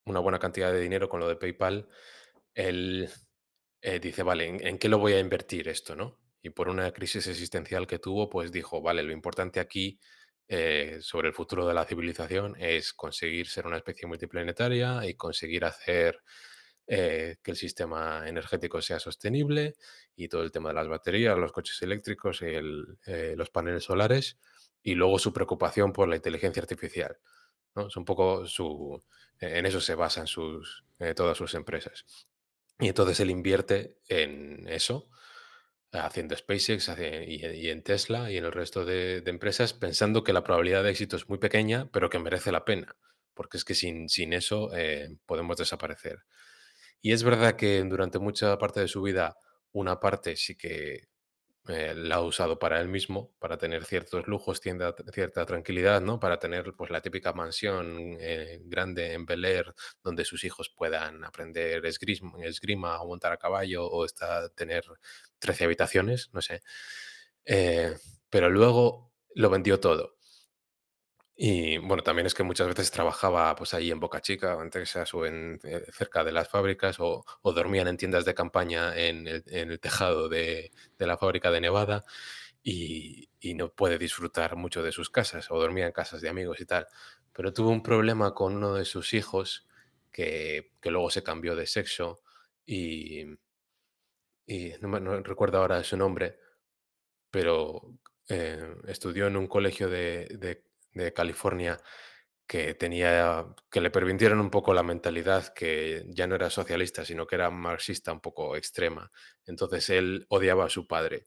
[0.06, 1.90] una buena cantidad de dinero con lo de PayPal,
[2.54, 3.10] él
[3.82, 6.20] eh, dice, vale, ¿en, qué lo voy a invertir esto, no?
[6.42, 10.00] Y por una crisis existencial que tuvo, pues dijo, vale, lo importante aquí
[10.48, 15.66] eh, sobre el futuro de la civilización es conseguir ser una especie multiplanetaria y conseguir
[15.66, 16.22] hacer
[16.88, 19.76] eh, que el sistema energético sea sostenible
[20.16, 22.98] y todo el tema de las baterías, los coches eléctricos, el,
[23.38, 24.40] los paneles solares
[24.84, 27.18] y luego su preocupación por la inteligencia artificial.
[27.76, 27.88] ¿no?
[27.88, 29.02] Es un poco su...
[29.40, 30.84] En eso se basan sus,
[31.16, 32.06] todas sus empresas.
[32.80, 35.10] Y entonces él invierte en eso,
[35.92, 36.90] haciendo SpaceX
[37.28, 40.92] y, en Tesla y en el resto de, de empresas, pensando que la probabilidad de
[40.92, 42.96] éxito es muy pequeña, pero que merece la pena,
[43.34, 46.20] porque es que sin, sin eso eh, podemos desaparecer.
[47.02, 49.36] Y es verdad que durante mucha parte de su vida,
[49.72, 51.08] una parte sí que
[51.70, 56.20] eh, la ha usado para él mismo, para tener ciertos lujos, cierta, cierta tranquilidad, ¿no?
[56.20, 59.74] Para tener pues la típica mansión eh, grande en Bel Air
[60.04, 64.84] donde sus hijos puedan aprender esgrima, esgrima o montar a caballo o está, tener
[65.40, 66.62] 13 habitaciones, no sé.
[67.46, 67.96] Eh,
[68.30, 70.19] pero luego lo vendió todo.
[71.42, 74.70] Y bueno, también es que muchas veces trabajaba pues ahí en Boca Chica o en
[74.70, 79.26] Texas o en, eh, cerca de las fábricas o, dormían en tiendas de campaña en
[79.26, 82.04] el, tejado de, la fábrica de Nevada
[82.62, 86.66] y, no puede disfrutar mucho de sus casas o dormía en casas de amigos y
[86.66, 86.88] tal.
[87.34, 89.66] Pero tuvo un problema con uno de sus hijos
[90.12, 92.22] que, que luego se cambió de sexo
[92.66, 93.22] y,
[94.46, 96.38] y no, recuerdo ahora su nombre,
[97.32, 97.98] pero
[98.28, 100.28] eh, estudió en un colegio de-
[101.00, 101.80] de California
[102.48, 107.28] que tenía, que le permitieron un poco la mentalidad que ya no era socialista, sino
[107.28, 109.12] que era marxista un poco extrema.
[109.46, 111.26] Entonces él odiaba a su padre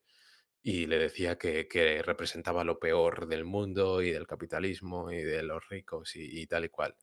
[0.62, 5.42] y le decía que, que representaba lo peor del mundo y del capitalismo y de
[5.44, 6.96] los ricos y, tal y cual.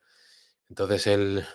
[0.69, 1.45] Entonces él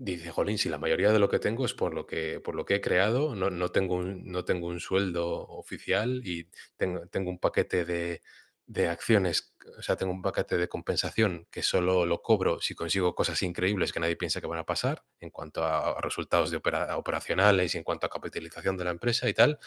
[0.00, 2.64] Dice: "Jolín, si la mayoría de lo que tengo es por lo que por lo
[2.64, 7.30] que he creado, no no tengo un no tengo un sueldo oficial y tengo tengo
[7.30, 8.22] un paquete de
[8.66, 13.14] de acciones, o sea, tengo un paquete de compensación que solo lo cobro si consigo
[13.14, 16.96] cosas increíbles que nadie piensa que van a pasar, en cuanto a resultados de opera
[16.96, 19.58] operacionales y en cuanto a capitalización de la empresa y tal.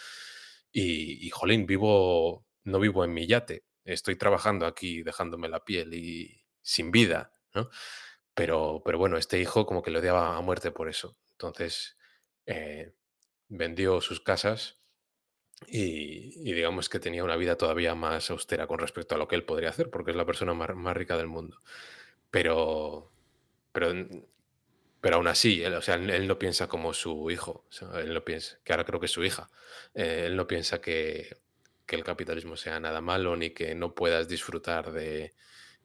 [0.72, 5.94] Y y jolín, vivo no vivo en mi yate, estoy trabajando aquí dejándome la piel
[5.94, 7.70] y sin vida", ¿no?
[8.36, 11.18] Pero, pero bueno, este hijo como que le odiaba a muerte por eso.
[11.32, 11.98] Entonces,
[12.46, 12.94] eh,
[13.50, 14.81] vendió sus casas
[15.68, 19.36] y, y digamos que tenía una vida todavía más austera con respecto a lo que
[19.36, 21.58] él podría hacer, porque es la persona más, rica del mundo.
[22.30, 23.12] Pero,
[23.72, 23.94] pero,
[25.02, 27.66] pero aún así, él, o sea, él, no piensa como su hijo,
[27.96, 29.50] él no piensa, que ahora creo que es su hija,
[29.94, 31.38] eh, él no piensa que,
[31.86, 35.34] que el capitalismo sea nada malo ni que no puedas disfrutar de,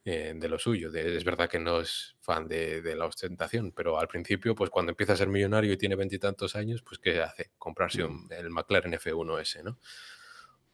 [0.06, 0.90] eh, de lo suyo.
[0.90, 4.70] De- es verdad que no es fan de, de la ostentación, pero al principio, pues
[4.70, 7.50] cuando empieza a ser millonario y tiene veintitantos años, pues ¿qué hace?
[7.58, 9.78] Comprarse un- el McLaren F1S, ¿no?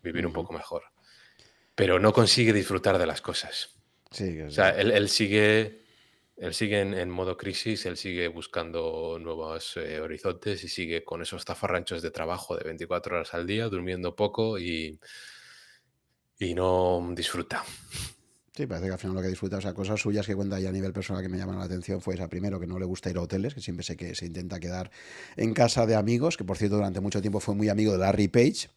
[0.03, 0.85] Vivir un poco mejor.
[1.75, 3.75] Pero no consigue disfrutar de las cosas.
[4.11, 5.87] Sí, O sea, él, él sigue,
[6.37, 11.23] él sigue en, en modo crisis, él sigue buscando nuevos eh, horizontes y sigue con
[11.23, 15.01] esos zafarranchos de trabajo de 24 horas al día, durmiendo poco y,
[16.39, 17.65] y no disfruta.
[18.55, 20.69] Sí, parece que al final lo que disfruta, o sea, cosas suyas que cuenta ya
[20.69, 23.09] a nivel personal que me llaman la atención fue esa primero, que no le gusta
[23.09, 24.91] ir a hoteles, que siempre sé que se intenta quedar
[25.37, 28.29] en casa de amigos, que por cierto durante mucho tiempo fue muy amigo de Larry
[28.29, 28.69] Page,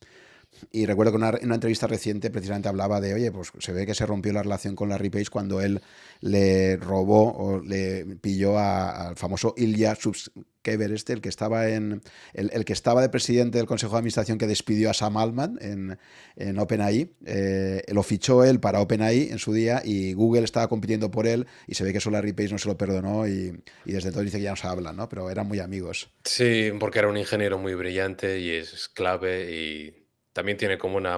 [0.72, 3.86] y recuerdo que una, en una entrevista reciente precisamente hablaba de, oye, pues se ve
[3.86, 5.82] que se rompió la relación con Larry Page cuando él
[6.22, 12.02] le robó o le pilló al famoso Ilya Subskever este, el que estaba en
[12.34, 15.58] el, el que estaba de presidente del Consejo de Administración que despidió a Sam Altman
[15.62, 15.98] en,
[16.36, 17.12] en OpenAI.
[17.26, 21.46] eh, lo fichó él para OpenAI en su día y Google estaba compitiendo por él
[21.68, 24.26] y se ve que eso Larry Page no se lo perdonó y, y desde entonces
[24.26, 25.08] dice que ya no se hablan, ¿no?
[25.08, 26.10] Pero eran muy amigos.
[26.24, 30.05] Sí, porque era un ingeniero muy brillante y es clave y
[30.36, 31.18] también tiene como una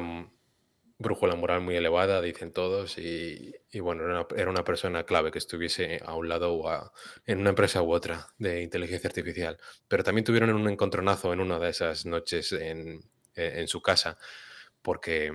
[1.00, 5.32] brújula moral muy elevada, dicen todos, y, y bueno, era una, era una persona clave
[5.32, 6.92] que estuviese a un lado o a-
[7.26, 9.58] en una empresa u otra de inteligencia artificial.
[9.88, 13.02] Pero también tuvieron un encontronazo en una de esas noches en,
[13.36, 14.18] eh, en su casa,
[14.82, 15.34] porque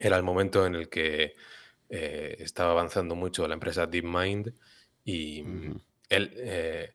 [0.00, 1.34] era el momento en el que
[1.90, 4.54] eh, estaba avanzando mucho la empresa DeepMind
[5.04, 5.44] y
[6.10, 6.32] él...
[6.36, 6.94] eh,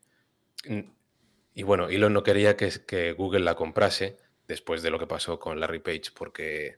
[1.54, 4.16] Y bueno, Elon no quería que, que Google la comprase
[4.52, 6.76] después de lo que pasó con Larry Page, porque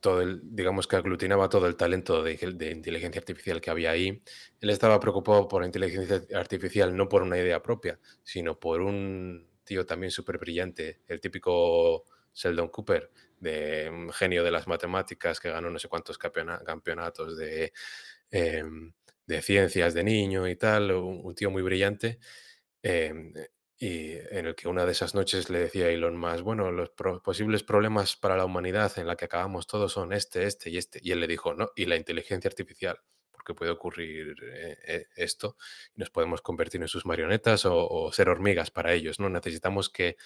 [0.00, 2.32] todo el, digamos que aglutinaba todo el talento de,
[2.72, 4.22] inteligencia artificial que había ahí.
[4.60, 9.46] Él estaba preocupado por la inteligencia artificial no por una idea propia, sino por un
[9.64, 12.04] tío también súper brillante, el típico
[12.34, 13.10] Sheldon Cooper,
[13.40, 17.72] de genio de las matemáticas que ganó no sé cuántos campeona- campeonatos de,
[18.30, 18.92] em,
[19.26, 22.18] de ciencias de niño y tal, un, un tío muy brillante
[22.88, 23.32] Em,
[23.78, 26.90] y en el que una de esas noches le decía a Elon Musk, bueno, los
[27.22, 30.98] posibles problemas para la humanidad en la que acabamos todos son este, este y este.
[31.02, 32.98] Y él le dijo, no, y la inteligencia artificial,
[33.30, 35.56] porque puede ocurrir eh, eh, esto
[35.94, 39.28] nos podemos convertir en sus marionetas o, ser hormigas para ellos, ¿no?
[39.28, 40.16] Necesitamos que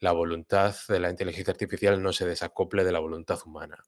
[0.00, 3.84] la voluntad de la inteligencia artificial no se desacople de la voluntad humana,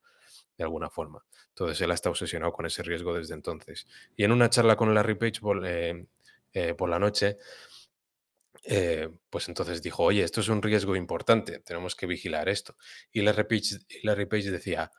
[0.57, 1.25] de alguna forma.
[1.49, 3.89] Entonces él está obsesionado con ese riesgo desde entonces.
[4.17, 5.41] Y en una charla con Larry Page
[6.53, 7.39] eh, por la noche,
[8.63, 12.77] eh, pues entonces dijo, oye, esto es un riesgo importante, tenemos que vigilar esto.
[13.13, 13.45] Y Larry
[14.27, 14.91] Page, decía,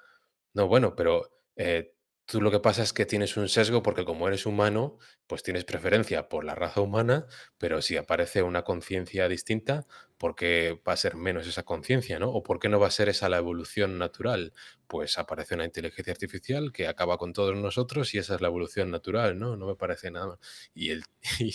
[0.54, 1.94] no, bueno, pero eh,
[2.26, 5.66] Tú lo que pasa es que tienes un sesgo porque como eres humano, pues tienes
[5.66, 7.26] preferencia por la raza humana,
[7.58, 9.86] pero si aparece una conciencia distinta,
[10.18, 12.30] ¿por qué va a ser menos esa conciencia, no?
[12.30, 14.54] ¿O por qué no va a ser esa la evolución natural?
[14.88, 18.92] Pues aparece una inteligencia artificial que acaba con todos nosotros y esa es la evolución
[18.92, 19.58] natural, ¿no?
[19.58, 20.40] No me parece nada.
[20.74, 21.04] Y, el,
[21.40, 21.54] y,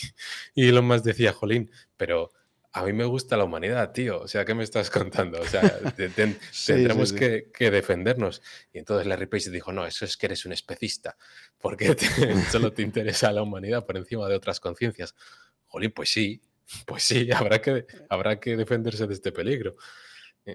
[0.55, 2.31] y Elon Musk decía, Jolín, pero
[2.77, 4.21] a mí me gusta la humanidad, tío.
[4.21, 5.41] O sea, ¿qué me estás contando?
[5.41, 5.63] O sea,
[5.97, 8.43] tendremos Que, defendernos.
[8.71, 11.17] Y entonces Larry Page dijo, no, eso es que eres un especista,
[11.59, 11.97] porque
[12.51, 15.15] solo te interesa la humanidad por encima de otras conciencias.
[15.69, 16.43] Jolín, pues sí,
[16.87, 19.77] pues sí, habrá que, habrá que defenderse de este peligro.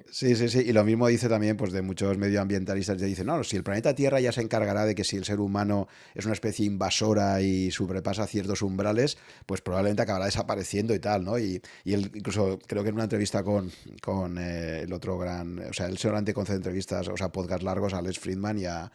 [0.10, 0.60] Sí, sí, sí.
[0.60, 3.94] Y lo mismo dice también pues, de muchos medioambientalistas que dicen, no, si el planeta
[3.94, 7.72] Tierra ya se encargará de que si el ser humano es una especie invasora y
[7.72, 11.38] sobrepasa ciertos umbrales, pues probablemente acabará desapareciendo y tal, ¿no?
[11.38, 13.70] Y, y él incluso creo que en una entrevista con,
[14.02, 17.94] con eh, el otro gran, o sea, él seguramente concede entrevistas, o sea, podcast largos
[17.94, 18.90] a Alex Friedman y a,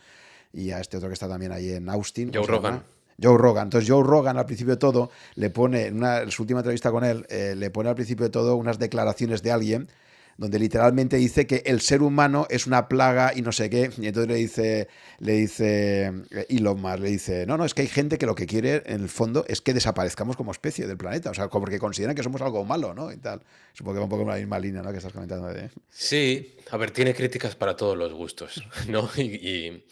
[0.55, 2.31] y a este otro que está también ahí en Austin.
[2.33, 2.83] Joe Rogan.
[3.23, 3.65] Joe Rogan.
[3.65, 6.91] Entonces Joe Rogan al principio de todo le pone, en, una, en su última entrevista
[6.91, 9.89] con él, eh, le pone al principio de todo unas declaraciones de alguien
[10.37, 13.91] donde literalmente dice que el ser humano es una plaga y no sé qué.
[13.99, 14.89] Y entonces le dice,
[15.19, 18.35] le dice eh, Elon Musk, le dice, no, no, es que hay gente que lo
[18.35, 21.65] que quiere en el fondo es que desaparezcamos como especie del planeta, o sea, como
[21.65, 23.13] porque consideran que somos algo malo, ¿no?
[23.13, 23.43] Y tal.
[23.73, 24.91] Supongo que va un poco en la misma línea, ¿no?
[24.91, 25.49] Que estás comentando.
[25.49, 25.71] De...
[25.91, 29.09] Sí, a ver, tiene críticas para todos los gustos, ¿no?
[29.17, 29.83] y,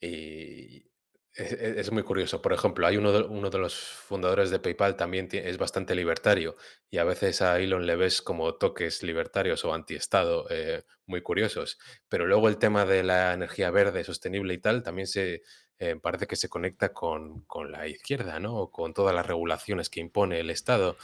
[0.00, 0.86] y
[1.36, 2.40] es, muy curioso.
[2.40, 6.56] Por ejemplo, hay uno de, uno de los fundadores de PayPal también es bastante libertario
[6.90, 11.78] y a veces a Elon le ves como toques libertarios o antiestado eh, muy curiosos.
[12.08, 15.42] Pero luego el tema de la energía verde, sostenible y tal, también se
[15.78, 18.56] eh, parece que se conecta con, con, la izquierda, ¿no?
[18.56, 20.96] O con todas las regulaciones que impone el Estado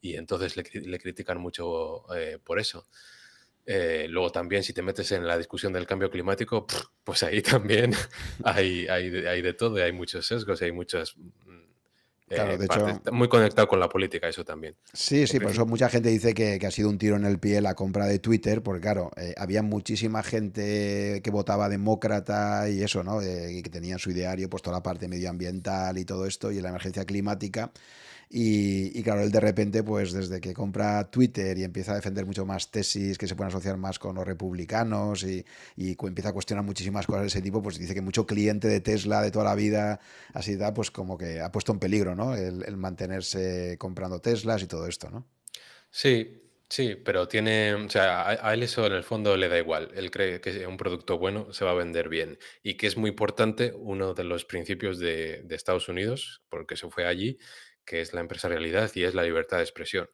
[0.00, 2.86] y entonces le, le critican mucho eh, por eso.
[3.66, 6.66] Eh, luego también si te metes en la discusión del cambio climático,
[7.02, 7.92] pues ahí también
[8.44, 11.16] hay, hay, hay de todo, hay muchos sesgos, hay muchas...
[11.16, 11.66] Mm,
[12.28, 12.58] eh,
[13.12, 14.74] muy conectado con la política, eso también.
[14.92, 17.60] Sí, sí, por eso mucha gente dice que, ha sido un tiro en el pie
[17.60, 23.04] la compra de Twitter, porque claro, eh, había muchísima gente que votaba demócrata y eso,
[23.04, 23.22] ¿no?
[23.22, 26.70] y que tenía su ideario, pues toda la parte medioambiental y todo esto, y la
[26.70, 27.70] emergencia climática.
[28.28, 32.44] Y, claro, él de repente, pues desde que compra Twitter y empieza a defender mucho
[32.44, 35.44] más tesis que se pueden asociar más con los republicanos y,
[35.76, 39.22] empieza a cuestionar muchísimas cosas de ese tipo, pues dice que mucho cliente de Tesla
[39.22, 40.00] de toda la vida,
[40.34, 42.34] así da, pues como que ha puesto en peligro, ¿no?
[42.34, 45.26] El, mantenerse comprando Teslas y todo esto, ¿no?
[45.90, 49.88] Sí, Sí, pero tiene, o sea, a, él eso en el fondo le da igual.
[49.94, 53.10] Él cree que un producto bueno se va a vender bien y que es muy
[53.10, 57.38] importante, uno de los principios de, de Estados Unidos, porque se fue allí,
[57.86, 60.10] que es la empresarialidad y es la libertad de expresión.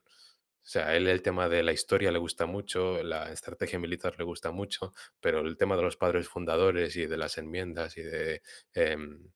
[0.64, 4.14] O sea, a él el tema de la historia le gusta mucho, la estrategia militar
[4.16, 8.02] le gusta mucho, pero el tema de los padres fundadores y de las enmiendas y
[8.02, 8.42] de
[8.74, 9.28] em,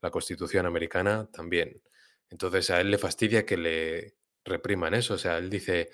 [0.00, 1.82] la constitución americana también.
[2.30, 5.14] Entonces a él le fastidia que le repriman eso.
[5.14, 5.90] O sea, él dice,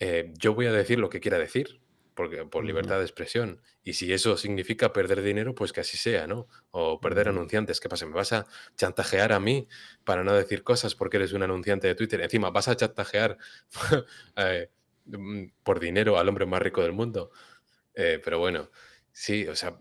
[0.00, 1.80] eh, yo voy a decir lo que quiera decir,
[2.16, 3.60] porque, por libertad de expresión.
[3.84, 6.48] Y si eso significa perder dinero, pues que así sea, ¿no?
[6.70, 7.78] O perder anunciantes.
[7.78, 8.06] ¿Qué pasa?
[8.06, 9.68] ¿Me vas a chantajear a mí
[10.02, 12.20] para no decir cosas porque eres un anunciante de Twitter?
[12.22, 13.38] Encima, ¿vas a chantajear
[14.36, 14.70] eh,
[15.04, 17.30] mm, por dinero al hombre más rico del mundo?
[17.94, 18.70] Eh, pero bueno,
[19.12, 19.76] sí, o sea,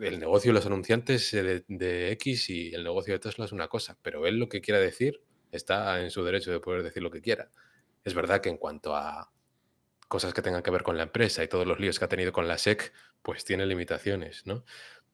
[0.00, 3.68] el negocio de los anunciantes de, de, X y el negocio de Tesla es una
[3.68, 7.10] cosa, pero él lo que quiera decir está en su derecho de poder decir lo
[7.10, 7.50] que quiera.
[8.04, 9.30] Es verdad que en cuanto a
[10.10, 12.32] cosas que tengan que ver con la empresa y todos los líos que ha tenido
[12.32, 12.92] con la SEC,
[13.22, 14.64] pues tiene limitaciones, ¿no?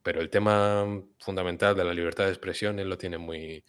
[0.02, 0.86] Pero el tema
[1.18, 3.62] fundamental de la libertad de expresión él lo tiene muy,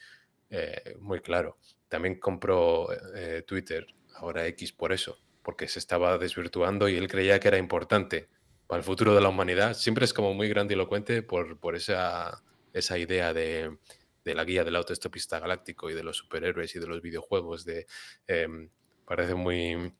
[0.49, 1.57] eh, muy claro.
[1.89, 7.41] También compró eh, Twitter, ahora X, por eso, porque se estaba desvirtuando y él creía
[7.41, 8.29] que era importante
[8.65, 9.73] para el futuro de la humanidad.
[9.73, 12.41] Siempre es como muy grandilocuente por, por esa,
[12.71, 13.77] esa idea de,
[14.23, 17.65] de la guía del autoestopista galáctico y de los superhéroes y de los videojuegos.
[17.65, 17.85] De,
[18.27, 18.69] em,
[19.05, 19.93] parece muy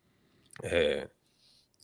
[0.64, 1.10] eh,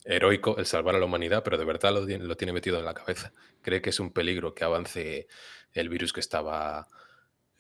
[0.05, 2.93] heroico el salvar a la humanidad, pero de verdad lo, lo, tiene metido en la
[2.93, 3.34] cabeza.
[3.61, 5.27] Cree que es un peligro que avance
[5.73, 6.88] el virus que estaba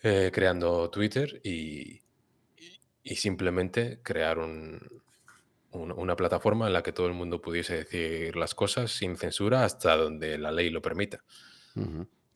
[0.01, 2.01] eh, creando Twitter y,
[3.15, 4.81] simplemente crear un,
[5.71, 9.95] una plataforma en la que todo el mundo pudiese decir las cosas sin censura hasta
[9.95, 11.23] donde la ley lo permita.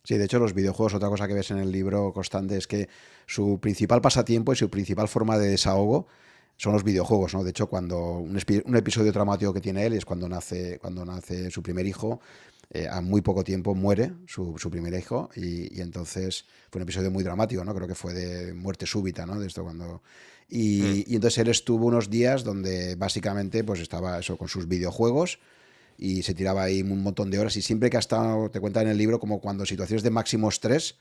[0.03, 2.87] Sí, de hecho los videojuegos, otra cosa que ves en el libro constante es que
[3.25, 6.07] su principal pasatiempo y su principal forma de desahogo
[6.57, 7.43] son los videojuegos, ¿no?
[7.43, 8.35] De hecho, cuando un,
[8.75, 12.19] episodio traumático que tiene él es cuando nace, cuando nace su primer hijo,
[12.71, 17.23] eh, a muy poco tiempo muere su, primer hijo y, entonces fue un episodio muy
[17.23, 17.73] dramático, ¿no?
[17.75, 19.39] Creo que fue de muerte súbita, ¿no?
[19.39, 20.01] De esto cuando...
[20.49, 21.11] Y, mm.
[21.11, 25.39] y entonces él estuvo unos días donde básicamente pues estaba eso con sus videojuegos
[25.97, 28.81] y se tiraba ahí un montón de horas y siempre que ha estado, te cuenta
[28.81, 30.95] en el libro, como cuando situaciones de máximo estrés,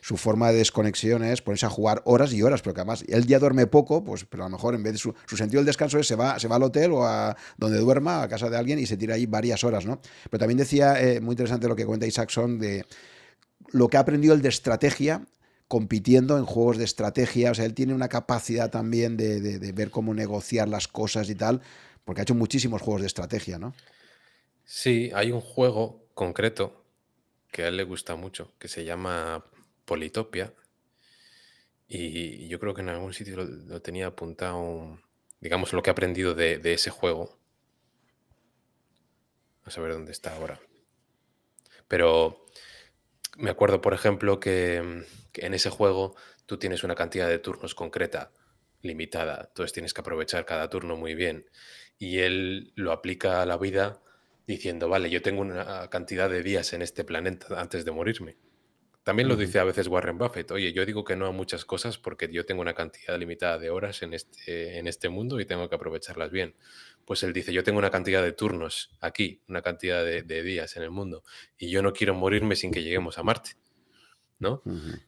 [0.00, 3.26] su forma de desconexión es ponerse a jugar horas y horas, pero que además él
[3.26, 5.98] ya duerme poco, pues, pero a lo mejor en vez de su, sentido del descanso
[5.98, 8.78] es se va, se va al hotel o a donde duerma, a casa de alguien
[8.78, 10.00] y se tira ahí varias horas, ¿no?
[10.30, 12.86] Pero también decía, eh, muy interesante lo que cuenta Isaacson de
[13.72, 15.26] lo que ha aprendido el de estrategia
[15.68, 19.90] compitiendo en juegos de estrategia, o sea, él tiene una capacidad también de, de ver
[19.90, 21.60] cómo negociar las cosas y tal,
[22.04, 23.72] porque ha hecho muchísimos juegos de estrategia, ¿no?
[24.64, 26.84] Sí, hay un juego concreto
[27.50, 29.44] que a él le gusta mucho, que se llama
[29.90, 30.54] Politopia.
[31.88, 35.00] Y yo creo que en algún sitio lo, tenía apuntado,
[35.40, 37.36] digamos, lo que he aprendido de, ese juego.
[39.64, 40.60] A saber dónde está ahora.
[41.88, 42.46] Pero
[43.36, 46.14] me acuerdo, por ejemplo, que, que, en ese juego
[46.46, 48.30] tú tienes una cantidad de turnos concreta,
[48.82, 49.46] limitada.
[49.48, 51.50] Entonces tienes que aprovechar cada turno muy bien.
[51.98, 54.00] Y él lo aplica a la vida
[54.46, 58.36] diciendo, vale, yo tengo una cantidad de días en este planeta antes de morirme.
[59.02, 61.96] También lo dice a veces Warren Buffett, oye, yo digo que no a muchas cosas
[61.96, 65.68] porque yo tengo una cantidad limitada de horas en este, en este mundo y tengo
[65.68, 66.54] que aprovecharlas bien.
[67.06, 70.82] Pues él dice, yo tengo una cantidad de turnos aquí, una cantidad de, días en
[70.82, 71.24] el mundo
[71.56, 73.52] y yo no quiero morirme sin que lleguemos a Marte,
[74.38, 74.62] ¿no?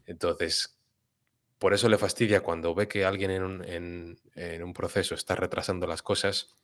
[0.06, 0.78] Entonces,
[1.59, 6.02] por eso le fastidia cuando ve que alguien en en un proceso está retrasando las
[6.02, 6.56] cosas,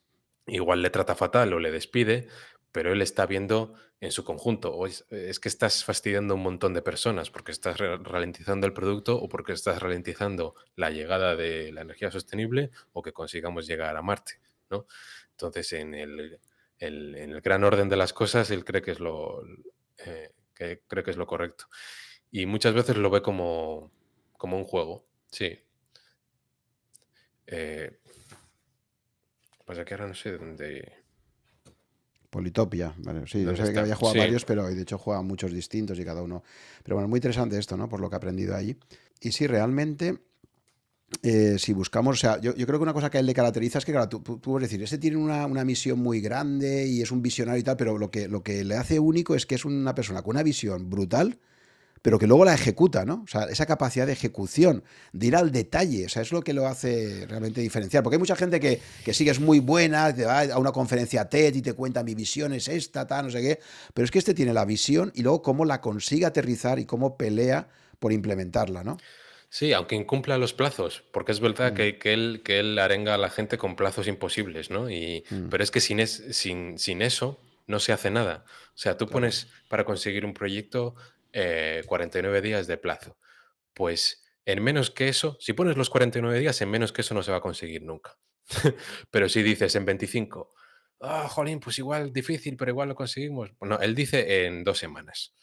[0.47, 2.29] igual le trata fatal o le despide,
[2.73, 4.75] pero él está viendo en su conjunto.
[4.75, 5.05] O es,
[5.41, 9.53] que estás fastidiando a un montón de personas porque estás ralentizando el producto o porque
[9.53, 14.41] estás ralentizando la llegada de la energía sostenible o que consigamos llegar a Marte.
[14.71, 14.87] ¿no?
[15.31, 19.43] Entonces, en el, gran orden de las cosas, él cree que es lo,
[19.99, 21.67] eh, cree que es lo correcto.
[22.31, 23.91] Y muchas veces lo ve como,
[24.41, 25.07] un juego.
[25.31, 25.59] Sí.
[27.47, 27.99] Eh,
[29.65, 31.08] pasa que ahora no sé dónde
[32.31, 32.95] Politopia,
[33.27, 36.23] sí, yo sé que había jugado varios, pero de hecho juega muchos distintos y cada
[36.23, 36.43] uno.
[36.83, 37.89] Pero bueno, muy interesante esto, ¿no?
[37.89, 38.77] Por lo que he aprendido allí.
[39.21, 40.19] Y sí, realmente,
[41.23, 43.79] eh, si buscamos, o sea, yo, creo que una cosa que a él le caracteriza
[43.79, 47.11] es que, claro, tú, puedes decir, ese tiene una, una, misión muy grande y es
[47.11, 49.65] un visionario y tal, pero lo que, lo que le hace único es que es
[49.65, 51.39] una persona con una visión brutal
[52.09, 53.21] pero que luego la ejecuta, ¿no?
[53.23, 54.83] O sea, esa capacidad de ejecución,
[55.13, 58.03] de ir al detalle, o sea, es lo que lo hace realmente diferenciar.
[58.03, 60.73] Porque hay mucha gente que, que sí que es muy buena, te va a una
[60.73, 63.61] conferencia TED y te cuenta mi visión es esta, tal, no sé qué,
[63.93, 67.19] pero es que este tiene la visión y luego cómo la consigue aterrizar y cómo
[67.19, 67.69] pelea
[67.99, 68.97] por implementarla, ¿no?
[69.51, 71.75] Sí, aunque incumpla los plazos, porque es verdad mm.
[71.75, 74.89] que, que, él, que él arenga a la gente con plazos imposibles, ¿no?
[74.89, 75.51] Y, mm.
[75.51, 78.47] Pero es que sin, es, sin, sin eso no se hace nada.
[78.69, 80.95] O sea, tú pones para conseguir un proyecto
[81.33, 83.19] 49 eh, días de plazo.
[83.75, 87.23] Pues en menos que eso, si pones los 49 días, en menos que eso no
[87.23, 88.19] se va a conseguir nunca.
[89.11, 90.55] pero si dices en 25,
[91.01, 93.51] ah, jolín, pues igual difícil, pero igual lo conseguimos.
[93.59, 95.35] Bueno, él dice en dos semanas.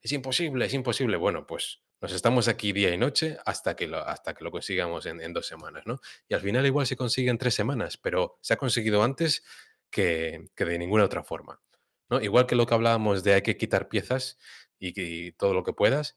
[0.00, 1.16] Es imposible, es imposible.
[1.16, 5.06] Bueno, pues nos estamos aquí día y noche hasta que lo, hasta que lo consigamos
[5.06, 6.00] en, dos semanas, ¿no?
[6.28, 9.42] Y al final igual se consigue en tres semanas, pero se ha conseguido antes
[9.90, 11.60] que, que de ninguna otra forma.
[12.10, 12.20] ¿no?
[12.20, 14.38] Igual que lo que hablábamos de hay que quitar piezas,
[14.78, 16.16] y, todo lo que puedas,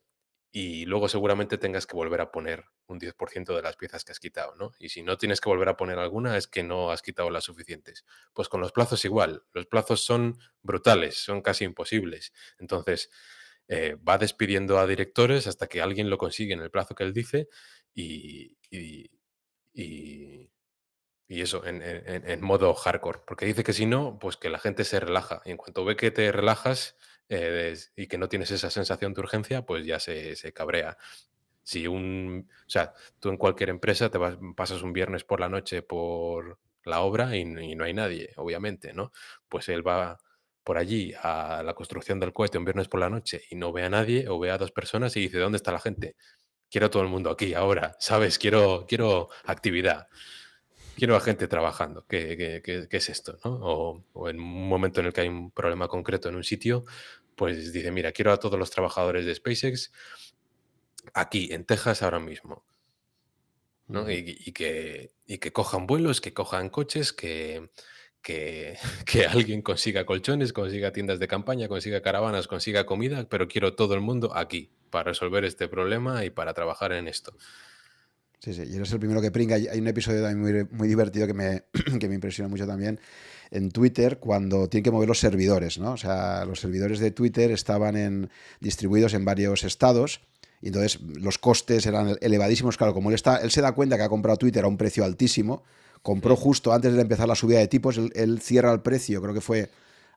[0.52, 4.20] y luego seguramente tengas que volver a poner un 10% de las piezas que has
[4.20, 4.72] quitado, ¿no?
[4.80, 7.44] Y si no tienes que volver a poner alguna es que no has quitado las
[7.44, 8.06] suficientes.
[8.34, 12.34] Pues con los plazos igual, los plazos son brutales, son casi imposibles.
[12.60, 13.10] Entonces,
[13.70, 17.14] eh, va despidiendo a directores hasta que alguien lo consigue en el plazo que él
[17.14, 17.50] dice
[17.94, 19.12] y, y,
[21.28, 23.20] eso, en, modo hardcore.
[23.28, 25.42] Porque dice que si no, pues que la gente se relaja.
[25.46, 26.96] Y en cuanto ve que te relajas,
[27.30, 30.98] eh, y que no tienes esa sensación de urgencia, pues ya se, cabrea.
[31.64, 35.50] Si un, o sea, tú en cualquier empresa te vas, pasas un viernes por la
[35.50, 39.12] noche por la obra y, no hay nadie, obviamente, ¿no?
[39.50, 40.20] Pues él va
[40.64, 43.84] por allí a la construcción del cohete un viernes por la noche y no ve
[43.84, 46.16] a nadie o ve a dos personas y dice, ¿dónde está la gente?
[46.70, 48.38] Quiero todo el mundo aquí ahora, ¿sabes?
[48.40, 50.08] Quiero, quiero actividad
[50.98, 52.06] quiero a gente trabajando.
[52.08, 53.38] ¿Qué, es esto?
[53.44, 56.86] O, en un momento en el que hay un problema concreto en un sitio,
[57.36, 59.92] pues dice, mira, quiero a todos los trabajadores de SpaceX
[61.14, 62.66] aquí, en Texas, ahora mismo.
[64.10, 67.70] y, que, que cojan vuelos, que cojan coches, que,
[68.22, 73.76] que, que, alguien consiga colchones, consiga tiendas de campaña, consiga caravanas, consiga comida, pero quiero
[73.76, 77.38] todo el mundo aquí para resolver este problema y para trabajar en esto.
[78.40, 79.56] Sí, sí, y eres el primero que pringa.
[79.56, 81.64] Hay un episodio muy, muy divertido que me,
[82.00, 83.00] que me impresiona mucho también
[83.52, 85.94] en Twitter cuando tienen que mover los servidores, ¿no?
[85.94, 90.22] O sea, los servidores de Twitter estaban en, distribuidos en varios estados
[90.62, 92.78] y entonces los costes eran elevadísimos.
[92.78, 95.04] Claro, como él, está, él se da cuenta que ha comprado Twitter a un precio
[95.06, 95.64] altísimo,
[96.02, 99.42] compró justo antes de empezar la subida de tipos, él, cierra el precio, creo que
[99.42, 99.70] fue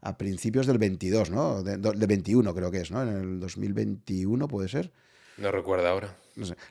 [0.02, 1.62] a principios del 22, ¿no?
[1.62, 3.02] De, 21 creo que es, ¿no?
[3.02, 4.92] En el 2021 puede ser.
[5.36, 6.16] No recuerdo ahora.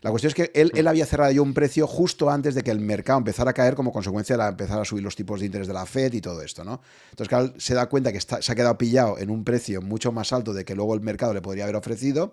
[0.01, 2.71] La cuestión es que él, él, había cerrado ya un precio justo antes de que
[2.71, 5.67] el mercado empezara a caer como consecuencia de empezar a subir los tipos de interés
[5.67, 6.81] de la Fed y todo esto, ¿no?
[7.11, 10.33] Entonces, se da cuenta que está, se ha quedado pillado en un precio mucho más
[10.33, 12.31] alto de que luego el mercado le podría haber ofrecido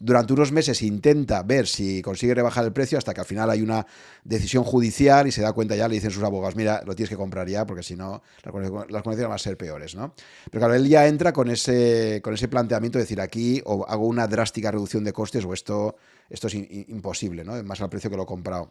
[0.00, 3.62] durante unos meses intenta ver si consigue rebajar el precio hasta que al final hay
[3.62, 3.84] una
[4.22, 7.16] decisión judicial y se da cuenta ya, le dicen sus abogados, mira, lo tienes que
[7.16, 10.14] comprar ya porque si no las condiciones van a ser peores, ¿no?
[10.50, 14.06] Pero claro, él ya entra con ese, con ese planteamiento de decir aquí o hago
[14.06, 15.96] una drástica reducción de costes o esto,
[16.30, 17.60] esto es imposible, ¿no?
[17.64, 18.70] Más al precio que lo he comprado.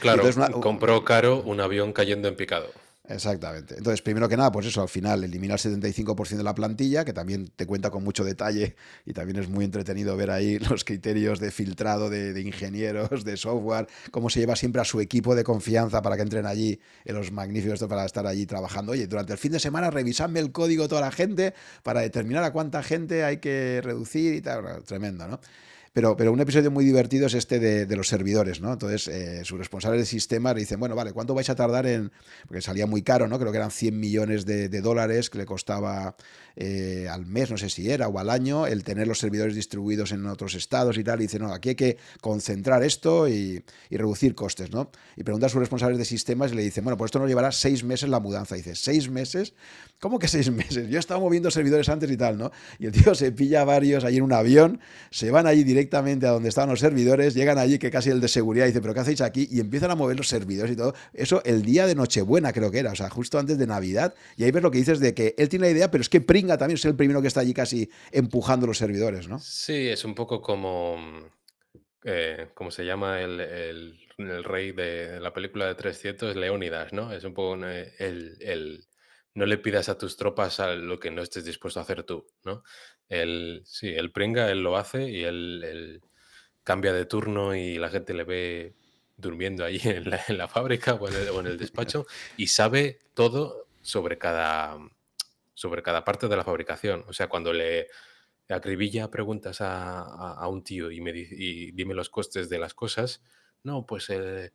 [0.00, 0.22] Claro,
[0.60, 2.68] compró caro un avión cayendo en picado.
[3.08, 3.74] Exactamente.
[3.76, 7.12] Entonces, primero que nada, pues eso, al final elimina el 75% de la plantilla, que
[7.12, 11.40] también te cuenta con mucho detalle y también es muy entretenido ver ahí los criterios
[11.40, 16.00] de filtrado de, ingenieros, de software, cómo se lleva siempre a su equipo de confianza
[16.00, 18.92] para que entren allí en los magníficos para estar allí trabajando.
[18.92, 22.52] Oye, durante el fin de semana revisadme el código toda la gente para determinar a
[22.52, 24.84] cuánta gente hay que reducir y tal.
[24.84, 25.40] Tremendo, ¿no?
[25.92, 28.72] Pero, pero un episodio muy divertido es este de, los servidores, ¿no?
[28.72, 32.10] Entonces, eh, su responsable de sistema le dicen, bueno, vale, ¿cuánto vais a tardar en...?
[32.48, 33.38] Porque salía muy caro, ¿no?
[33.38, 36.16] Creo que eran 100 millones de, dólares que le costaba
[36.56, 40.12] eh, al mes, no sé si era, o al año, el tener los servidores distribuidos
[40.12, 41.20] en otros estados y tal.
[41.20, 44.90] Y dice, no, aquí hay que concentrar esto y, reducir costes, ¿no?
[45.14, 47.52] Y pregunta a sus responsables de sistemas y le dice, bueno, pues esto nos llevará
[47.52, 48.54] seis meses la mudanza.
[48.54, 49.52] Dice, ¿seis meses?
[50.02, 50.88] ¿Cómo que seis meses?
[50.88, 52.50] Yo he estado moviendo servidores antes y tal, ¿no?
[52.78, 54.80] Y el tío se pilla varios ahí en un avión,
[55.10, 58.20] se van allí directamente directamente a donde estaban los servidores, llegan allí que casi el
[58.20, 59.48] de seguridad dice, pero ¿qué hacéis aquí?
[59.50, 60.94] Y empiezan a mover los servidores y todo.
[61.12, 64.14] Eso el día de Nochebuena creo que era, o sea, justo antes de Navidad.
[64.36, 66.20] Y ahí ves lo que dices de que él tiene la idea, pero es que
[66.20, 69.38] Pringa también es el primero que está allí casi empujando los servidores, ¿no?
[69.40, 70.96] Sí, es un poco como,
[72.04, 76.36] eh, ¿cómo se llama el, el, rey de la película de 300?
[76.36, 77.12] Leónidas, ¿no?
[77.12, 78.84] Es un poco eh, el, el
[79.34, 82.26] no le pidas a tus tropas a lo que no estés dispuesto a hacer tú,
[82.44, 82.62] ¿no?
[83.08, 86.02] Él, sí, él pringa, él lo hace y él,
[86.64, 88.74] cambia de turno y la gente le ve
[89.16, 92.06] durmiendo ahí en la, fábrica o en, el, despacho
[92.36, 94.78] y sabe todo sobre cada,
[95.54, 97.04] sobre cada parte de la fabricación.
[97.08, 97.88] O sea, cuando le
[98.48, 103.22] acribilla preguntas a, un tío y me y dime los costes de las cosas,
[103.64, 104.52] no, pues eh,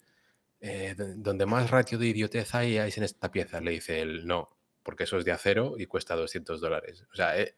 [0.60, 4.56] eh, donde más ratio de idiotez hay es en esta pieza, le dice él, no,
[4.88, 7.03] porque eso es de acero y cuesta 200 dólares.
[7.11, 7.55] O sea, eh,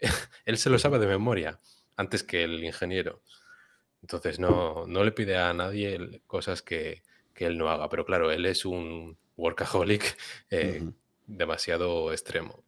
[0.46, 1.60] él se lo sabe de memoria
[1.94, 3.20] antes que el ingeniero.
[4.00, 7.02] Entonces no, no le pide a nadie cosas que,
[7.36, 7.90] él no haga.
[7.90, 10.16] Pero claro, él es un workaholic
[10.48, 10.82] eh,
[11.26, 12.64] demasiado extremo.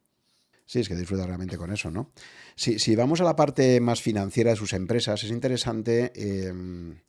[0.67, 2.11] Sí, es que disfruta realmente con eso, ¿no?
[2.55, 6.99] Si, si, vamos a la parte más financiera de sus empresas, es interesante em,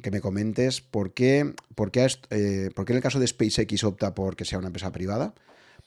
[0.00, 3.82] que me comentes por qué, por, qué, eh, por qué en el caso de SpaceX
[3.82, 5.34] opta por que sea una empresa privada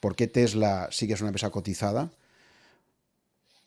[0.00, 2.10] ¿Por qué Tesla sí que es una empresa cotizada?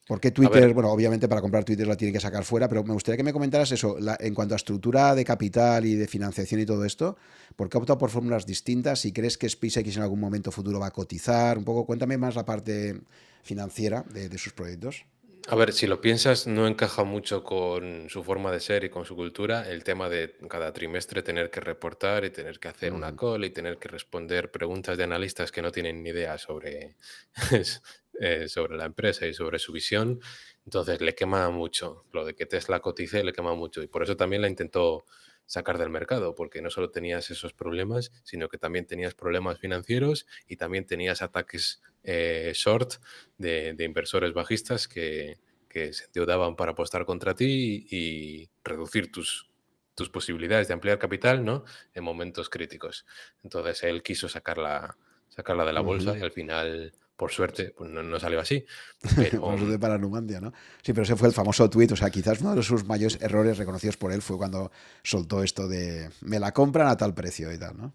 [0.05, 0.73] ¿Por qué Twitter?
[0.73, 3.31] Bueno, obviamente para comprar Twitter la tiene que sacar fuera, pero me gustaría que me
[3.31, 7.15] comentaras eso, en cuanto a estructura de capital y de financiación y todo esto,
[7.55, 9.05] ¿por qué ha optado por fórmulas distintas?
[9.05, 11.57] ¿Y crees que SpaceX en algún momento futuro va a cotizar?
[11.57, 12.99] Un poco, cuéntame más la parte
[13.43, 15.05] financiera de sus proyectos.
[15.49, 19.03] A ver, si lo piensas, no encaja mucho con su forma de ser y con
[19.03, 23.13] su cultura el tema de cada trimestre tener que reportar y tener que hacer una
[23.13, 26.95] call y tener que responder preguntas de analistas que no tienen ni idea sobre,
[28.21, 30.21] eh, sobre la empresa y sobre su visión.
[30.65, 32.05] Entonces le quema mucho.
[32.13, 35.05] Lo de que Tesla cotice le quema mucho y por eso también la intentó
[35.45, 40.25] sacar del mercado, porque no solo tenías esos problemas, sino que también tenías problemas financieros
[40.47, 42.95] y también tenías ataques eh, short
[43.37, 45.39] de, inversores bajistas que,
[45.73, 49.49] se endeudaban para apostar contra ti y, reducir tus,
[49.95, 51.63] tus posibilidades de ampliar capital ¿no?
[51.93, 53.05] en momentos críticos.
[53.43, 54.97] Entonces él quiso sacarla,
[55.29, 58.65] sacarla de la bolsa y al final por suerte, pues no, salió así.
[59.15, 59.55] Pero...
[59.79, 60.51] para Numandia, ¿no?
[60.81, 61.91] Sí, pero ese fue el famoso tuit.
[61.91, 64.71] O sea, quizás uno de sus mayores errores reconocidos por él fue cuando
[65.03, 67.93] soltó esto de me la compran a tal precio y tal, ¿no?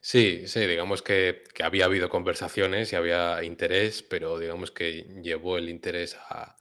[0.00, 5.68] Sí, sí, digamos que, había habido conversaciones y había interés, pero digamos que llevó el
[5.68, 6.56] interés a,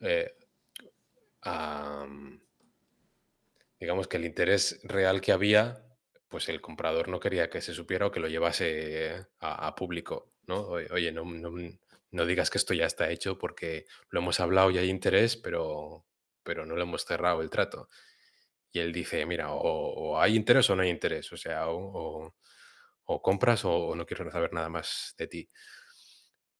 [0.00, 0.34] eh,
[3.78, 5.86] digamos que el interés real que había,
[6.28, 10.33] pues el comprador no quería que se supiera o que lo llevase a público.
[10.46, 10.68] ¿No?
[10.68, 15.36] Oye, no, digas que esto ya está hecho porque lo hemos hablado y hay interés,
[15.36, 16.04] pero,
[16.42, 17.88] pero no lo hemos cerrado el trato.
[18.72, 22.34] Y él dice, mira, o, hay interés o no hay interés, o sea, o,
[23.22, 25.48] compras o, no quiero saber nada más de ti.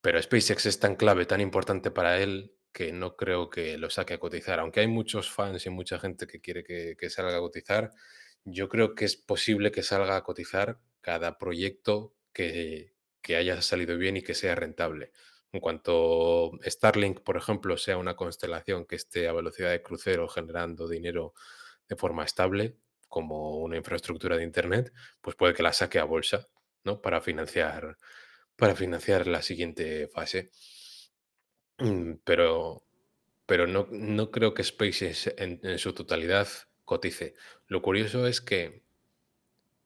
[0.00, 4.14] Pero SpaceX es tan clave, tan importante para él, que no creo que lo saque
[4.14, 4.60] a cotizar.
[4.60, 7.92] Aunque hay muchos fans y mucha gente que quiere que salga a cotizar,
[8.44, 12.93] yo creo que es posible que salga a cotizar cada proyecto que,
[13.24, 15.12] que haya salido bien y que sea rentable.
[15.52, 20.88] En cuanto Starlink, por ejemplo, sea una constelación que esté a velocidad de crucero generando
[20.88, 21.34] dinero
[21.88, 22.76] de forma estable,
[23.08, 24.92] como una infraestructura de Internet,
[25.22, 26.48] pues puede que la saque a bolsa,
[26.84, 27.00] ¿no?
[27.02, 27.98] Para financiar,
[28.56, 30.52] para financiar la siguiente fase.
[31.78, 32.84] Mm, Pero,
[33.46, 36.48] pero no, no creo que SpaceX en, en su totalidad
[36.84, 37.34] cotice.
[37.68, 38.84] Lo curioso es que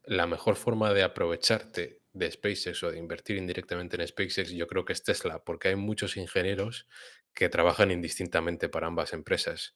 [0.04, 4.84] la mejor forma de aprovecharte de SpaceX o de invertir indirectamente en SpaceX, yo creo
[4.84, 6.86] que es Tesla, porque hay muchos ingenieros
[7.34, 9.74] que trabajan indistintamente para ambas empresas.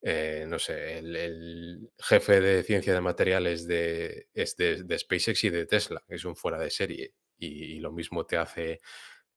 [0.00, 5.66] Eh, no sé, el, jefe de ciencia de materiales de, es de, SpaceX y de
[5.66, 7.14] Tesla, es un fuera de serie.
[7.38, 8.80] Y, y lo mismo te hace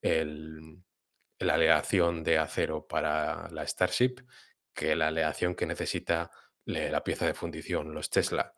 [0.01, 0.83] el,
[1.39, 4.15] la aleación de acero para la Starship
[4.73, 6.31] que la aleación que necesita
[6.65, 8.53] la pieza de fundición, los Tesla.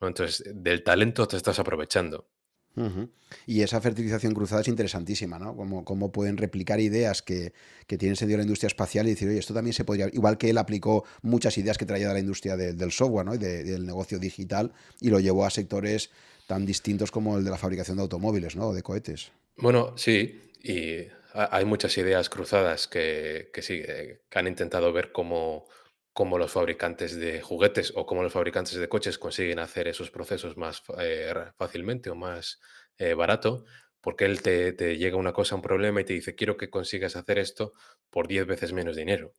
[0.00, 2.28] Entonces, del talento te estás aprovechando.
[3.46, 5.56] Y esa fertilización cruzada es interesantísima, ¿no?
[5.84, 7.52] Cómo pueden replicar ideas que,
[7.86, 10.08] que tienen sentido en la industria espacial y decir, oye, esto también se podría...
[10.12, 13.34] Igual que él aplicó muchas ideas que traía de la industria de- del software, ¿no?
[13.34, 16.10] Y de- del negocio digital y lo llevó a sectores
[16.46, 18.68] tan distintos como el de la fabricación de automóviles, ¿no?
[18.68, 19.32] O de cohetes.
[19.56, 20.98] Bueno, sí, y
[21.34, 25.66] ha- hay muchas ideas cruzadas que, que sí, eh, que han intentado ver cómo,
[26.12, 30.56] cómo los fabricantes de juguetes o cómo los fabricantes de coches consiguen hacer esos procesos
[30.56, 32.60] más eh, fácilmente o más
[32.98, 33.64] eh, barato,
[34.00, 37.16] porque él te, te llega una cosa, un problema y te dice, quiero que consigas
[37.16, 37.72] hacer esto
[38.10, 39.32] por 10 veces menos dinero.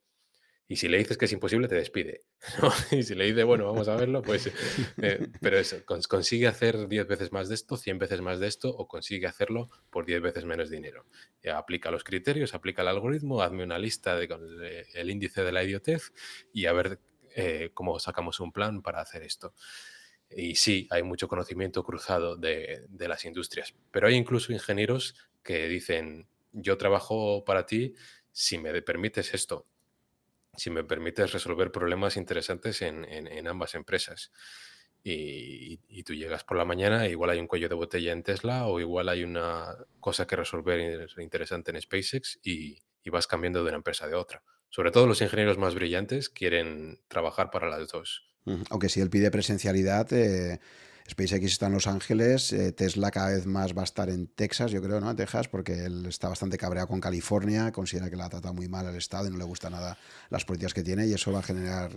[0.67, 2.21] Y si le dices que es imposible, te despide.
[2.61, 2.71] ¿no?
[2.97, 4.47] Y si le dices, bueno, vamos a verlo, pues...
[5.01, 8.47] eh, pero eso, cons- consigue hacer 10 veces más de esto, 100 veces más de
[8.47, 11.05] esto, o consigue hacerlo por 10 veces menos dinero.
[11.43, 15.09] Ya aplica los criterios, aplica el algoritmo, hazme una lista de, con el, eh, el
[15.11, 16.13] índice de la idiotez
[16.53, 16.99] y a ver
[17.35, 19.53] eh, cómo sacamos un plan para hacer esto.
[20.29, 25.67] Y sí, hay mucho conocimiento cruzado de, de las industrias, pero hay incluso ingenieros que
[25.67, 27.93] dicen, yo trabajo para ti
[28.31, 29.67] si me permites esto
[30.55, 34.31] si me permites resolver problemas interesantes en, en- ambas empresas.
[35.05, 38.67] Y, y tú llegas por la mañana, igual hay un cuello de botella en Tesla
[38.67, 43.61] o igual hay una cosa que resolver in- interesante en SpaceX y, y vas cambiando
[43.63, 44.43] de una empresa a otra.
[44.69, 48.23] Sobre todo los ingenieros más brillantes quieren trabajar para las dos.
[48.69, 50.59] Aunque si él pide presencialidad, eh,
[51.09, 54.71] SpaceX está en Los Ángeles, eh, Tesla cada vez más va a estar en Texas,
[54.71, 55.11] yo creo, ¿no?
[55.11, 58.67] En Texas, porque él está bastante cabreado con California, considera que la ha tratado muy
[58.69, 59.97] mal el Estado y no le gusta nada
[60.29, 61.91] las políticas que tiene y eso va a generar,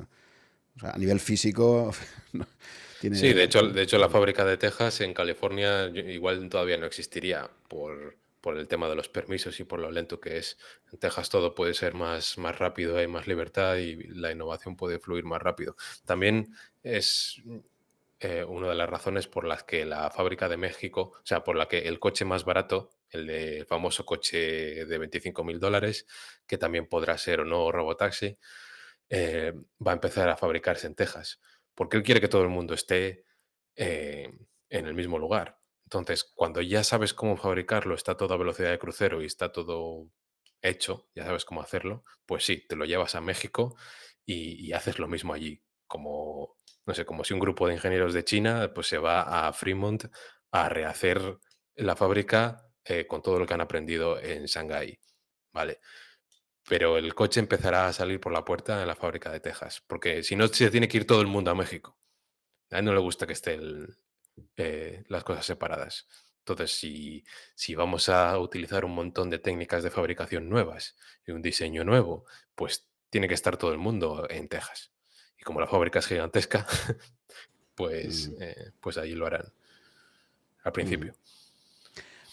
[0.82, 1.94] a nivel físico,
[2.32, 2.46] no,
[3.00, 3.42] Sí, de tiene...
[3.42, 8.56] hecho, de hecho la fábrica de Texas en California igual todavía no existiría por, por
[8.56, 10.56] el tema de los permisos y por lo lento que es.
[10.92, 14.98] En Texas todo puede ser más, más rápido, hay más libertad y la innovación puede
[14.98, 15.76] fluir más rápido.
[16.04, 17.42] También es
[18.18, 21.54] eh, una de las razones por las que la fábrica de México, o sea, por
[21.56, 26.06] la que el coche más barato, el, famoso coche de 25 mil dólares,
[26.46, 28.38] que también podrá ser o no robotaxi,
[29.10, 29.52] eh,
[29.86, 31.40] va a empezar a fabricarse en Texas,
[31.74, 33.24] porque él quiere que todo el mundo esté
[33.76, 34.32] eh,
[34.70, 35.60] en el mismo lugar.
[35.84, 40.08] Entonces, cuando ya sabes cómo fabricarlo, está todo a velocidad de crucero y está todo
[40.62, 43.76] hecho, ya sabes cómo hacerlo, pues sí, te lo llevas a México
[44.26, 46.56] y haces lo mismo allí, como,
[46.86, 50.04] no sé, como si un grupo de ingenieros de China pues se va a Fremont
[50.52, 51.38] a rehacer
[51.74, 54.98] la fábrica eh, con todo lo que han aprendido en Shanghái,
[55.52, 55.80] ¿vale?
[56.68, 60.22] Pero el coche empezará a salir por la puerta en la fábrica de Texas, porque
[60.22, 61.98] si no se tiene que ir todo el mundo a México.
[62.70, 63.86] A él no le gusta que estén
[64.56, 66.08] eh, las cosas separadas.
[66.40, 70.96] Entonces, si, si vamos a utilizar un montón de técnicas de fabricación nuevas
[71.26, 74.92] y un diseño nuevo, pues tiene que estar todo el mundo en Texas.
[75.46, 76.66] Como la fábrica es gigantesca,
[77.76, 79.46] pues, Mm, eh, pues allí lo harán
[80.64, 80.74] al mm.
[80.74, 81.14] principio.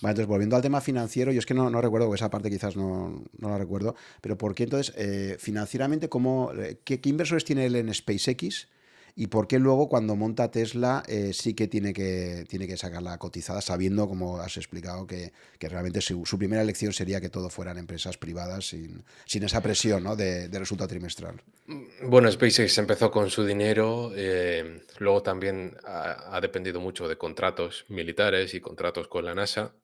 [0.02, 2.76] Vale, entonces volviendo al tema financiero, yo es que no, no recuerdo, esa parte quizás
[2.76, 7.46] no, no la recuerdo, pero ¿por qué entonces, eh, financieramente, cómo, eh, qué, qué inversores
[7.46, 8.68] tiene él en SpaceX
[9.16, 13.02] y por qué luego cuando monta Tesla eh, sí que tiene que, tiene que sacar
[13.04, 17.30] la cotizada, sabiendo, como has explicado, que, que realmente su, su primera elección sería que
[17.30, 20.16] todo fueran empresas privadas sin, sin esa presión, ¿no?
[20.16, 21.42] de, de resultado trimestral?
[21.66, 27.18] Mm, Bueno, SpaceX empezó con su dinero, eh, luego también ha, ha dependido mucho de
[27.18, 29.76] contratos militares y contratos con la NASA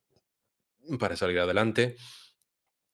[1.00, 1.96] para salir adelante.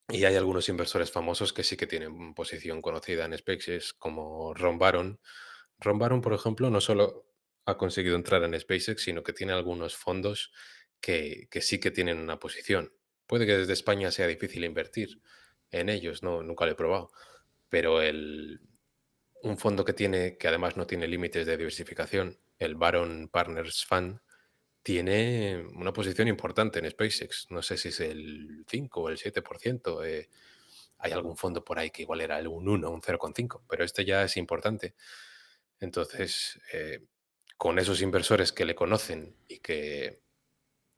[0.08, 4.78] Y hay algunos inversores famosos que sí que tienen posición conocida en SpaceX, como Ron
[4.78, 5.20] Baron.
[5.78, 7.26] Ron Baron, por ejemplo, no solo
[7.64, 10.52] ha conseguido entrar en SpaceX, sino que tiene algunos fondos
[11.00, 12.92] que, sí que tienen una posición.
[13.26, 15.20] Puede que desde España sea difícil invertir
[15.70, 17.10] en ellos, no, nunca lo he probado,
[17.68, 18.60] pero el,
[19.42, 24.20] un fondo que tiene, que además no tiene límites de diversificación, el Baron Partners Fund,
[24.82, 27.48] tiene una posición importante en SpaceX.
[27.50, 30.04] No sé si es el 5 o el 7%.
[30.04, 30.28] eh,
[30.98, 34.04] hay algún fondo por ahí que igual era el un 1, un 0,5, pero este
[34.04, 34.94] ya es importante.
[35.80, 37.04] Entonces, eh,
[37.56, 40.22] con esos inversores que le conocen y que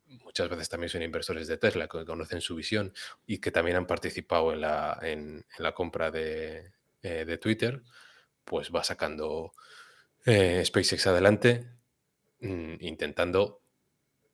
[0.07, 2.93] muchas veces también son inversores de Tesla, que conocen su visión
[3.27, 6.73] y que también han participado en la, compra de,
[7.03, 7.83] eh, de Twitter,
[8.45, 9.53] pues va sacando
[10.25, 11.69] eh, SpaceX adelante,
[12.41, 13.63] mm, intentando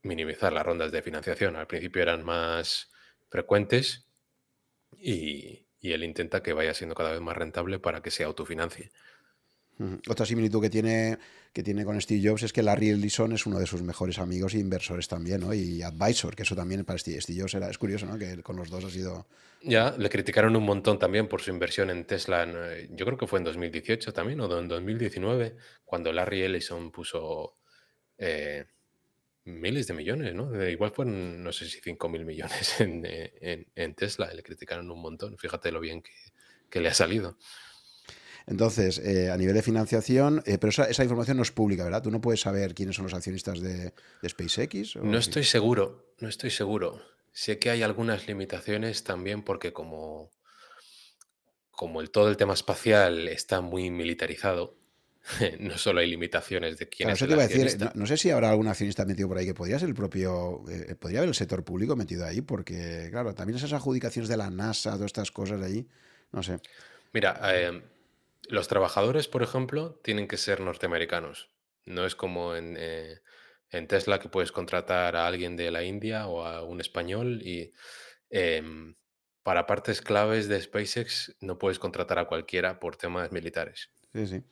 [0.03, 1.57] minimizar las rondas de financiación.
[1.57, 2.91] Al principio eran más
[3.29, 4.07] frecuentes
[4.97, 8.91] y, y él intenta que vaya siendo cada vez más rentable para que se autofinancie.
[10.09, 11.18] Otra similitud que tiene,
[11.52, 14.55] que tiene con Steve Jobs es que Larry Ellison es uno de sus mejores amigos
[14.55, 15.52] e inversores también, ¿no?
[15.52, 18.16] Y advisor, que eso también para Steve, Jobs era, es curioso, ¿no?
[18.18, 19.26] Que con los dos ha sido...
[19.62, 22.44] Ya, le criticaron un montón también por su inversión en Tesla.
[22.46, 27.56] eh, yo creo que fue en 2018 también, o en 2019, cuando Larry Ellison puso
[28.18, 28.66] eh,
[29.44, 30.64] miles de millones, ¿no?
[30.68, 34.32] Igual fueron, no sé si 5 mil millones en, eh, en- Tesla.
[34.32, 35.36] Le criticaron un montón.
[35.38, 36.02] Fíjate lo bien
[36.70, 37.38] que le ha salido.
[38.47, 42.03] Entonces, eh, a nivel de financiación, eh, pero esa, esa información no es pública, ¿verdad?
[42.03, 44.97] Tú no puedes saber quiénes son los accionistas de, de SpaceX.
[44.97, 47.01] ¿o No estoy seguro, no estoy seguro.
[47.33, 50.31] Sé que hay algunas limitaciones también porque como,
[51.71, 54.77] como el, todo el tema espacial está muy militarizado,
[55.59, 57.99] no solo hay limitaciones de quién Claro, es el te iba a decir, no, accionista.
[57.99, 60.95] no sé si habrá algún accionista metido por ahí que podría ser el propio, eh,
[60.97, 64.93] podría haber el sector público metido ahí, porque, claro, también esas adjudicaciones de la NASA,
[64.93, 65.89] todas estas cosas ahí,
[66.31, 66.61] no sé.
[67.12, 67.83] Mira, eh,
[68.49, 71.51] los trabajadores, por ejemplo, tienen que ser norteamericanos.
[71.85, 73.21] No es como en, eh,
[73.71, 77.73] en Tesla que puedes contratar a alguien de la India o a un español y
[78.31, 78.95] em,
[79.43, 83.91] para partes claves de SpaceX no puedes contratar a cualquiera por temas militares.
[84.12, 84.43] Sí, sí.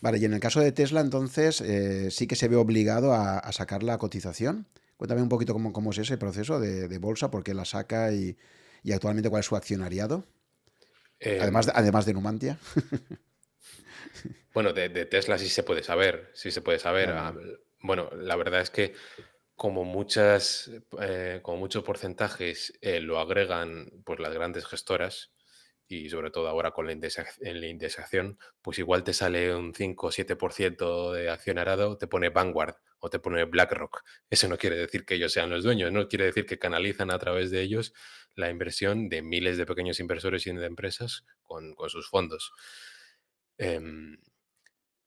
[0.00, 3.50] Vale, y en el caso de Tesla, entonces, eh, sí que se ve obligado a,
[3.52, 4.66] sacar la cotización.
[4.96, 8.36] Cuéntame un poquito cómo, es ese proceso de, bolsa, por qué la saca y
[8.92, 10.24] actualmente cuál es su accionariado,
[11.40, 12.58] además de, Em, además de Numantia.
[14.54, 17.14] bueno, de, de Tesla sí se puede saber, sí se puede saber.
[17.80, 18.94] Bueno, la verdad es que
[19.56, 20.70] como muchas,
[21.00, 25.32] eh, como muchos porcentajes eh, lo agregan pues las grandes gestoras
[25.88, 30.08] y sobre todo ahora con la, en la indexación, pues igual te sale un 5
[30.08, 34.02] o 7% de accionariado, te pone Vanguard o te pone BlackRock.
[34.30, 37.18] Eso no quiere decir que ellos sean los dueños, no quiere decir que canalizan a
[37.18, 37.92] través de ellos
[38.34, 42.52] la inversión de miles de pequeños inversores y de empresas con, con sus fondos.
[43.58, 44.18] Em,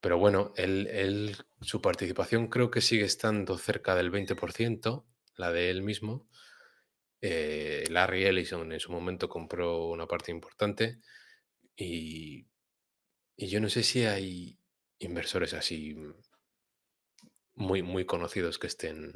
[0.02, 5.70] pero bueno, él, él- su participación creo que sigue estando cerca del 20%, la de
[5.72, 6.28] él mismo.
[7.22, 10.99] Eh, Larry Ellison en su momento compró una parte importante
[11.76, 12.48] y,
[13.35, 14.60] y yo no sé si hay
[14.99, 15.95] inversores así
[17.56, 19.14] muy, muy conocidos que estén,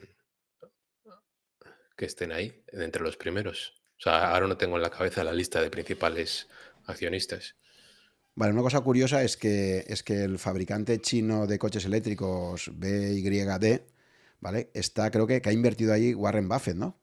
[1.96, 3.82] que estén ahí, entre los primeros.
[3.98, 6.48] O sea, ahora no tengo en la cabeza la lista de principales
[6.86, 7.56] accionistas.
[8.34, 13.82] Vale, una cosa curiosa es que, es que el fabricante chino de coches eléctricos BYD,
[14.40, 14.72] ¿vale?
[14.74, 17.01] Está, creo que, que ha invertido ahí Warren Buffett, ¿no?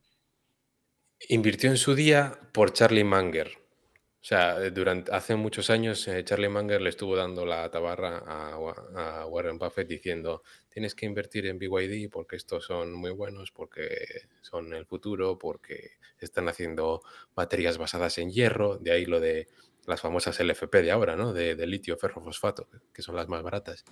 [1.28, 3.48] Invirtió en su día por Charlie Munger.
[4.20, 8.18] O sea, eh, durante, hace muchos años eh, Charlie Munger le estuvo dando la tabarra
[8.18, 8.86] a, Wa-
[9.22, 13.88] a Warren Buffett diciendo, tienes que invertir en BYD porque estos son muy buenos, porque
[14.42, 17.02] son el futuro, porque están haciendo
[17.34, 19.48] baterías basadas en hierro, de ahí lo de
[19.86, 21.32] las famosas LFP de ahora, ¿no?
[21.32, 23.84] De, de litio ferrofosfato, que son las más baratas.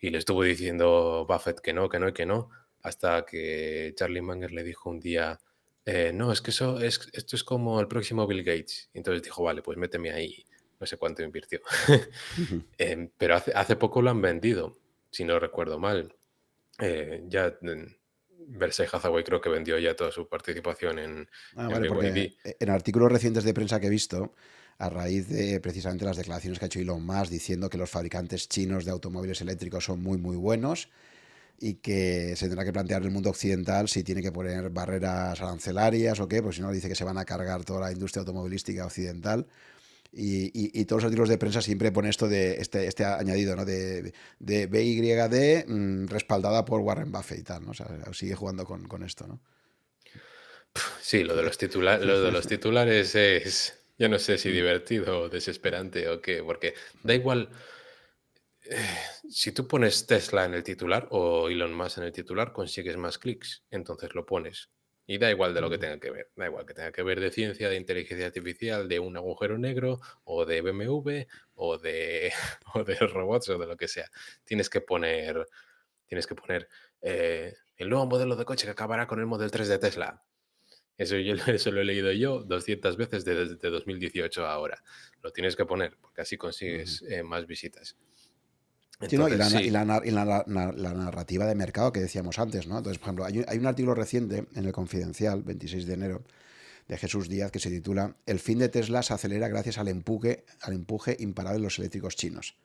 [0.00, 2.50] Y le estuvo diciendo Buffett que no, que no y que no,
[2.82, 5.38] hasta que Charlie Munger le dijo un día,
[5.86, 8.90] eh, no, es que eso es, esto es como el próximo Bill Gates.
[8.94, 10.44] Y entonces dijo, vale, pues méteme ahí,
[10.80, 11.60] no sé cuánto invirtió.
[12.78, 14.78] Em, pero hace, hace poco lo han vendido,
[15.10, 16.14] si no recuerdo mal.
[16.78, 21.68] Eh, ya mm, Berkshire Hathaway creo que vendió ya toda su participación en, Ah, en
[21.68, 24.34] vale, porque eh, en artículos recientes de prensa que he visto,
[24.78, 28.48] a raíz de precisamente las declaraciones que ha hecho Elon Musk diciendo que los fabricantes
[28.48, 30.88] chinos de automóviles eléctricos son muy, muy buenos
[31.58, 36.20] y que se tendrá que plantear el mundo occidental si tiene que poner barreras arancelarias
[36.20, 38.84] o qué, porque si no dice que se van a cargar toda la industria automovilística
[38.86, 39.46] occidental.
[40.16, 43.56] Y, y- y todos los artículos de prensa siempre pone esto de este, este añadido,
[43.56, 43.64] ¿no?
[43.64, 47.72] De, de BYD mm, respaldada por Warren Buffett y tal, ¿no?
[47.72, 49.40] O sea, sigue jugando con, con esto, ¿no?
[51.00, 55.20] Sí, lo de los titula- lo de los titulares es, yo no sé si divertido
[55.22, 57.48] o desesperante o qué, porque da igual,
[58.64, 58.76] eh,
[59.28, 63.18] si tú pones Tesla en el titular o Elon Musk en el titular, consigues más
[63.18, 64.70] clics, entonces lo pones.
[65.06, 67.20] Y da igual de lo que tenga que ver, da igual que tenga que ver
[67.20, 72.32] de ciencia, de inteligencia artificial, de un agujero negro o de BMW o de,
[72.74, 74.10] o de robots o de lo que sea.
[74.44, 75.46] Tienes que poner
[76.06, 76.68] tienes que poner
[77.02, 80.22] eh, el nuevo modelo de coche que acabará con el Model 3 de Tesla.
[80.96, 84.82] Eso, yo, eso lo he leído yo 200 veces desde, 2018 a ahora.
[85.22, 87.96] Lo tienes que poner porque así consigues eh, más visitas.
[89.00, 89.84] Y, la,
[90.44, 92.78] narrativa de mercado que decíamos antes, ¿no?
[92.78, 96.22] Entonces, por ejemplo, hay, hay un artículo reciente en el Confidencial, 26 de enero,
[96.88, 100.44] de Jesús Díaz, que se titula El fin de Tesla se acelera gracias al empuje,
[100.60, 102.56] al empuje imparable de los eléctricos chinos.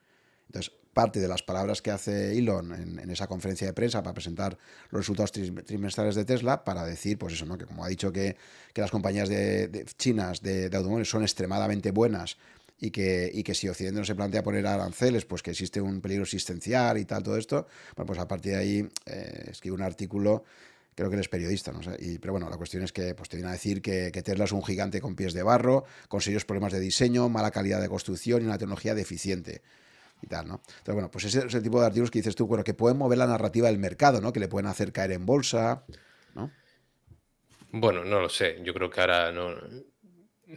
[0.47, 4.57] Entonces, parte de las palabras que hace Elon en, esa conferencia de prensa para presentar
[4.89, 7.57] los resultados trimestrales de Tesla, para decir, pues eso, ¿no?
[7.57, 8.35] Que como ha dicho que,
[8.75, 12.37] las compañías de, chinas de, automóviles son extremadamente buenas
[12.79, 16.01] y que, y que si Occidente no se plantea poner aranceles, pues que existe un
[16.01, 19.81] peligro existencial y tal, todo esto, bueno, pues a partir de ahí eh, escribe un
[19.81, 20.43] artículo
[20.99, 21.79] creo que eres periodista, ¿no?
[21.97, 24.51] y, pero bueno, la cuestión es que pues, te viene a decir que, Tesla es
[24.51, 28.41] un gigante con pies de barro, con serios problemas de diseño, mala calidad de construcción
[28.41, 29.61] y una tecnología deficiente.
[30.21, 30.55] Y tal, ¿no?
[30.55, 32.97] Entonces, bueno, pues ese es el tipo de artículos que dices tú, bueno, que pueden
[32.97, 34.33] mover la narrativa del mercado, ¿no?
[34.33, 35.85] Que le pueden hacer caer en bolsa,
[36.35, 36.51] ¿no?
[37.71, 38.57] Bueno, no lo sé.
[38.65, 39.55] Yo creo que ahora no,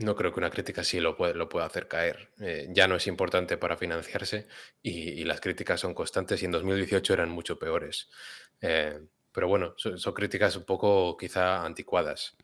[0.00, 2.30] no creo que una crítica sí lo pueda hacer caer.
[2.40, 4.46] Eh, ya no es importante para financiarse
[4.82, 8.08] y, las críticas son constantes y en 2018 eran mucho peores.
[8.60, 9.00] Eh,
[9.32, 12.36] pero bueno, son, críticas un poco quizá anticuadas,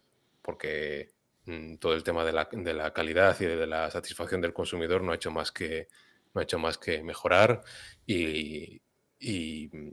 [0.43, 1.13] porque
[1.47, 5.17] mm, todo el tema de la, calidad y de la satisfacción del consumidor no ha
[5.17, 5.89] hecho más que,
[6.35, 7.63] no ha hecho más que mejorar
[8.07, 8.83] y,
[9.19, 9.91] y mm,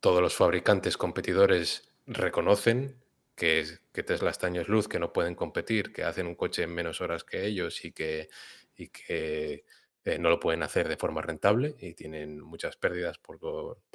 [0.00, 3.03] todos los fabricantes competidores reconocen
[3.34, 6.74] que, que Tesla está años luz, que no pueden competir, que hacen un coche en
[6.74, 8.28] menos horas que ellos y que,
[8.76, 9.64] y que
[10.04, 13.38] eh, no lo pueden hacer de forma rentable y tienen muchas pérdidas por,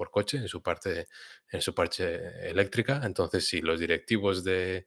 [0.09, 1.07] coche en su parte
[1.51, 3.01] en su parte eléctrica.
[3.03, 4.85] Entonces, si los directivos de,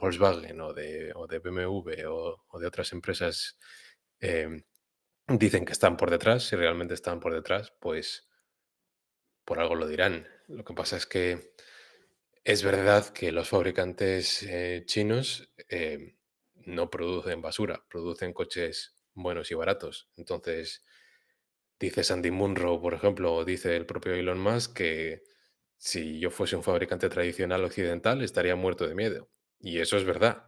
[0.00, 3.58] Volkswagen o de, o de BMW o, de otras empresas
[4.20, 4.62] em,
[5.28, 8.28] dicen que están por detrás, si realmente están por detrás, pues
[9.44, 10.26] por algo lo dirán.
[10.48, 11.54] Lo que pasa es que
[12.44, 16.16] es verdad que los fabricantes eh, chinos em,
[16.54, 20.08] no producen basura, producen coches buenos y baratos.
[20.16, 20.84] Entonces,
[21.78, 25.22] dice Sandy Munro, por ejemplo, o dice el propio Elon Musk que
[25.76, 29.28] si yo fuese un fabricante tradicional occidental estaría muerto de miedo.
[29.60, 30.46] Y eso es verdad.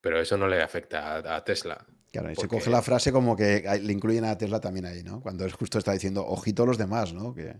[0.00, 1.86] Pero eso no le afecta a, Tesla.
[2.12, 5.20] Claro, y se coge la frase como que le incluyen a Tesla también ahí, ¿no?
[5.20, 7.34] Cuando él justo está diciendo, ojito a los demás, ¿no?
[7.34, 7.56] Que...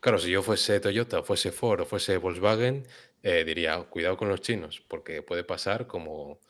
[0.00, 2.86] Claro, si yo fuese Toyota, fuese Ford o fuese Volkswagen,
[3.22, 6.40] eh, diría, cuidado con los chinos, porque puede pasar como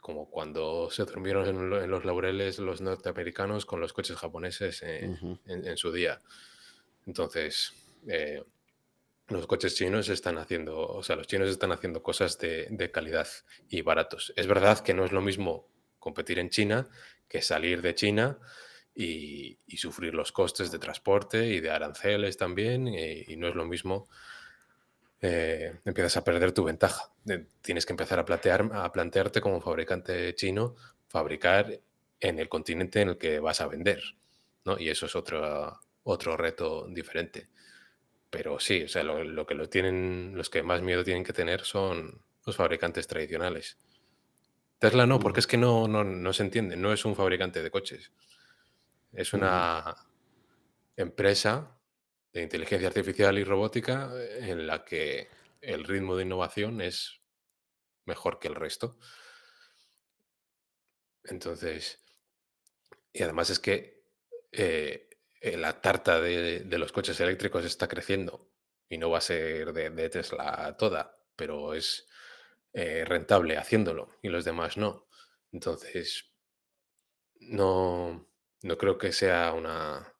[0.00, 5.92] como cuando se durmieron en, los laureles los norteamericanos con los coches japoneses en, su
[5.92, 6.20] día.
[7.06, 7.72] Entonces,
[8.08, 8.42] eh,
[9.28, 13.28] los coches chinos están haciendo, o sea, los chinos están haciendo cosas de, calidad
[13.68, 14.32] y baratos.
[14.36, 15.68] Es verdad que no es lo mismo
[15.98, 16.88] competir en China
[17.28, 18.38] que salir de China
[18.94, 24.08] y, sufrir los costes de transporte y de aranceles también, y no es lo mismo
[25.22, 27.12] eh, empiezas a perder tu ventaja.
[27.60, 30.76] tienes que empezar a, plantear, a plantearte como fabricante chino
[31.08, 31.80] fabricar
[32.20, 34.02] en el continente en el que vas a vender.
[34.64, 34.78] ¿no?
[34.78, 37.48] Y eso es otro, otro reto diferente.
[38.30, 41.62] Pero sí, o sea, lo, que lo tienen, los que más miedo tienen que tener
[41.62, 43.76] son los fabricantes tradicionales.
[44.78, 48.12] Tesla no, porque es que no, no, se entiende, no es un fabricante de coches.
[49.12, 49.96] Es una
[50.96, 51.80] empresa
[52.32, 55.28] de inteligencia artificial y robótica eh, en la que
[55.60, 57.20] el ritmo de innovación es
[58.06, 58.98] mejor que el resto.
[61.24, 62.02] Entonces,
[63.12, 64.04] y además es que
[64.52, 65.10] eh,
[65.40, 68.50] eh, la tarta de, los coches eléctricos está creciendo
[68.88, 72.06] y no va a ser de, Tesla toda, pero es
[72.72, 75.08] rentable haciéndolo y los demás no.
[75.52, 76.32] Entonces,
[77.40, 78.29] no,
[78.62, 80.14] no creo que sea una,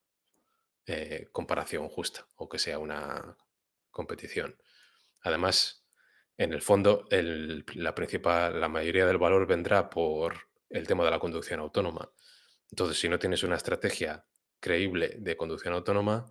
[0.92, 3.36] eh, comparación justa o que sea una
[3.90, 4.56] competición.
[5.20, 5.86] Además,
[6.36, 11.20] en el fondo, la principal, la mayoría del valor vendrá por el tema de la
[11.20, 12.10] conducción autónoma.
[12.70, 14.26] Entonces, si no tienes una estrategia
[14.58, 16.26] creíble de conducción autónoma,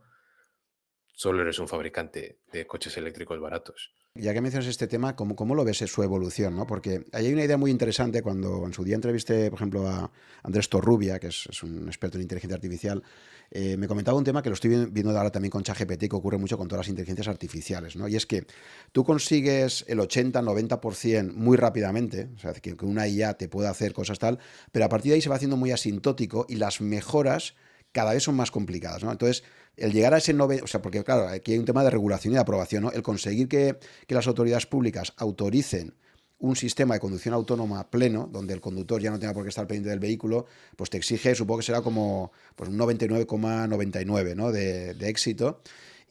[1.20, 3.92] solo eres un fabricante de coches eléctricos baratos.
[4.16, 6.56] Ya que mencionas este tema, ¿cómo, cómo lo ves su evolución?
[6.56, 6.66] ¿no?
[6.66, 10.10] Porque hay una idea muy interesante cuando en su día entrevisté, por ejemplo, a
[10.44, 13.04] Andrés Torrubia, que es, un experto en inteligencia artificial,
[13.52, 16.38] eh, me comentaba un tema que lo estoy viendo ahora también con ChatGPT, que ocurre
[16.38, 18.08] mucho con todas las inteligencias artificiales, ¿no?
[18.08, 18.46] Y es que
[18.94, 24.20] tú consigues el 80-90% muy rápidamente, o sea, que, una IA te pueda hacer cosas
[24.20, 24.40] tal,
[24.72, 27.56] pero a partir de ahí se va haciendo muy asintótico y las mejoras
[27.92, 29.12] cada vez son más complicadas, ¿no?
[29.12, 29.44] Entonces,
[29.80, 32.34] el llegar a ese 90%, o sea, porque claro, aquí hay un tema de regulación
[32.34, 32.92] y de aprobación, ¿no?
[32.92, 33.78] El conseguir que,
[34.08, 35.96] que las autoridades públicas autoricen
[36.40, 39.68] un sistema de conducción autónoma pleno, donde el conductor ya no tenga por qué estar
[39.68, 40.46] pendiente del vehículo,
[40.76, 44.52] pues te exige, supongo que será como pues un 99,99 ¿no?
[44.52, 45.62] de, éxito.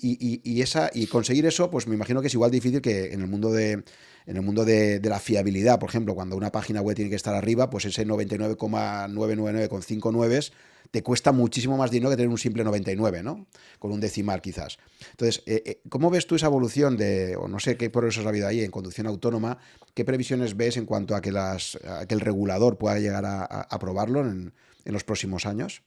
[0.01, 3.27] Y, esa, y conseguir eso, pues me imagino que es igual difícil que en el
[3.27, 3.83] mundo de,
[4.29, 7.35] en el mundo de, la fiabilidad, por ejemplo, cuando una página web tiene que estar
[7.35, 10.53] arriba, pues ese 99,999,59
[10.91, 13.47] te cuesta muchísimo más dinero que tener un simple 99, ¿no?
[13.79, 14.77] Con un decimal quizás.
[15.13, 18.29] Entonces, eh, eh, ¿cómo ves tú esa evolución de, o no sé qué progresos ha
[18.29, 19.57] habido ahí en conducción autónoma?
[19.95, 24.53] ¿Qué previsiones ves en cuanto a que, el regulador pueda llegar a, aprobarlo en,
[24.85, 25.81] los próximos años?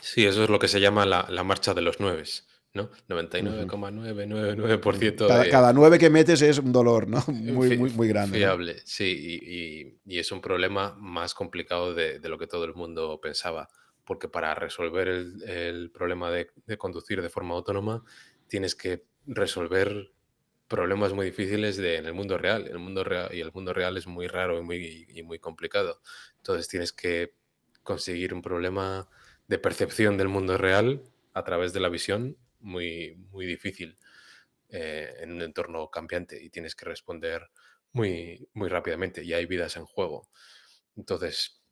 [0.00, 2.46] Sí, eso es lo que se llama la, marcha de los nueves.
[2.74, 2.90] ¿No?
[3.08, 7.24] 99,999% cada, cada 9 que metes es un dolor, ¿no?
[7.28, 8.38] Muy, muy, muy grande.
[8.38, 13.68] Fiable, sí, y, es un problema más complicado de, lo que todo el mundo pensaba
[14.04, 18.04] porque para resolver el, problema de, conducir de forma autónoma
[18.48, 20.12] tienes que resolver
[20.68, 22.66] problemas muy difíciles de, en el mundo real.
[22.66, 23.30] El mundo real.
[23.32, 26.00] Y el mundo real es muy raro y muy, muy complicado.
[26.36, 27.34] Entonces tienes que
[27.82, 29.08] conseguir un problema
[29.48, 31.02] de percepción del mundo real
[31.32, 33.98] a través de la visión muy, muy difícil
[34.68, 37.50] eh, en un entorno cambiante y tienes que responder
[37.92, 40.28] muy, muy rápidamente y hay vidas en juego.
[40.96, 41.62] Entonces,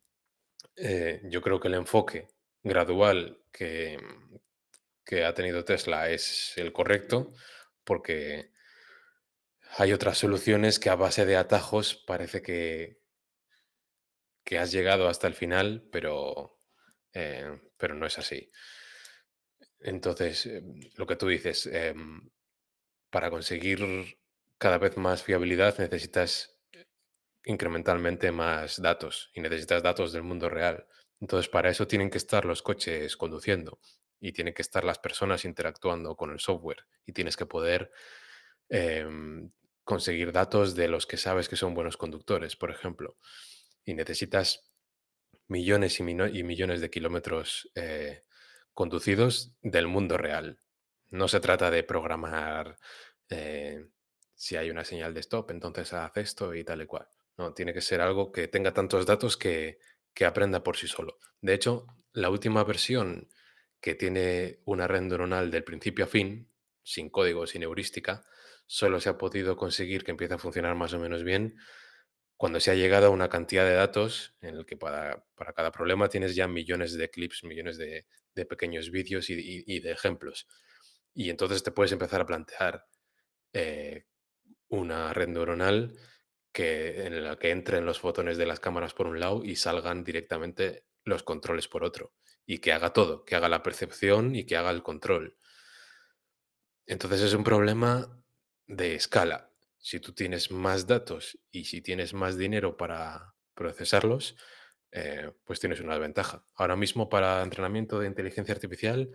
[0.77, 2.29] eh, yo creo que el enfoque
[2.63, 3.99] gradual que,
[5.05, 7.33] que ha tenido Tesla es el correcto
[7.85, 8.51] porque
[9.77, 13.01] hay otras soluciones que a base de atajos parece que,
[14.45, 16.59] que has llegado hasta el final, pero,
[17.13, 18.51] eh, pero no es así.
[19.85, 22.31] Entonces, em, lo que tú dices, em,
[23.11, 24.19] para conseguir
[24.59, 26.59] cada vez más fiabilidad necesitas
[27.45, 30.87] incrementalmente más datos y necesitas datos del mundo real.
[31.21, 33.81] Entonces, para eso tienen que estar los coches conduciendo
[34.21, 37.91] y tienen que estar las personas interactuando con el software y tienes que poder
[38.69, 39.51] em,
[39.85, 43.17] conseguir datos de los que sabes que son buenos conductores, por ejemplo.
[43.85, 44.65] Y necesitas
[45.49, 48.25] millones y, millones de kilómetros eh,
[48.75, 50.59] conducidos del mundo real.
[51.11, 52.79] No se trata de programar
[53.29, 53.87] eh,
[54.35, 57.07] si hay una señal de stop, entonces haz esto y tal y cual.
[57.37, 59.79] No, tiene que ser algo que tenga tantos datos que,
[60.27, 61.19] aprenda por sí solo.
[61.41, 63.29] De hecho, la última versión
[63.81, 66.51] que tiene una red neuronal del principio a fin,
[66.83, 68.25] sin código, sin heurística,
[68.67, 71.57] solo se ha podido conseguir que empiece a funcionar más o menos bien
[72.37, 75.25] cuando se ha llegado a una cantidad de datos en el que para,
[75.55, 78.07] cada problema tienes ya millones de clips, millones de,
[78.49, 80.47] pequeños vídeos y, de ejemplos.
[81.15, 82.87] Y entonces te puedes empezar a plantear
[83.53, 84.07] eh,
[84.69, 85.95] una red neuronal
[86.53, 90.05] que, en la que entren los fotones de las cámaras por un lado y salgan
[90.05, 92.15] directamente los controles por otro.
[92.47, 95.37] Y que haga todo, que haga la percepción y que haga el control.
[96.87, 98.23] Entonces es un problema
[98.67, 99.51] de escala.
[99.79, 104.37] Si tú tienes más datos y si tienes más dinero para procesarlos,
[104.93, 106.45] eh, pues tienes una ventaja.
[106.55, 109.11] Ahora mismo para entrenamiento de inteligencia artificial,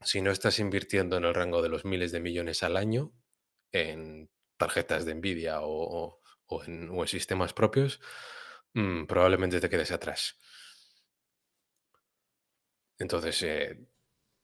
[0.00, 3.12] si no estás invirtiendo en el rango de los miles de millones al año
[3.72, 8.00] en tarjetas de Nvidia o, o en, sistemas propios,
[8.74, 10.36] mm, probablemente te quedes atrás.
[12.98, 13.86] Entonces, eh,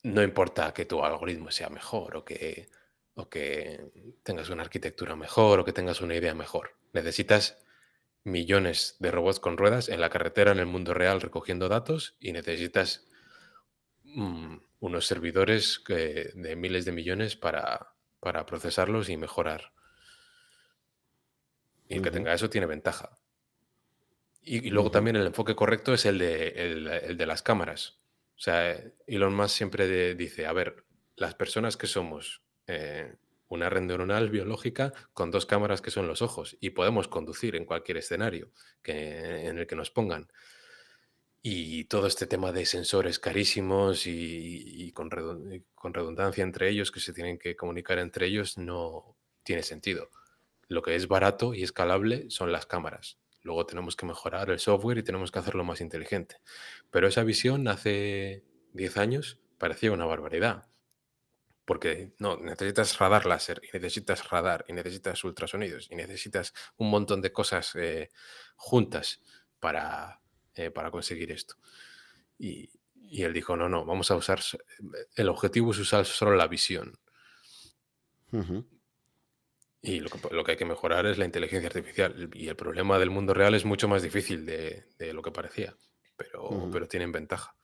[0.04, 2.68] no importa que tu algoritmo sea mejor o que,
[3.14, 3.90] o que
[4.22, 6.76] tengas una arquitectura mejor o que tengas una idea mejor.
[6.92, 7.58] Necesitas
[8.26, 12.32] millones de robots con ruedas en la carretera, en el mundo real, recogiendo datos y
[12.32, 13.06] necesitas
[14.04, 19.72] mm, unos servidores de miles de millones para, para procesarlos y mejorar
[21.88, 23.18] y el que tenga eso tiene ventaja.
[24.42, 27.98] Y, luego también el enfoque correcto es el de, el, de las cámaras.
[28.36, 30.84] O sea, Elon Musk siempre dice, a ver,
[31.16, 33.16] las personas que somos eh,
[33.48, 37.64] una red neuronal biológica con dos cámaras que son los ojos y podemos conducir en
[37.64, 38.50] cualquier escenario
[38.82, 40.28] que, en el que nos pongan.
[41.42, 47.38] Y todo este tema de sensores carísimos y, con, redundancia entre ellos, que se tienen
[47.38, 50.10] que comunicar entre ellos, no tiene sentido.
[50.66, 53.18] Lo que es barato y escalable son las cámaras.
[53.42, 56.38] Luego tenemos que mejorar el software y tenemos que hacerlo más inteligente.
[56.90, 58.42] Pero esa visión hace
[58.72, 60.66] 10 años parecía una barbaridad.
[61.66, 67.20] Porque no, necesitas radar láser y necesitas radar y necesitas ultrasonidos y necesitas un montón
[67.20, 68.10] de cosas eh,
[68.54, 69.20] juntas
[69.60, 70.20] para,
[70.54, 71.56] eh, para conseguir esto.
[72.38, 72.70] Y,
[73.10, 74.40] él dijo, no, no, vamos a usar,
[75.14, 76.98] el objetivo es usar solo la visión.
[79.80, 80.10] Y lo
[80.44, 82.28] que, hay que mejorar es la inteligencia artificial.
[82.34, 85.76] Y el problema del mundo real es mucho más difícil de, lo que parecía,
[86.16, 87.54] pero, pero tienen ventaja.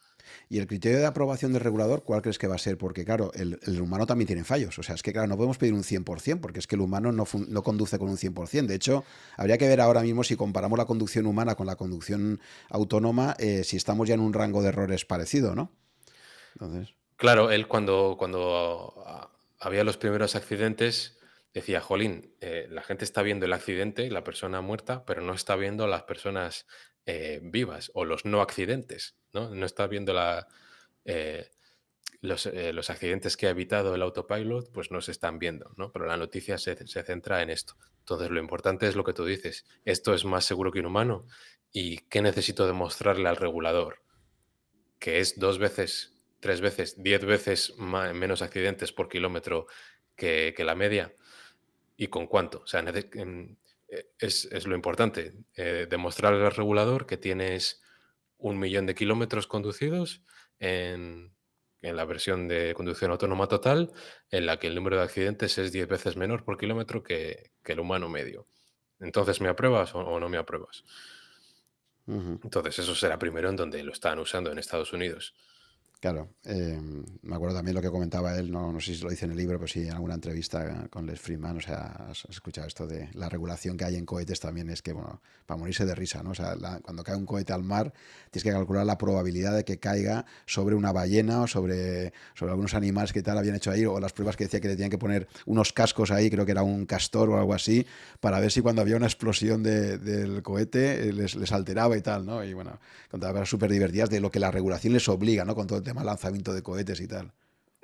[0.49, 2.79] ¿Y el criterio de aprobación del regulador cuál crees que va a ser?
[2.79, 4.79] Porque claro, el, humano también tiene fallos.
[4.79, 7.13] O sea, es que claro, no podemos pedir un 100%, porque es que el humano
[7.13, 7.25] no,
[7.63, 8.67] conduce con un 100%.
[8.67, 9.05] De hecho,
[9.37, 12.41] habría que ver ahora mismo si comparamos la conducción humana con la conducción
[12.71, 15.71] autónoma, eh, si estamos ya en un rango de errores parecido, ¿no?
[17.17, 21.19] Claro, él cuando, cuando ah, había los primeros accidentes
[21.55, 25.57] decía, Jolín, eh, la gente está viendo el accidente, la persona muerta, pero no está
[25.57, 26.67] viendo las personas
[27.07, 29.55] eh, vivas o los no accidentes, ¿no?
[29.55, 30.49] No está viendo la,
[31.05, 31.51] eh,
[32.21, 35.91] los, eh, los accidentes que ha evitado el autopilot, pues no se están viendo, ¿no?
[35.93, 37.77] Pero la noticia se, se centra en esto.
[37.99, 39.65] Entonces, lo importante es lo que tú dices.
[39.85, 41.27] Esto es más seguro que un humano.
[41.73, 44.03] ¿Y qué necesito demostrarle al regulador?
[44.99, 49.67] Que es dos veces, tres veces, diez veces menos accidentes por kilómetro
[50.17, 51.15] que, que la media.
[51.97, 52.63] ¿Y con cuánto?
[52.63, 52.83] O sea,
[54.19, 55.35] es, es lo importante.
[55.57, 57.83] eh, demostrarle al regulador que tienes
[58.39, 60.23] un millón de kilómetros conducidos
[60.59, 61.35] en,
[61.83, 63.93] en la versión de conducción autónoma total,
[64.31, 67.73] en la que el número de accidentes es 10 veces menor por kilómetro que, que
[67.73, 68.47] el humano medio.
[69.01, 70.85] Entonces, ¿me apruebas o, o no me apruebas?
[72.07, 75.35] Entonces, eso será primero en donde lo están usando en Estados Unidos.
[76.03, 76.81] Claro, eh,
[77.23, 79.57] me acuerdo también lo que comentaba él, no, sé si lo dice en el libro,
[79.61, 83.29] pero sí en alguna entrevista con Les Freeman, o sea, has, escuchado esto de la
[83.29, 86.31] regulación que hay en cohetes también es que, bueno, para morirse de risa, ¿no?
[86.31, 87.93] O sea, cuando cae un cohete al mar,
[88.33, 92.75] tienes que calcular la probabilidad de que caiga sobre una ballena o sobre, sobre algunos
[92.75, 94.99] animales que tal habían hecho ahí, o las pruebas que decía que le tenían que
[94.99, 97.87] poner unos cascos ahí, creo que era un castor o algo así,
[98.19, 102.03] para ver si cuando había una explosión de- del cohete eh, les, les alteraba y
[102.03, 102.43] tal, ¿no?
[102.43, 105.55] Y bueno, contaba cosas súper divertidas de lo que la regulación les obliga, ¿no?
[105.55, 107.33] Con todo el tema lanzamiento de cohetes y tal.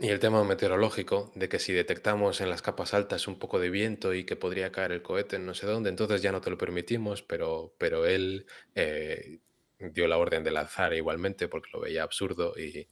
[0.01, 3.69] Y el tema meteorológico, de que si detectamos en las capas altas un poco de
[3.71, 6.51] viento y que podría caer el cohete en no sé dónde, entonces ya no te
[6.51, 9.41] lo permitimos, pero, pero él eh,
[9.81, 12.89] dio la orden de lanzar igualmente porque lo veía absurdo y,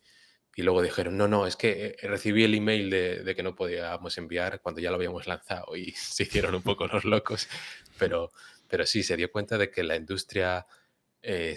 [0.56, 3.54] y luego dijeron, no, no, es que eh, recibí el email de, de que no
[3.54, 7.48] podíamos enviar cuando ya lo habíamos lanzado y se hicieron un poco los locos,
[7.98, 8.32] pero,
[8.68, 10.66] pero sí, se dio cuenta de que la industria
[11.22, 11.56] eh,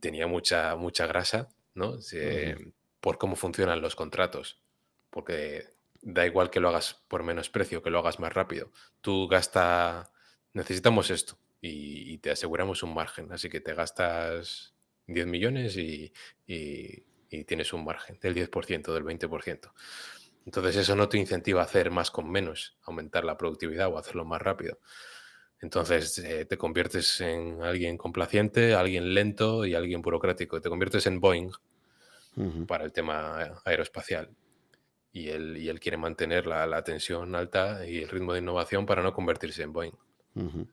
[0.00, 2.00] tenía mucha, mucha grasa, ¿no?
[2.02, 2.56] Se-
[3.02, 4.62] por cómo funcionan los contratos
[5.10, 5.66] porque
[6.00, 8.72] da igual que lo hagas por menos precio, que lo hagas más rápido.
[9.02, 10.10] Tú gasta,
[10.54, 13.30] necesitamos esto y, te aseguramos un margen.
[13.30, 14.74] Así que te gastas
[15.06, 16.12] 10 millones y
[17.46, 19.72] tienes un margen del 10%, del 20%.
[20.46, 24.24] Entonces eso no te incentiva a hacer más con menos, aumentar la productividad o hacerlo
[24.24, 24.78] más rápido.
[25.60, 30.60] Entonces eh, te conviertes en alguien complaciente, alguien lento y alguien burocrático.
[30.60, 31.52] Te conviertes en Boeing
[32.66, 34.30] para el tema aeroespacial
[35.12, 38.86] y él, y él quiere mantener la, la tensión alta y el ritmo de innovación
[38.86, 39.92] para no convertirse en Boeing.
[40.34, 40.66] Ujú.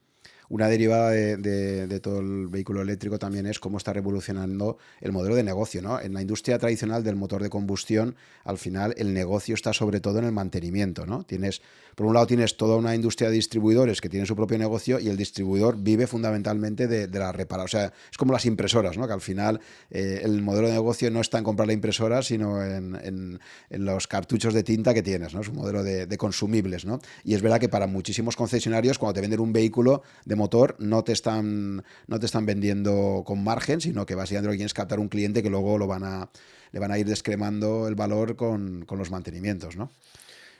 [0.49, 5.43] Una derivada de, todo el vehículo eléctrico también es cómo está revolucionando el modelo de
[5.43, 6.01] negocio, ¿no?
[6.01, 10.17] En la industria tradicional del motor de combustión, al final el negocio está sobre todo
[10.17, 11.23] en el mantenimiento, ¿no?
[11.23, 11.61] Tienes,
[11.93, 15.07] por un lado tienes toda una industria de distribuidores que tiene su propio negocio y
[15.09, 17.65] el distribuidor vive fundamentalmente de, la reparación.
[17.65, 19.05] O sea, es como las impresoras, ¿no?
[19.05, 19.61] Que al final
[19.91, 23.39] eh, el modelo de negocio no está en comprar la impresora, sino en,
[23.69, 25.41] los cartuchos de tinta que tienes, ¿no?
[25.41, 26.99] Es un modelo de, de consumibles, ¿no?
[27.23, 31.03] Y es verdad que para muchísimos concesionarios, cuando te venden un vehículo de motor, no
[31.03, 34.73] te están, no te están vendiendo con margen, sino que básicamente lo que quieres es
[34.73, 36.29] captar un cliente que luego lo van a,
[36.71, 39.91] le van a ir descremando el valor con, con los mantenimientos, ¿no?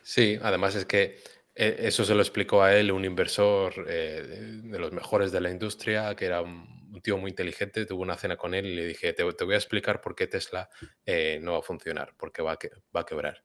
[0.03, 1.19] Sí, además es que
[1.55, 5.51] eh, eso se lo explicó a él un inversor eh, de los mejores de la
[5.51, 7.85] industria, que era un, tío muy inteligente.
[7.85, 10.69] Tuve una cena con él y le dije, te, voy a explicar por qué Tesla
[11.05, 13.43] eh, no va a funcionar, por qué va a, que- va a quebrar.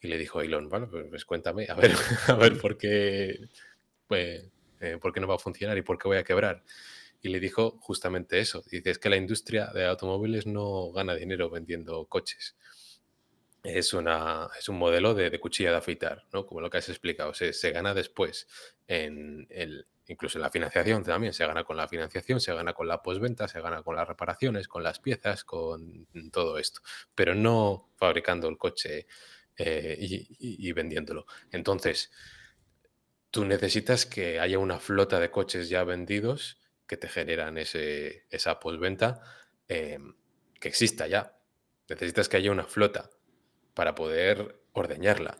[0.00, 1.90] Y le dijo Elon, bueno, pues, pues cuéntame, a ver,
[2.28, 3.36] a ver por qué,
[4.06, 4.46] pues,
[4.80, 6.62] eh, por qué no va a funcionar y por qué voy a quebrar.
[7.20, 8.62] Y le dijo justamente eso.
[8.70, 12.56] Dice, es que la industria de automóviles no gana dinero vendiendo coches.
[13.64, 16.46] Es, una, es un modelo de, cuchilla de afeitar, ¿no?
[16.46, 17.34] Como lo que has explicado.
[17.34, 18.46] Se, se gana después
[18.86, 21.32] en el, incluso en la financiación también.
[21.32, 24.68] Se gana con la financiación, se gana con la postventa, se gana con las reparaciones,
[24.68, 26.80] con las piezas, con todo esto.
[27.16, 29.08] Pero no fabricando el coche
[29.56, 29.96] eh,
[30.38, 31.26] y vendiéndolo.
[31.50, 32.12] Entonces,
[33.30, 38.58] tú necesitas que haya una flota de coches ya vendidos que te generan ese, esa
[38.58, 39.22] postventa
[39.68, 39.98] eh,
[40.58, 41.38] que exista ya.
[41.88, 43.10] Necesitas que haya una flota
[43.74, 45.38] para poder ordeñarla.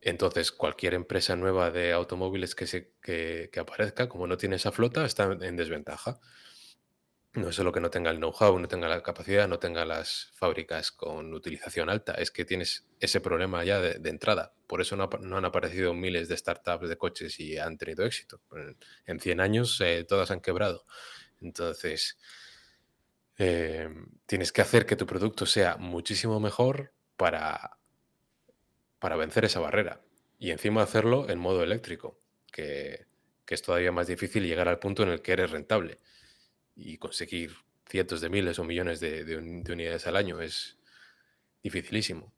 [0.00, 4.72] Entonces, cualquier empresa nueva de automóviles que, se, que, que aparezca, como no tiene esa
[4.72, 6.20] flota, está en desventaja.
[7.34, 10.30] No es solo que no tenga el know-how, no tenga la capacidad, no tenga las
[10.34, 14.54] fábricas con utilización alta, es que tienes ese problema ya de, entrada.
[14.66, 18.40] Por eso no, han aparecido miles de startups de coches y han tenido éxito.
[18.52, 20.86] En, en 100 años eh, todas han quebrado.
[21.42, 22.18] Entonces,
[23.36, 23.88] eh,
[24.26, 27.78] tienes que hacer que tu producto sea muchísimo mejor para,
[28.98, 30.00] para vencer esa barrera.
[30.38, 32.18] Y encima hacerlo en modo eléctrico,
[32.50, 33.06] que,
[33.44, 35.98] que es todavía más difícil llegar al punto en el que eres rentable
[36.78, 37.52] y conseguir
[37.88, 40.78] cientos de miles o millones de, de un- de unidades al año es
[41.62, 42.32] dificilísimo.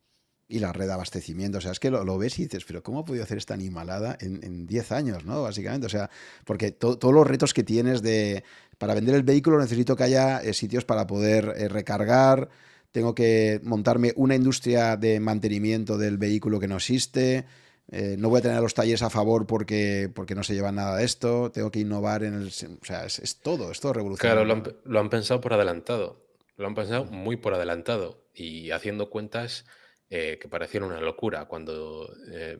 [0.48, 1.58] y la red de abastecimiento.
[1.58, 4.16] O sea, es que lo, ves y dices, pero ¿cómo ha podido hacer esta animalada
[4.20, 5.42] en 10 años, ¿no?
[5.42, 6.10] Básicamente, o sea,
[6.44, 8.42] porque todos los retos que tienes de,
[8.78, 12.48] para vender el vehículo necesito que haya eh, sitios para poder eh, recargar,
[12.90, 17.46] tengo que montarme una industria de mantenimiento del vehículo que no existe,
[17.92, 20.96] eh, no voy a tener los talleres a favor porque, porque no se lleva nada
[20.96, 22.46] de esto, tengo que innovar en el...
[22.46, 24.44] O sea, es, todo, es todo revolucionario.
[24.44, 26.24] Claro, lo han, pensado por adelantado,
[26.56, 29.64] lo han pensado muy por adelantado y haciendo cuentas
[30.08, 31.46] eh, que parecieron una locura.
[31.46, 32.58] Cuando eh,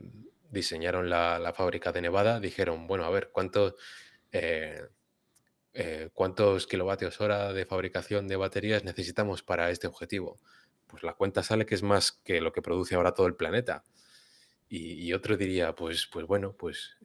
[0.50, 3.76] diseñaron la, fábrica de Nevada, dijeron, bueno, a ver, ¿cuánto,
[4.32, 4.82] eh,
[6.12, 10.40] ¿cuántos kilovatios hora de fabricación de baterías necesitamos para este objetivo?
[10.88, 13.84] Pues la cuenta sale que es más que lo que produce ahora todo el planeta.
[14.72, 16.96] Y, otro diría, pues, pues bueno, pues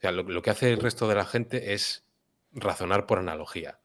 [0.00, 2.06] lo, lo que hace el resto de la gente es
[2.52, 3.80] razonar por analogía.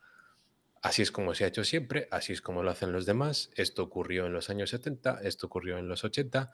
[0.82, 3.50] Así es como se ha hecho siempre, así es como lo hacen los demás.
[3.56, 6.52] Esto ocurrió en los años 70, esto ocurrió en los 80,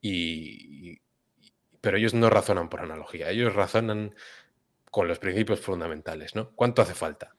[0.00, 1.02] y,
[1.80, 4.14] pero ellos no razonan por analogía, ellos razonan
[4.90, 6.52] con los principios fundamentales, ¿no?
[6.52, 7.36] ¿Cuánto hace falta?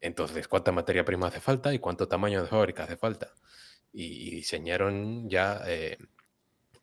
[0.00, 3.34] Entonces, ¿cuánta materia prima hace falta y cuánto tamaño de fábrica hace falta?
[3.92, 5.98] Y, diseñaron ya, eh,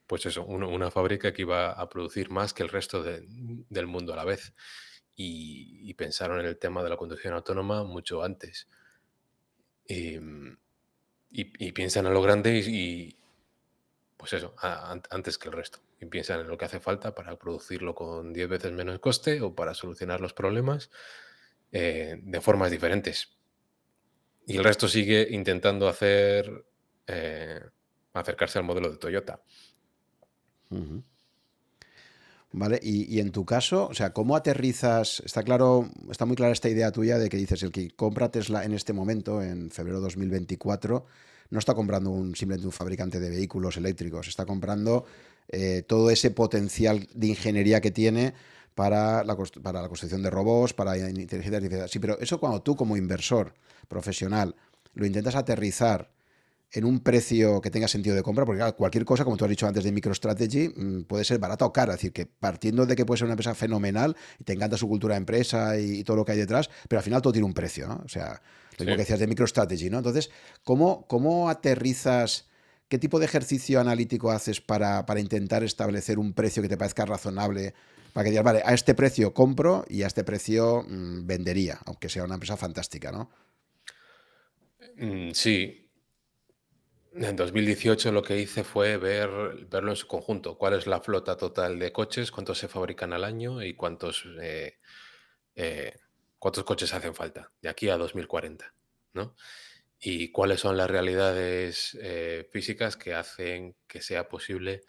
[0.09, 4.15] pues eso, una fábrica que iba a producir más que el resto del mundo a
[4.15, 4.55] la vez
[5.15, 8.67] y, pensaron en el tema de la conducción autónoma mucho antes.
[9.85, 10.57] Em,
[11.29, 13.15] y, piensan en lo grande y,
[14.17, 14.55] pues eso,
[15.11, 15.77] antes que el resto.
[16.01, 19.53] Y piensan en lo que hace falta para producirlo con 10 veces menos coste o
[19.53, 20.89] para solucionar los problemas
[21.71, 23.37] eh, de formas diferentes.
[24.47, 26.65] Y el resto sigue intentando hacer
[27.05, 27.61] eh,
[28.13, 29.43] acercarse al modelo de Toyota.
[32.51, 32.79] ¿Vale?
[32.81, 35.21] Y, en tu caso, o sea, ¿cómo aterrizas?
[35.23, 38.65] Está claro, está muy clara esta idea tuya de que dices, el que compra Tesla
[38.65, 41.05] en este momento, en febrero de 2024,
[41.51, 45.05] no está comprando un, simplemente un fabricante de vehículos eléctricos, está comprando
[45.47, 48.33] eh, todo ese potencial de ingeniería que tiene
[48.73, 51.89] para la, para la construcción de robots, para inteligencia artificial.
[51.89, 53.53] Sí, pero eso cuando tú como inversor
[53.87, 54.55] profesional
[54.93, 56.09] lo intentas aterrizar
[56.71, 59.65] en un precio que tenga sentido de compra, porque cualquier cosa, como tú has dicho
[59.65, 61.93] antes de MicroStrategy, mm, puede ser barata o cara.
[61.93, 64.87] Es decir, que partiendo de que puede ser una empresa fenomenal y te encanta su
[64.87, 67.53] cultura de empresa y, todo lo que hay detrás, pero al final todo tiene un
[67.53, 68.01] precio, ¿no?
[68.05, 68.41] O sea,
[68.77, 69.97] lo que decías de MicroStrategy, ¿no?
[69.97, 70.29] Entonces,
[70.63, 72.47] ¿cómo, cómo aterrizas?
[72.87, 77.05] ¿Qué tipo de ejercicio analítico haces para, para intentar establecer un precio que te parezca
[77.05, 77.73] razonable?
[78.13, 82.09] Para que digas, vale, a este precio compro y a este precio mm, vendería, aunque
[82.09, 83.29] sea una empresa fantástica, ¿no?
[84.97, 85.88] Mm, sí,
[87.13, 89.29] en 2018 lo que hice fue ver,
[89.69, 90.57] verlo en su conjunto.
[90.57, 92.31] ¿Cuál es la flota total de coches?
[92.31, 93.63] ¿Cuántos se fabrican al año?
[93.63, 94.77] ¿Y cuántos, eh,
[95.55, 95.95] eh,
[96.37, 98.73] cuántos coches hacen falta de aquí a 2040?
[99.13, 99.35] ¿no?
[99.99, 104.81] ¿Y cuáles son las realidades eh, físicas que hacen que sea posible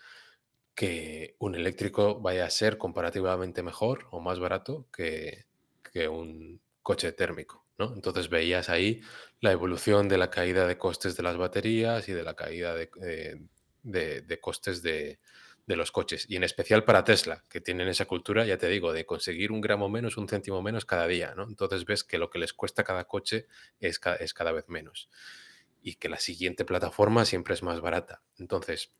[0.74, 5.46] que un eléctrico vaya a ser comparativamente mejor o más barato que,
[5.92, 7.66] que un coche térmico?
[7.94, 9.00] Entonces veías ahí
[9.40, 12.90] la evolución de la caída de costes de las baterías y de la caída de,
[13.02, 15.18] eh, costes de,
[15.66, 16.26] los coches.
[16.28, 19.60] Y en especial para Tesla, que tienen esa cultura, ya te digo, de conseguir un
[19.60, 21.32] gramo menos, un céntimo menos cada día.
[21.36, 21.44] ¿no?
[21.44, 23.46] Entonces ves que lo que les cuesta cada coche
[23.78, 25.08] es, es cada vez menos.
[25.80, 28.20] Y que la siguiente plataforma siempre es más barata.
[28.36, 28.92] Entonces,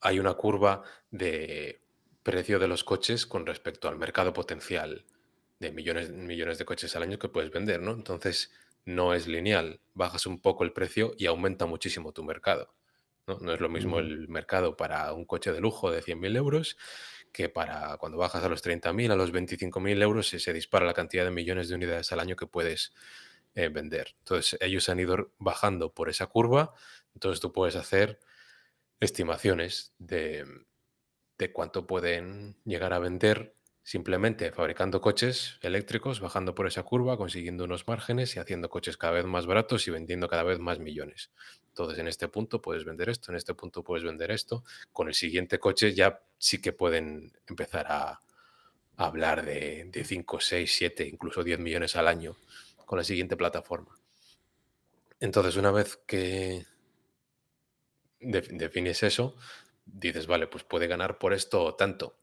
[0.00, 1.82] hay una curva de
[2.22, 5.04] precio de los coches con respecto al mercado potencial
[5.58, 7.92] de millones, millones de coches al año que puedes vender, ¿no?
[7.92, 8.52] Entonces,
[8.84, 9.80] no es lineal.
[9.94, 12.74] Bajas un poco el precio y aumenta muchísimo tu mercado.
[13.26, 16.76] No, no es lo mismo el mercado para un coche de lujo de 100.000 euros
[17.32, 21.24] que para cuando bajas a los 30.000, a los 25.000 euros se dispara la cantidad
[21.24, 22.94] de millones de unidades al año que puedes
[23.54, 24.14] eh, vender.
[24.20, 26.72] Entonces, ellos han ido bajando por esa curva.
[27.14, 28.20] Entonces, tú puedes hacer
[29.00, 30.46] estimaciones de,
[31.36, 33.55] de cuánto pueden llegar a vender
[33.86, 39.12] simplemente fabricando coches eléctricos, bajando por esa curva, consiguiendo unos márgenes y haciendo coches cada
[39.12, 41.30] vez más baratos y vendiendo cada vez más millones.
[41.68, 44.64] Entonces, en este punto puedes vender esto, en este punto puedes vender esto.
[44.92, 48.20] Con el siguiente coche ya sí que pueden empezar a,
[48.96, 52.36] hablar de, 5, 6, 7, incluso 10 millones al año
[52.86, 53.96] con la siguiente plataforma.
[55.20, 56.66] Entonces, una vez que
[58.18, 59.36] defines eso,
[59.84, 62.16] dices, vale, pues puede ganar por esto tanto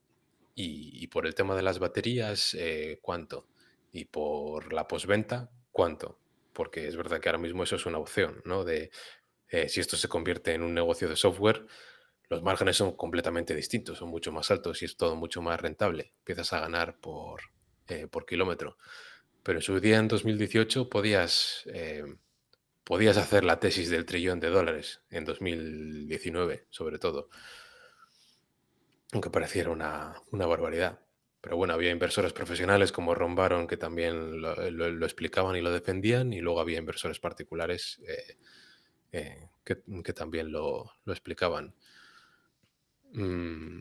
[0.54, 3.48] y, por el tema de las baterías, eh, ¿cuánto?
[3.92, 6.18] Y por la posventa, ¿cuánto?
[6.52, 8.64] Porque es verdad que ahora mismo eso es una opción, ¿no?
[8.64, 8.90] De
[9.48, 11.66] eh, si esto se convierte en un negocio de software,
[12.28, 16.12] los márgenes son completamente distintos, son mucho más altos y es todo mucho más rentable.
[16.18, 17.40] Empiezas a ganar por,
[17.88, 18.78] eh, por kilómetro.
[19.42, 21.64] Pero en su día, en 2018, podías
[22.84, 27.30] podías hacer la tesis del trillón de dólares en 2019, sobre todo.
[29.14, 30.98] Aunque pareciera una, barbaridad.
[31.40, 36.32] Pero bueno, había inversores profesionales como Ron Baron que también lo, explicaban y lo defendían,
[36.32, 38.38] y luego había inversores particulares eh,
[39.12, 41.76] eh, que, también lo, explicaban.
[43.12, 43.78] Mm,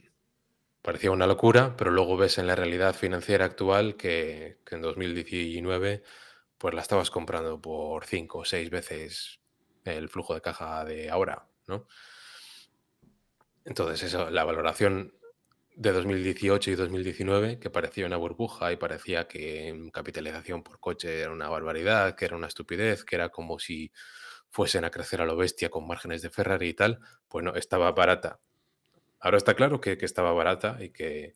[0.84, 6.03] parecía una locura, pero luego ves en la realidad financiera actual que, que en 2019
[6.60, 9.39] pues la estabas comprando por cinco o seis veces
[9.84, 11.88] el flujo de caja de ahora, ¿no?
[13.65, 15.14] Entonces, eso, la valoración
[15.75, 21.31] de 2018 y 2019, que parecía una burbuja y parecía que capitalización por coche era
[21.31, 23.91] una barbaridad, que era una estupidez, que era como si
[24.49, 27.91] fuesen a crecer a lo bestia con márgenes de Ferrari y tal, pues no, estaba
[27.91, 28.39] barata.
[29.19, 31.35] Ahora está claro que, estaba barata y que,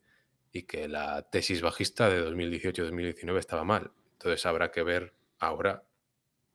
[0.52, 3.90] y que la tesis bajista de 2018-2019 estaba mal.
[4.12, 5.82] Entonces habrá que ver ahora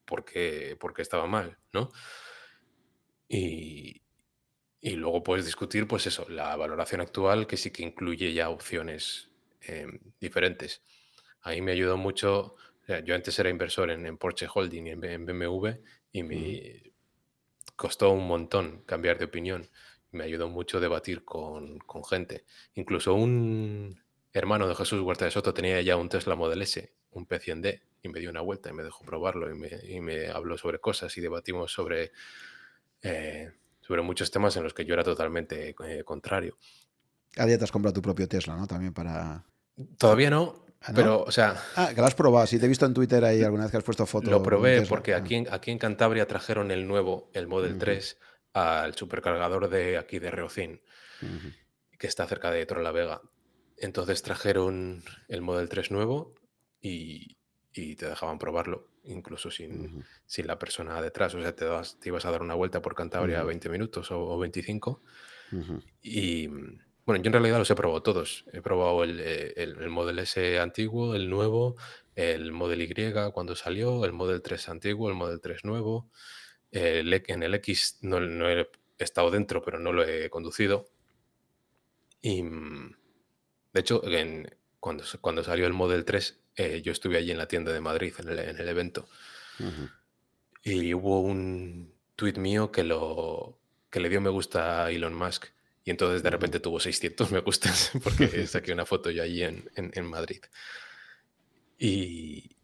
[0.06, 1.92] por qué, estaba mal, ¿no?
[3.28, 4.03] Y,
[4.92, 9.30] luego puedes discutir, pues eso, la valoración actual que sí que incluye ya opciones
[9.62, 10.82] em, diferentes.
[11.42, 12.56] Ahí me ayudó mucho,
[13.06, 15.70] yo antes era inversor en, Porsche Holding y en, BMW
[16.12, 16.94] y me
[17.76, 19.70] costó un montón cambiar de opinión.
[20.12, 22.46] Me ayudó mucho debatir con, con gente.
[22.76, 24.02] Incluso un
[24.34, 28.10] hermano de Jesús Huerta de Soto tenía ya un Tesla Model S, un P100D, y
[28.10, 31.18] me dio una vuelta y me dejó probarlo y me, y me habló sobre cosas
[31.18, 32.12] y debatimos sobre,
[33.02, 33.52] eh,
[33.86, 36.58] sobre muchos temas en los que yo era totalmente eh, contrario.
[37.38, 38.68] A día te has comprado tu propio Tesla, ¿no?
[38.68, 39.46] También para...
[39.98, 41.62] Todavía no, ¿Ah, pero, o sea...
[41.76, 42.46] Ah, que lo has probado.
[42.46, 44.30] Sí, te he visto en Twitter ahí alguna vez que has puesto fotos.
[44.30, 48.18] Lo probé porque aquí, en, aquí en Cantabria trajeron el nuevo, el Model 3,
[48.54, 50.82] al supercargador de aquí de Reocín,
[51.98, 53.22] que está cerca de Vega
[53.78, 56.36] Entonces trajeron el Model 3 nuevo
[56.82, 57.38] y,
[57.74, 61.36] y te dejaban probarlo, incluso sin, sin, la persona detrás.
[61.36, 61.66] O sea, te,
[62.00, 65.02] te ibas a dar una vuelta por Cantabria 20 minutos o, 25.
[66.02, 68.46] Y bueno, yo en realidad los he probado todos.
[68.54, 71.76] He probado el, eh, el, Model S antiguo, el nuevo,
[72.16, 76.10] el Model Y cuando salió, el Model 3 antiguo, el Model 3 nuevo.
[76.72, 78.68] El, en el X no, no he
[78.98, 80.86] estado dentro, pero no lo he conducido.
[82.22, 82.96] Y mm,
[83.74, 84.50] de hecho, en,
[84.80, 88.14] cuando, cuando salió el Model 3 eh, yo estuve allí en la tienda de Madrid,
[88.20, 89.08] en el, evento.
[90.64, 93.60] Y hubo un tuit mío que, lo,
[93.90, 95.46] que le dio me gusta a Elon Musk.
[95.86, 99.70] Y entonces de repente tuvo 600 me gustas porque saqué una foto yo allí en,
[99.76, 100.42] en, Madrid.
[101.78, 102.56] Y,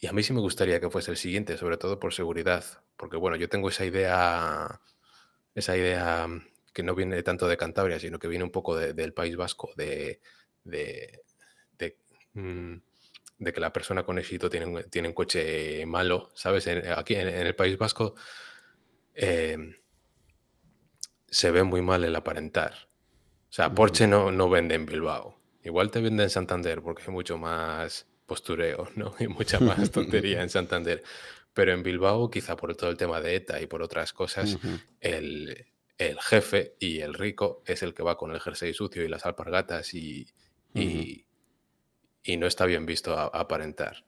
[0.00, 2.64] y, a mí sí me gustaría que fuese el siguiente, sobre todo por seguridad.
[2.96, 4.80] Porque bueno, yo tengo esa idea,
[5.54, 6.28] esa idea
[6.72, 10.20] que no viene tanto de Cantabria, sino que viene un poco del País Vasco, de,
[10.62, 11.24] de,
[12.34, 12.76] mm,
[13.38, 16.66] de que la persona con éxito tiene, un coche malo, ¿sabes?
[16.66, 18.14] aquí en, el País Vasco
[19.14, 19.74] em,
[21.28, 22.88] se ve muy mal el aparentar.
[23.48, 25.38] O sea, Porsche no, no vende en Bilbao.
[25.62, 29.14] Igual te vende en Santander porque hay mucho más postureo, ¿no?
[29.20, 31.02] Y mucha más tontería en Santander.
[31.54, 34.58] Pero en Bilbao, quizá por todo el tema de ETA y por otras cosas,
[35.00, 35.66] el,
[36.20, 39.94] jefe y el rico es el que va con el jersey sucio y las alpargatas
[39.94, 40.28] y,
[40.72, 41.26] y
[42.36, 44.04] no está bien visto aparentar.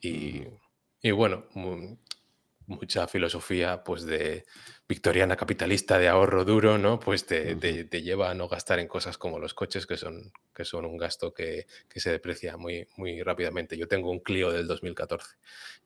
[0.00, 0.44] Y,
[1.10, 1.46] bueno,
[2.66, 4.44] mucha filosofía pues de
[4.88, 6.98] victoriana capitalista de ahorro duro, ¿no?
[6.98, 7.56] Pues te,
[8.02, 11.32] lleva a no gastar en cosas como los coches, que son, que son un gasto
[11.32, 13.76] que, se deprecia muy, muy rápidamente.
[13.76, 15.36] Yo tengo un Clio del 2014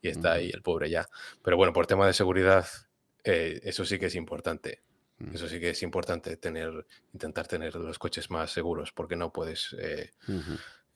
[0.01, 1.07] y está ahí el pobre ya.
[1.43, 2.67] Pero bueno, por tema de seguridad,
[3.23, 4.81] eh, eso sí que es importante.
[5.33, 9.75] Eso sí que es importante tener, intentar tener los coches más seguros, porque no puedes
[9.79, 10.11] eh,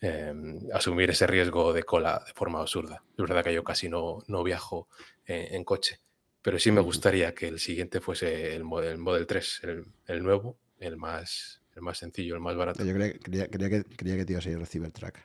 [0.01, 3.01] Em, asumir ese riesgo de cola de forma absurda.
[3.11, 4.89] Es verdad que yo casi no, no viajo
[5.25, 5.99] en, coche,
[6.41, 9.61] pero sí me gustaría que el siguiente fuese el Model, Model 3,
[10.07, 12.83] el, nuevo, el más, el más sencillo, el más barato.
[12.83, 13.13] Yo creía,
[13.47, 15.17] que, creía que te ibas a ir al Cybertruck.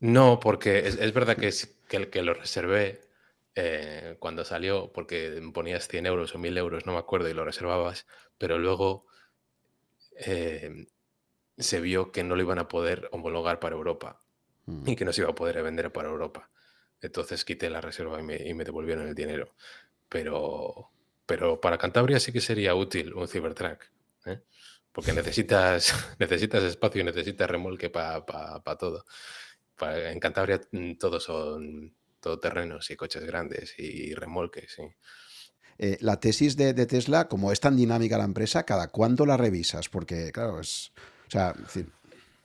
[0.00, 3.02] No, porque es, verdad que, es, que, el, que lo reservé
[3.54, 7.44] eh, cuando salió, porque ponías 100 euros o 1000 euros, no me acuerdo, y lo
[7.44, 8.06] reservabas,
[8.38, 9.06] pero luego
[10.16, 10.86] eh,
[11.58, 14.20] se vio que no lo iban a poder homologar para Europa
[14.66, 14.96] y mm.
[14.96, 16.50] que no se iba a poder vender para Europa.
[17.00, 19.54] Entonces quité la reserva y me, devolvieron el dinero.
[20.08, 20.90] Pero,
[21.26, 23.84] pero para Cantabria sí que sería útil un Cybertruck.
[24.26, 24.40] ¿eh?
[24.92, 29.04] Porque necesitas, necesitas espacio y necesitas remolque para todo.
[29.80, 34.76] en Cantabria mm, todos son todoterrenos y coches grandes y remolques.
[35.78, 39.36] Eh, la tesis de, de, Tesla, como es tan dinámica la empresa, ¿cada cuánto la
[39.36, 39.88] revisas?
[39.88, 40.92] Porque, claro, es,
[41.28, 41.54] o sea,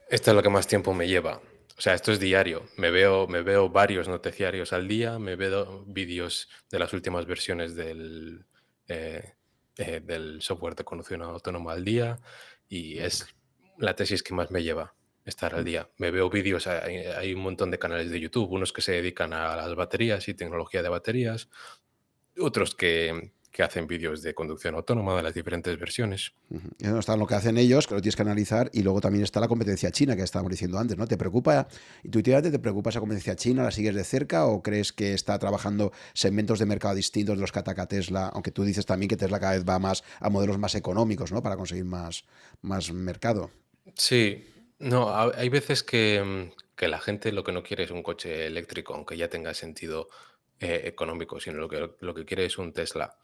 [0.10, 1.41] Esto es lo que más tiempo me lleva.
[1.77, 2.64] O sea, esto es diario.
[2.77, 7.76] Me veo, me veo varios noticiarios al día, me veo vídeos de las últimas versiones
[7.76, 8.45] del,
[8.88, 9.34] eh,
[9.77, 12.19] eh, del software de conducción autónoma al día
[12.69, 13.26] y es
[13.80, 14.93] la tesis que más me lleva
[15.26, 15.89] estar al día.
[15.97, 19.55] Me veo vídeos, hay un montón de canales de YouTube, unos que se dedican a
[19.55, 21.49] las baterías y tecnología de baterías,
[22.38, 26.34] otros que, que hacen vídeos de conducción autónoma de las diferentes versiones.
[26.49, 29.23] Y no está lo que hacen ellos, que lo tienes que analizar, y luego también
[29.23, 31.05] está la competencia china, que estábamos diciendo antes, ¿no?
[31.05, 31.67] ¿Te preocupa,
[32.03, 33.61] intuitivamente, te preocupa esa competencia china?
[33.61, 37.51] ¿La sigues de cerca o crees que está trabajando segmentos de mercado distintos de los
[37.51, 38.30] que ataca Tesla?
[38.34, 41.43] Aunque tú dices también que Tesla cada vez va más a modelos más económicos, ¿no?
[41.43, 42.25] Para conseguir más,
[42.63, 43.51] más mercado.
[43.95, 44.47] Sí,
[44.80, 48.47] no, ha- hay veces que, que la gente lo que no quiere es un coche
[48.47, 50.07] eléctrico, aunque ya tenga sentido
[50.64, 53.18] eh, económico, sino lo que, lo que quiere es un Tesla,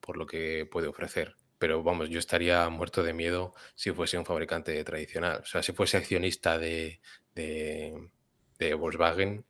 [0.00, 1.34] por lo que puede ofrecer.
[1.58, 5.40] Pero vamos, yo estaría muerto de miedo si fuese un fabricante tradicional.
[5.42, 7.00] O sea, si fuese accionista de,
[7.34, 8.10] de,
[8.58, 9.44] de Volkswagen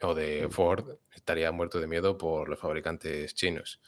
[0.00, 3.80] o de Mm, Ford, estaría muerto de miedo por los fabricantes chinos.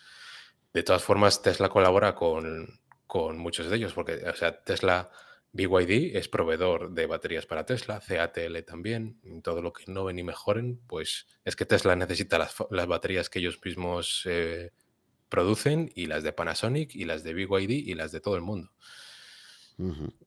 [0.72, 5.10] De todas formas, Tesla colabora con, con muchos de ellos, porque, o sea, Tesla,
[5.66, 10.80] BYD es proveedor de baterías para Tesla, CATL también, todo lo que innoven y mejoren,
[10.86, 14.70] pues es que Tesla necesita las, baterías que ellos mismos eh,
[15.28, 18.70] producen y las de Panasonic y las de BYD y las de todo el mundo.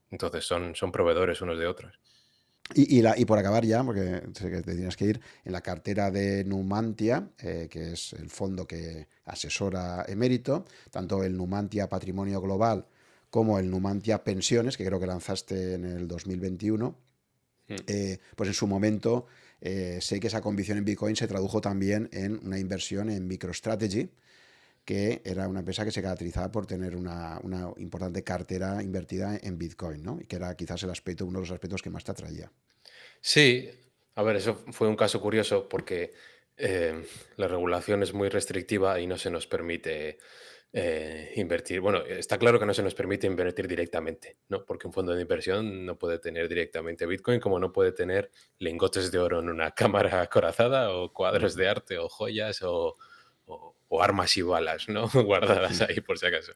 [0.10, 2.00] Entonces son, son proveedores unos de otros.
[2.74, 5.52] Y, y la- y por acabar ya, porque sé que te tienes que ir, en
[5.52, 11.90] la cartera de Numantia, eh, que es el fondo que asesora Emérito, tanto el Numantia
[11.90, 12.86] Patrimonio Global
[13.32, 16.96] como el Numantia Pensiones, que creo que lanzaste en el 2021,
[17.72, 17.76] Mm.
[17.88, 19.28] eh, pues en su momento
[19.62, 24.10] eh, sé que esa convicción en Bitcoin se tradujo también en una inversión en MicroStrategy,
[24.84, 29.58] que era una empresa que se caracterizaba por tener una, una importante cartera invertida en
[29.58, 30.20] Bitcoin, ¿no?
[30.20, 32.52] Y que era quizás el aspecto, uno de los aspectos que más te atraía.
[33.22, 33.70] Sí,
[34.16, 36.12] a ver, eso fue un caso curioso porque
[36.58, 37.06] eh,
[37.38, 40.18] la regulación es muy restrictiva y no se nos permite
[40.74, 41.82] eh, invertir.
[41.82, 44.66] Bueno, está claro que no se nos permite invertir directamente, ¿no?
[44.66, 49.12] Porque un fondo de inversión no puede tener directamente Bitcoin, como no puede tener lingotes
[49.12, 52.98] de oro en una cámara acorazada o cuadros de arte o joyas o,
[53.46, 55.10] o- o armas y balas, ¿no?
[55.14, 56.54] Guardadas ahí por si acaso.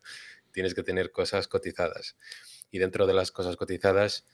[0.52, 2.16] Tienes que tener cosas cotizadas.
[2.72, 4.26] Y dentro de las cosas cotizadas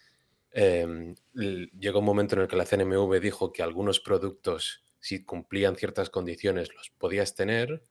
[0.53, 5.75] Em, llegó un momento en el que la CNMV dijo que algunos productos, si cumplían
[5.77, 7.83] ciertas condiciones, los podías tener.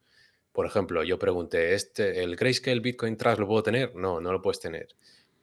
[0.60, 3.94] Por ejemplo, yo pregunté, ¿este, ¿el Grayscale Bitcoin Trust lo puedo tener?
[3.94, 4.88] No, no lo puedes tener.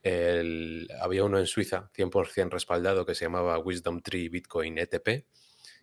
[0.03, 5.26] El- había uno en Suiza, 100% respaldado, que se llamaba Wisdom Tree Bitcoin ETP.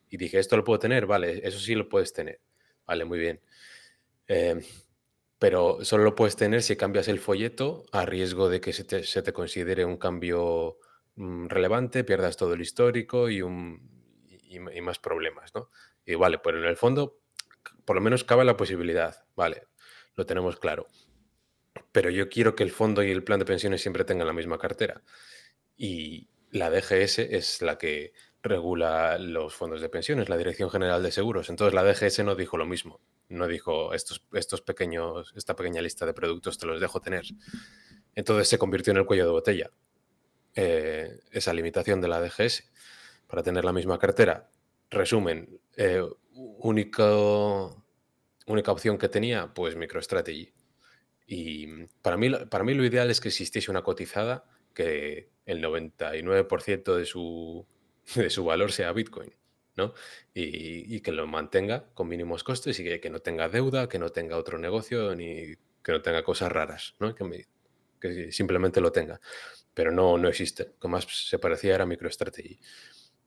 [0.09, 1.07] Y dije, ¿esto lo puedo tener?
[1.07, 2.41] Vale, eso sí lo puedes tener.
[2.87, 3.41] Vale, muy bien.
[4.29, 4.63] Em,
[5.41, 9.33] pero solo lo puedes tener si cambias el folleto a riesgo de que se te,
[9.33, 10.79] considere un cambio
[11.17, 15.71] mm, relevante, pierdas todo el histórico y, y, más problemas, ¿no?
[16.07, 17.24] Y vale, pero en el fondo,
[17.85, 19.67] por lo menos cabe la posibilidad, vale,
[20.15, 20.87] lo tenemos claro.
[21.93, 24.59] Pero yo quiero que el fondo y el plan de pensiones siempre tengan la misma
[24.59, 25.03] cartera.
[25.77, 28.13] Y la DGS es la que
[28.43, 31.49] regula los fondos de pensiones, la Dirección General de Seguros.
[31.51, 33.01] Entonces la DGS no dijo lo mismo.
[33.29, 34.21] No dijo estos,
[34.61, 37.25] pequeños, esta pequeña lista de productos te los dejo tener.
[38.15, 39.71] Entonces se convirtió en el cuello de botella
[40.55, 42.71] eh, esa limitación de la DGS
[43.27, 44.51] para tener la misma cartera.
[44.91, 46.03] Resumen, eh,
[46.35, 47.85] único,
[48.47, 50.53] única opción que tenía, pues MicroStrategy.
[51.27, 54.45] Y para mí, para mí lo ideal es que existiese una cotizada
[54.75, 57.67] que el 99% de su,
[58.17, 59.35] de su valor sea Bitcoin,
[59.77, 59.95] ¿no?
[60.35, 63.99] Y, y que lo mantenga con mínimos costes y que, que no tenga deuda, que
[63.99, 67.15] no tenga otro negocio, ni que no tenga cosas raras, ¿no?
[67.15, 67.47] Que, me-
[68.01, 69.21] que simplemente lo tenga.
[69.75, 70.65] Pero no, no existe.
[70.67, 72.61] Lo que más se parecía era MicroStrategy.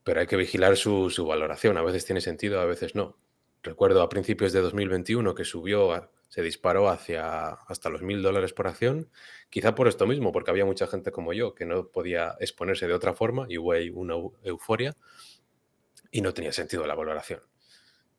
[0.07, 1.77] Pero hay que vigilar su, valoración.
[1.77, 3.17] A veces tiene sentido, a veces no.
[3.61, 8.53] Recuerdo a principios de 2021 que subió, a- se disparó hacia hasta los mil dólares
[8.53, 9.09] por acción,
[9.49, 12.93] quizá por esto mismo, porque había mucha gente como yo que no podía exponerse de
[12.93, 14.95] otra forma y hubo una eu- euforia
[16.11, 17.41] y no tenía sentido la valoración.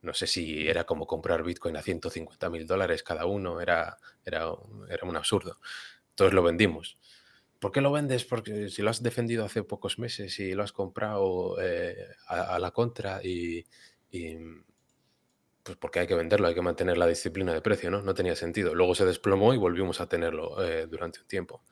[0.02, 4.52] No sé si era como comprar Bitcoin a 150 mil dólares cada uno, era, era,
[4.90, 5.58] era un absurdo.
[6.10, 6.98] Entonces lo vendimos.
[7.58, 8.24] ¿Por qué lo vendes?
[8.24, 11.96] Porque si lo has defendido hace pocos meses y lo has comprado eh,
[12.28, 13.66] a, la contra y,
[14.10, 14.36] y,
[15.62, 18.00] pues porque hay que venderlo, hay que mantener la disciplina de precio, ¿no?
[18.00, 18.74] No tenía sentido.
[18.74, 21.62] Luego se desplomó y volvimos a tenerlo eh, durante un tiempo.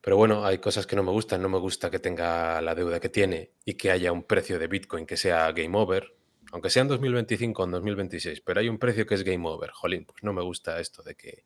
[0.00, 1.42] Pero bueno, hay cosas que no me gustan.
[1.42, 4.68] No me gusta que tenga la deuda que tiene y que haya un precio de
[4.68, 6.14] Bitcoin que sea game over,
[6.52, 9.70] aunque sea en 2025 o en 2026, pero hay un precio que es game over.
[9.70, 11.44] Jolín, pues no me gusta esto de que,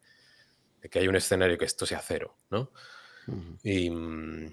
[0.81, 2.71] de que hay un escenario que esto sea cero, ¿no?
[3.63, 4.53] Y, mm,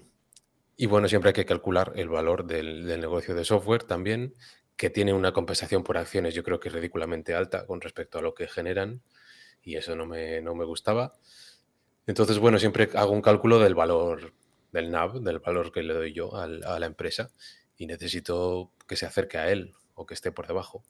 [0.76, 4.34] Y bueno, siempre hay que calcular el valor del, negocio de software también,
[4.76, 8.22] que tiene una compensación por acciones, yo creo que es ridículamente alta con respecto a
[8.22, 9.02] lo que generan,
[9.62, 11.12] y eso no me, no me gustaba.
[12.06, 14.34] Entonces, bueno, siempre hago un cálculo del valor
[14.72, 17.30] del NAV, del valor que le doy yo a la empresa,
[17.76, 20.84] y necesito que se acerque a él o que esté por debajo.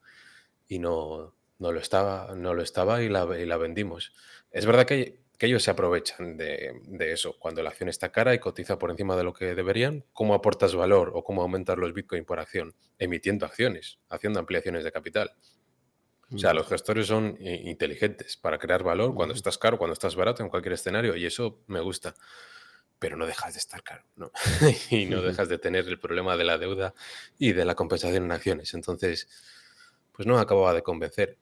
[0.69, 4.13] Y no, no lo estaba, no lo estaba y la, y la vendimos.
[4.51, 7.35] Es verdad que que ellos se aprovechan de, eso.
[7.39, 10.75] Cuando la acción está cara y cotiza por encima de lo que deberían, ¿cómo aportas
[10.75, 12.75] valor o cómo aumentar los Bitcoin por acción?
[12.99, 15.35] Emitiendo acciones, haciendo ampliaciones de capital.
[16.31, 20.43] O sea, los gestores son inteligentes para crear valor cuando estás caro, cuando estás barato,
[20.43, 22.15] en cualquier escenario, y eso me gusta.
[22.99, 24.31] Pero no dejas de estar caro, ¿no?
[24.91, 26.93] y no dejas de tener el problema de la deuda
[27.39, 28.75] y de la compensación en acciones.
[28.75, 29.27] Entonces,
[30.13, 31.39] pues no acababa de convencer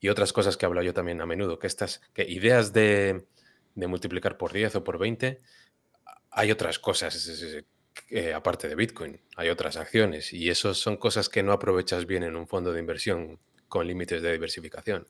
[0.00, 3.26] y otras cosas que hablo yo también a menudo, que estas que ideas de,
[3.74, 5.38] multiplicar por 10 o por 20,
[6.30, 7.64] hay otras cosas
[8.10, 12.22] eh, aparte de Bitcoin, hay otras acciones y eso son cosas que no aprovechas bien
[12.22, 15.06] en un fondo de inversión con límites de diversificación.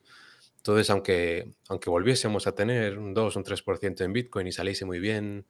[0.56, 4.85] Entonces, aunque, aunque volviésemos a tener un 2 o un 3% en Bitcoin y saliese
[4.85, 5.47] muy bien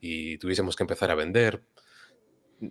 [0.00, 1.62] y tuviésemos que empezar a vender,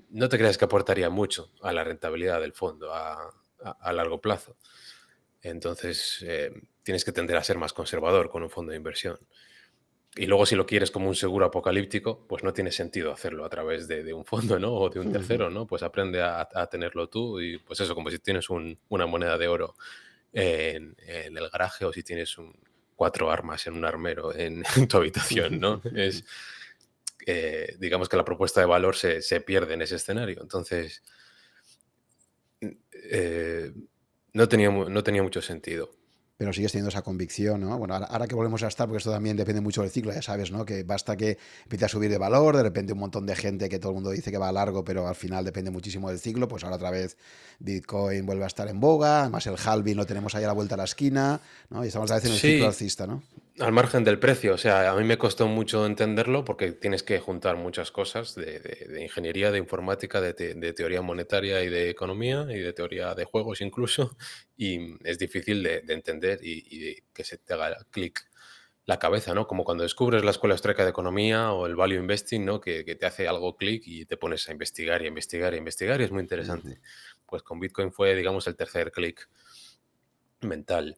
[0.10, 4.56] no te creas que aportaría mucho a la rentabilidad del fondo a, a largo plazo.
[5.42, 6.52] Entonces, eh,
[6.84, 9.18] tienes que tender a ser más conservador con un fondo de inversión.
[10.16, 13.50] Y luego, si lo quieres como un seguro apocalíptico, pues no tiene sentido hacerlo a
[13.50, 14.74] través de, un fondo, ¿no?
[14.74, 15.68] O de un tercero, ¿no?
[15.68, 19.76] Pues aprende a, tenerlo tú y pues eso, como si tienes una moneda de oro
[20.34, 22.36] en, el garaje o si tienes
[22.96, 25.82] cuatro armas en un armero en, tu habitación, ¿no?
[25.96, 26.26] Es,
[27.26, 30.42] eh, digamos que la propuesta de valor se, se, pierde en ese escenario.
[30.42, 31.04] Entonces,
[32.60, 33.72] eh,
[34.40, 35.92] no tenía, no tenía mucho sentido.
[36.38, 37.78] Pero sigues teniendo esa convicción, ¿no?
[37.78, 40.50] Bueno, ahora, que volvemos a estar, porque esto también depende mucho del ciclo, ya sabes,
[40.50, 40.64] ¿no?
[40.64, 43.78] Que basta que empiece a subir de valor, de repente un montón de gente que
[43.78, 46.48] todo el mundo dice que va a largo, pero al final depende muchísimo del ciclo,
[46.48, 47.18] pues ahora otra vez
[47.60, 50.76] Bitcoin vuelve a estar en boga, además el halving lo tenemos ahí a la vuelta
[50.76, 51.84] a la esquina, ¿no?
[51.84, 53.22] Y estamos a veces en el ciclo alcista, ¿no?
[53.60, 57.20] Al margen del precio, o sea, a mí me costó mucho entenderlo porque tienes que
[57.20, 60.34] juntar muchas cosas de, ingeniería, de informática, de,
[60.74, 64.16] teoría monetaria y de economía y de teoría de juegos incluso,
[64.56, 68.30] y es difícil de, entender y, que se te haga clic
[68.86, 69.46] la cabeza, ¿no?
[69.46, 72.62] Como cuando descubres la Escuela Austriaca de Economía o el Value Investing, ¿no?
[72.62, 76.06] Que, te hace algo clic y te pones a investigar y investigar y investigar y
[76.06, 76.80] es muy interesante.
[77.26, 79.30] Pues con Bitcoin fue, digamos, el tercer clic
[80.42, 80.98] mental.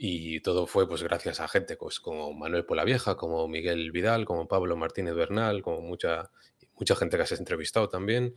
[0.00, 4.46] Y todo fue pues gracias a gente pues, como Manuel Polavieja, como Miguel Vidal, como
[4.46, 6.30] Pablo Martínez Bernal, como mucha,
[6.74, 8.32] mucha gente que has entrevistado también.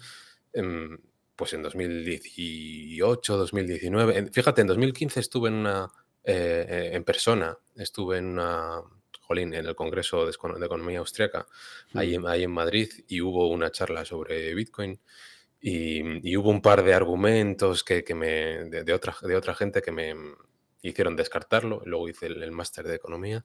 [0.54, 0.98] Em,
[1.36, 4.32] pues en 2018, 2019.
[4.32, 5.92] fíjate, en 2015 estuve en una
[6.24, 8.82] eh, eh, en persona, estuve en una
[9.22, 11.48] jolín, en el Congreso de, Economía Austriaca,
[11.94, 12.26] ahí, mm.
[12.26, 15.00] ahí, en Madrid, y hubo una charla sobre Bitcoin.
[15.60, 19.92] Y, hubo un par de argumentos que, que me, de, otra, de otra gente que
[19.92, 20.16] me,
[20.82, 23.44] hicieron descartarlo, luego hice el, máster de economía,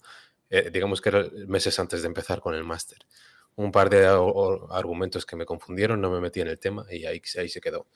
[0.51, 2.99] eh, digamos que era meses antes de empezar con el máster.
[3.57, 4.07] Un par de
[4.71, 7.87] argumentos que me confundieron, no me metí en el tema y ahí, ahí se quedó.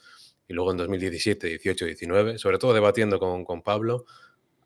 [0.48, 4.06] Y luego en 2017, 18, 19, sobre todo debatiendo con, con Pablo,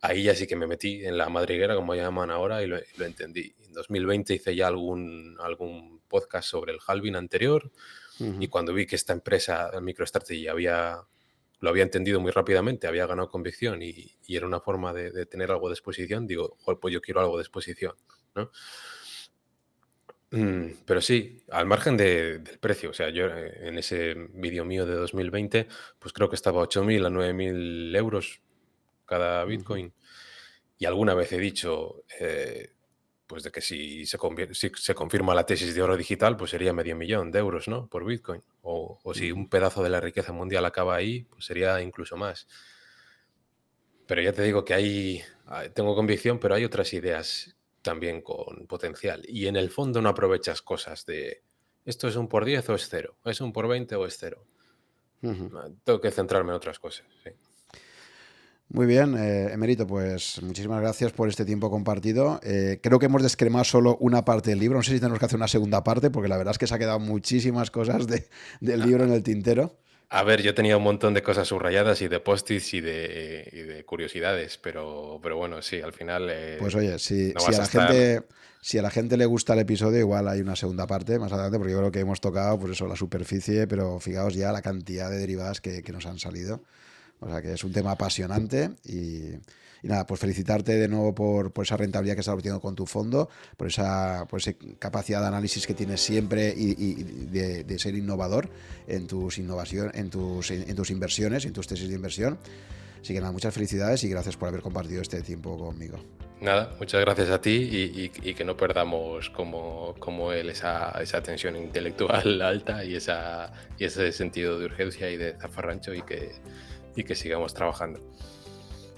[0.04, 3.54] ahí ya sí que me metí en la madriguera, como llaman ahora, y lo, entendí.
[3.66, 7.70] En 2020 hice ya algún, algún podcast sobre el halving anterior,
[8.18, 11.02] y cuando vi que esta empresa, MicroStrategy, había
[11.60, 15.68] lo había entendido muy rápidamente, había ganado convicción y, era una forma de, tener algo
[15.68, 17.94] de exposición, digo, pues yo quiero algo de exposición,
[18.34, 18.50] ¿no?
[20.30, 24.84] Mm, pero sí, al margen del precio, o sea, yo eh, en ese vídeo mío
[24.84, 25.68] de 2020,
[25.98, 28.40] pues creo que estaba 8.000 a 9.000 euros
[29.06, 29.92] cada Bitcoin.
[30.78, 32.73] Y alguna vez he dicho, eh,
[33.26, 34.18] pues de que si se,
[34.52, 37.86] si se, confirma la tesis de oro digital, pues sería medio millón de euros, ¿no?
[37.86, 38.42] Por Bitcoin.
[38.62, 42.46] O, si un pedazo de la riqueza mundial acaba ahí, pues sería incluso más.
[44.06, 45.22] Pero ya te digo que hay,
[45.72, 49.22] tengo convicción, pero hay otras ideas también con potencial.
[49.26, 51.42] Y en el fondo no aprovechas cosas de,
[51.84, 53.16] ¿esto es un por 10 o es cero?
[53.24, 54.44] ¿Es un por 20 o es cero?
[55.84, 57.30] Tengo que centrarme en otras cosas, sí.
[58.74, 62.40] Muy bien, eh, Emerito, pues muchísimas gracias por este tiempo compartido.
[62.42, 64.78] Eh, creo que hemos descremado solo una parte del libro.
[64.78, 66.74] No sé si tenemos que hacer una segunda parte, porque la verdad es que se
[66.74, 69.76] ha quedado muchísimas cosas del libro en el tintero.
[70.08, 74.58] A ver, yo tenía un montón de cosas subrayadas y de post-its y de, curiosidades,
[74.58, 76.28] pero, pero bueno, sí, al final.
[76.32, 78.22] Eh, pues oye, si, a la gente,
[78.60, 81.58] si a la gente le gusta el episodio, igual hay una segunda parte más adelante,
[81.58, 85.10] porque yo creo que hemos tocado, pues eso, la superficie, pero fijaos ya la cantidad
[85.10, 86.60] de derivadas que, que nos han salido
[87.20, 89.38] O sea que es un tema apasionante y,
[89.82, 93.68] nada, pues felicitarte de nuevo por, esa rentabilidad que estás obteniendo con tu fondo, por
[93.68, 98.48] esa, por esa capacidad de análisis que tienes siempre y, de, ser innovador
[98.86, 102.38] en tus, innovación, en, tus, en tus inversiones, en tus tesis de inversión.
[103.00, 105.98] Así que nada, muchas felicidades y gracias por haber compartido este tiempo conmigo.
[106.40, 111.56] Nada, muchas gracias a ti y, que no perdamos como, como él esa, esa, tensión
[111.56, 116.32] intelectual alta y, esa, y ese sentido de urgencia y de zafarrancho y que,
[116.96, 118.00] y que sigamos trabajando.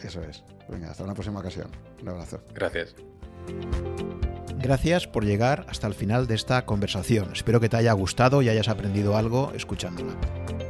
[0.02, 0.42] Eso es.
[0.68, 1.68] Venga, hasta una próxima ocasión.
[2.02, 2.40] Un abrazo.
[2.54, 2.94] Gracias.
[4.58, 7.30] Gracias por llegar hasta el final de esta conversación.
[7.32, 10.16] Espero que te haya gustado y hayas aprendido algo escuchándola.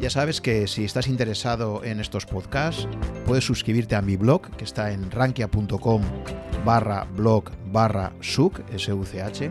[0.00, 2.86] Ya sabes que si estás interesado en estos podcasts,
[3.24, 6.02] puedes suscribirte a mi blog, que está en rankia.com
[6.64, 9.50] barra blog barra such, S-U-C-H,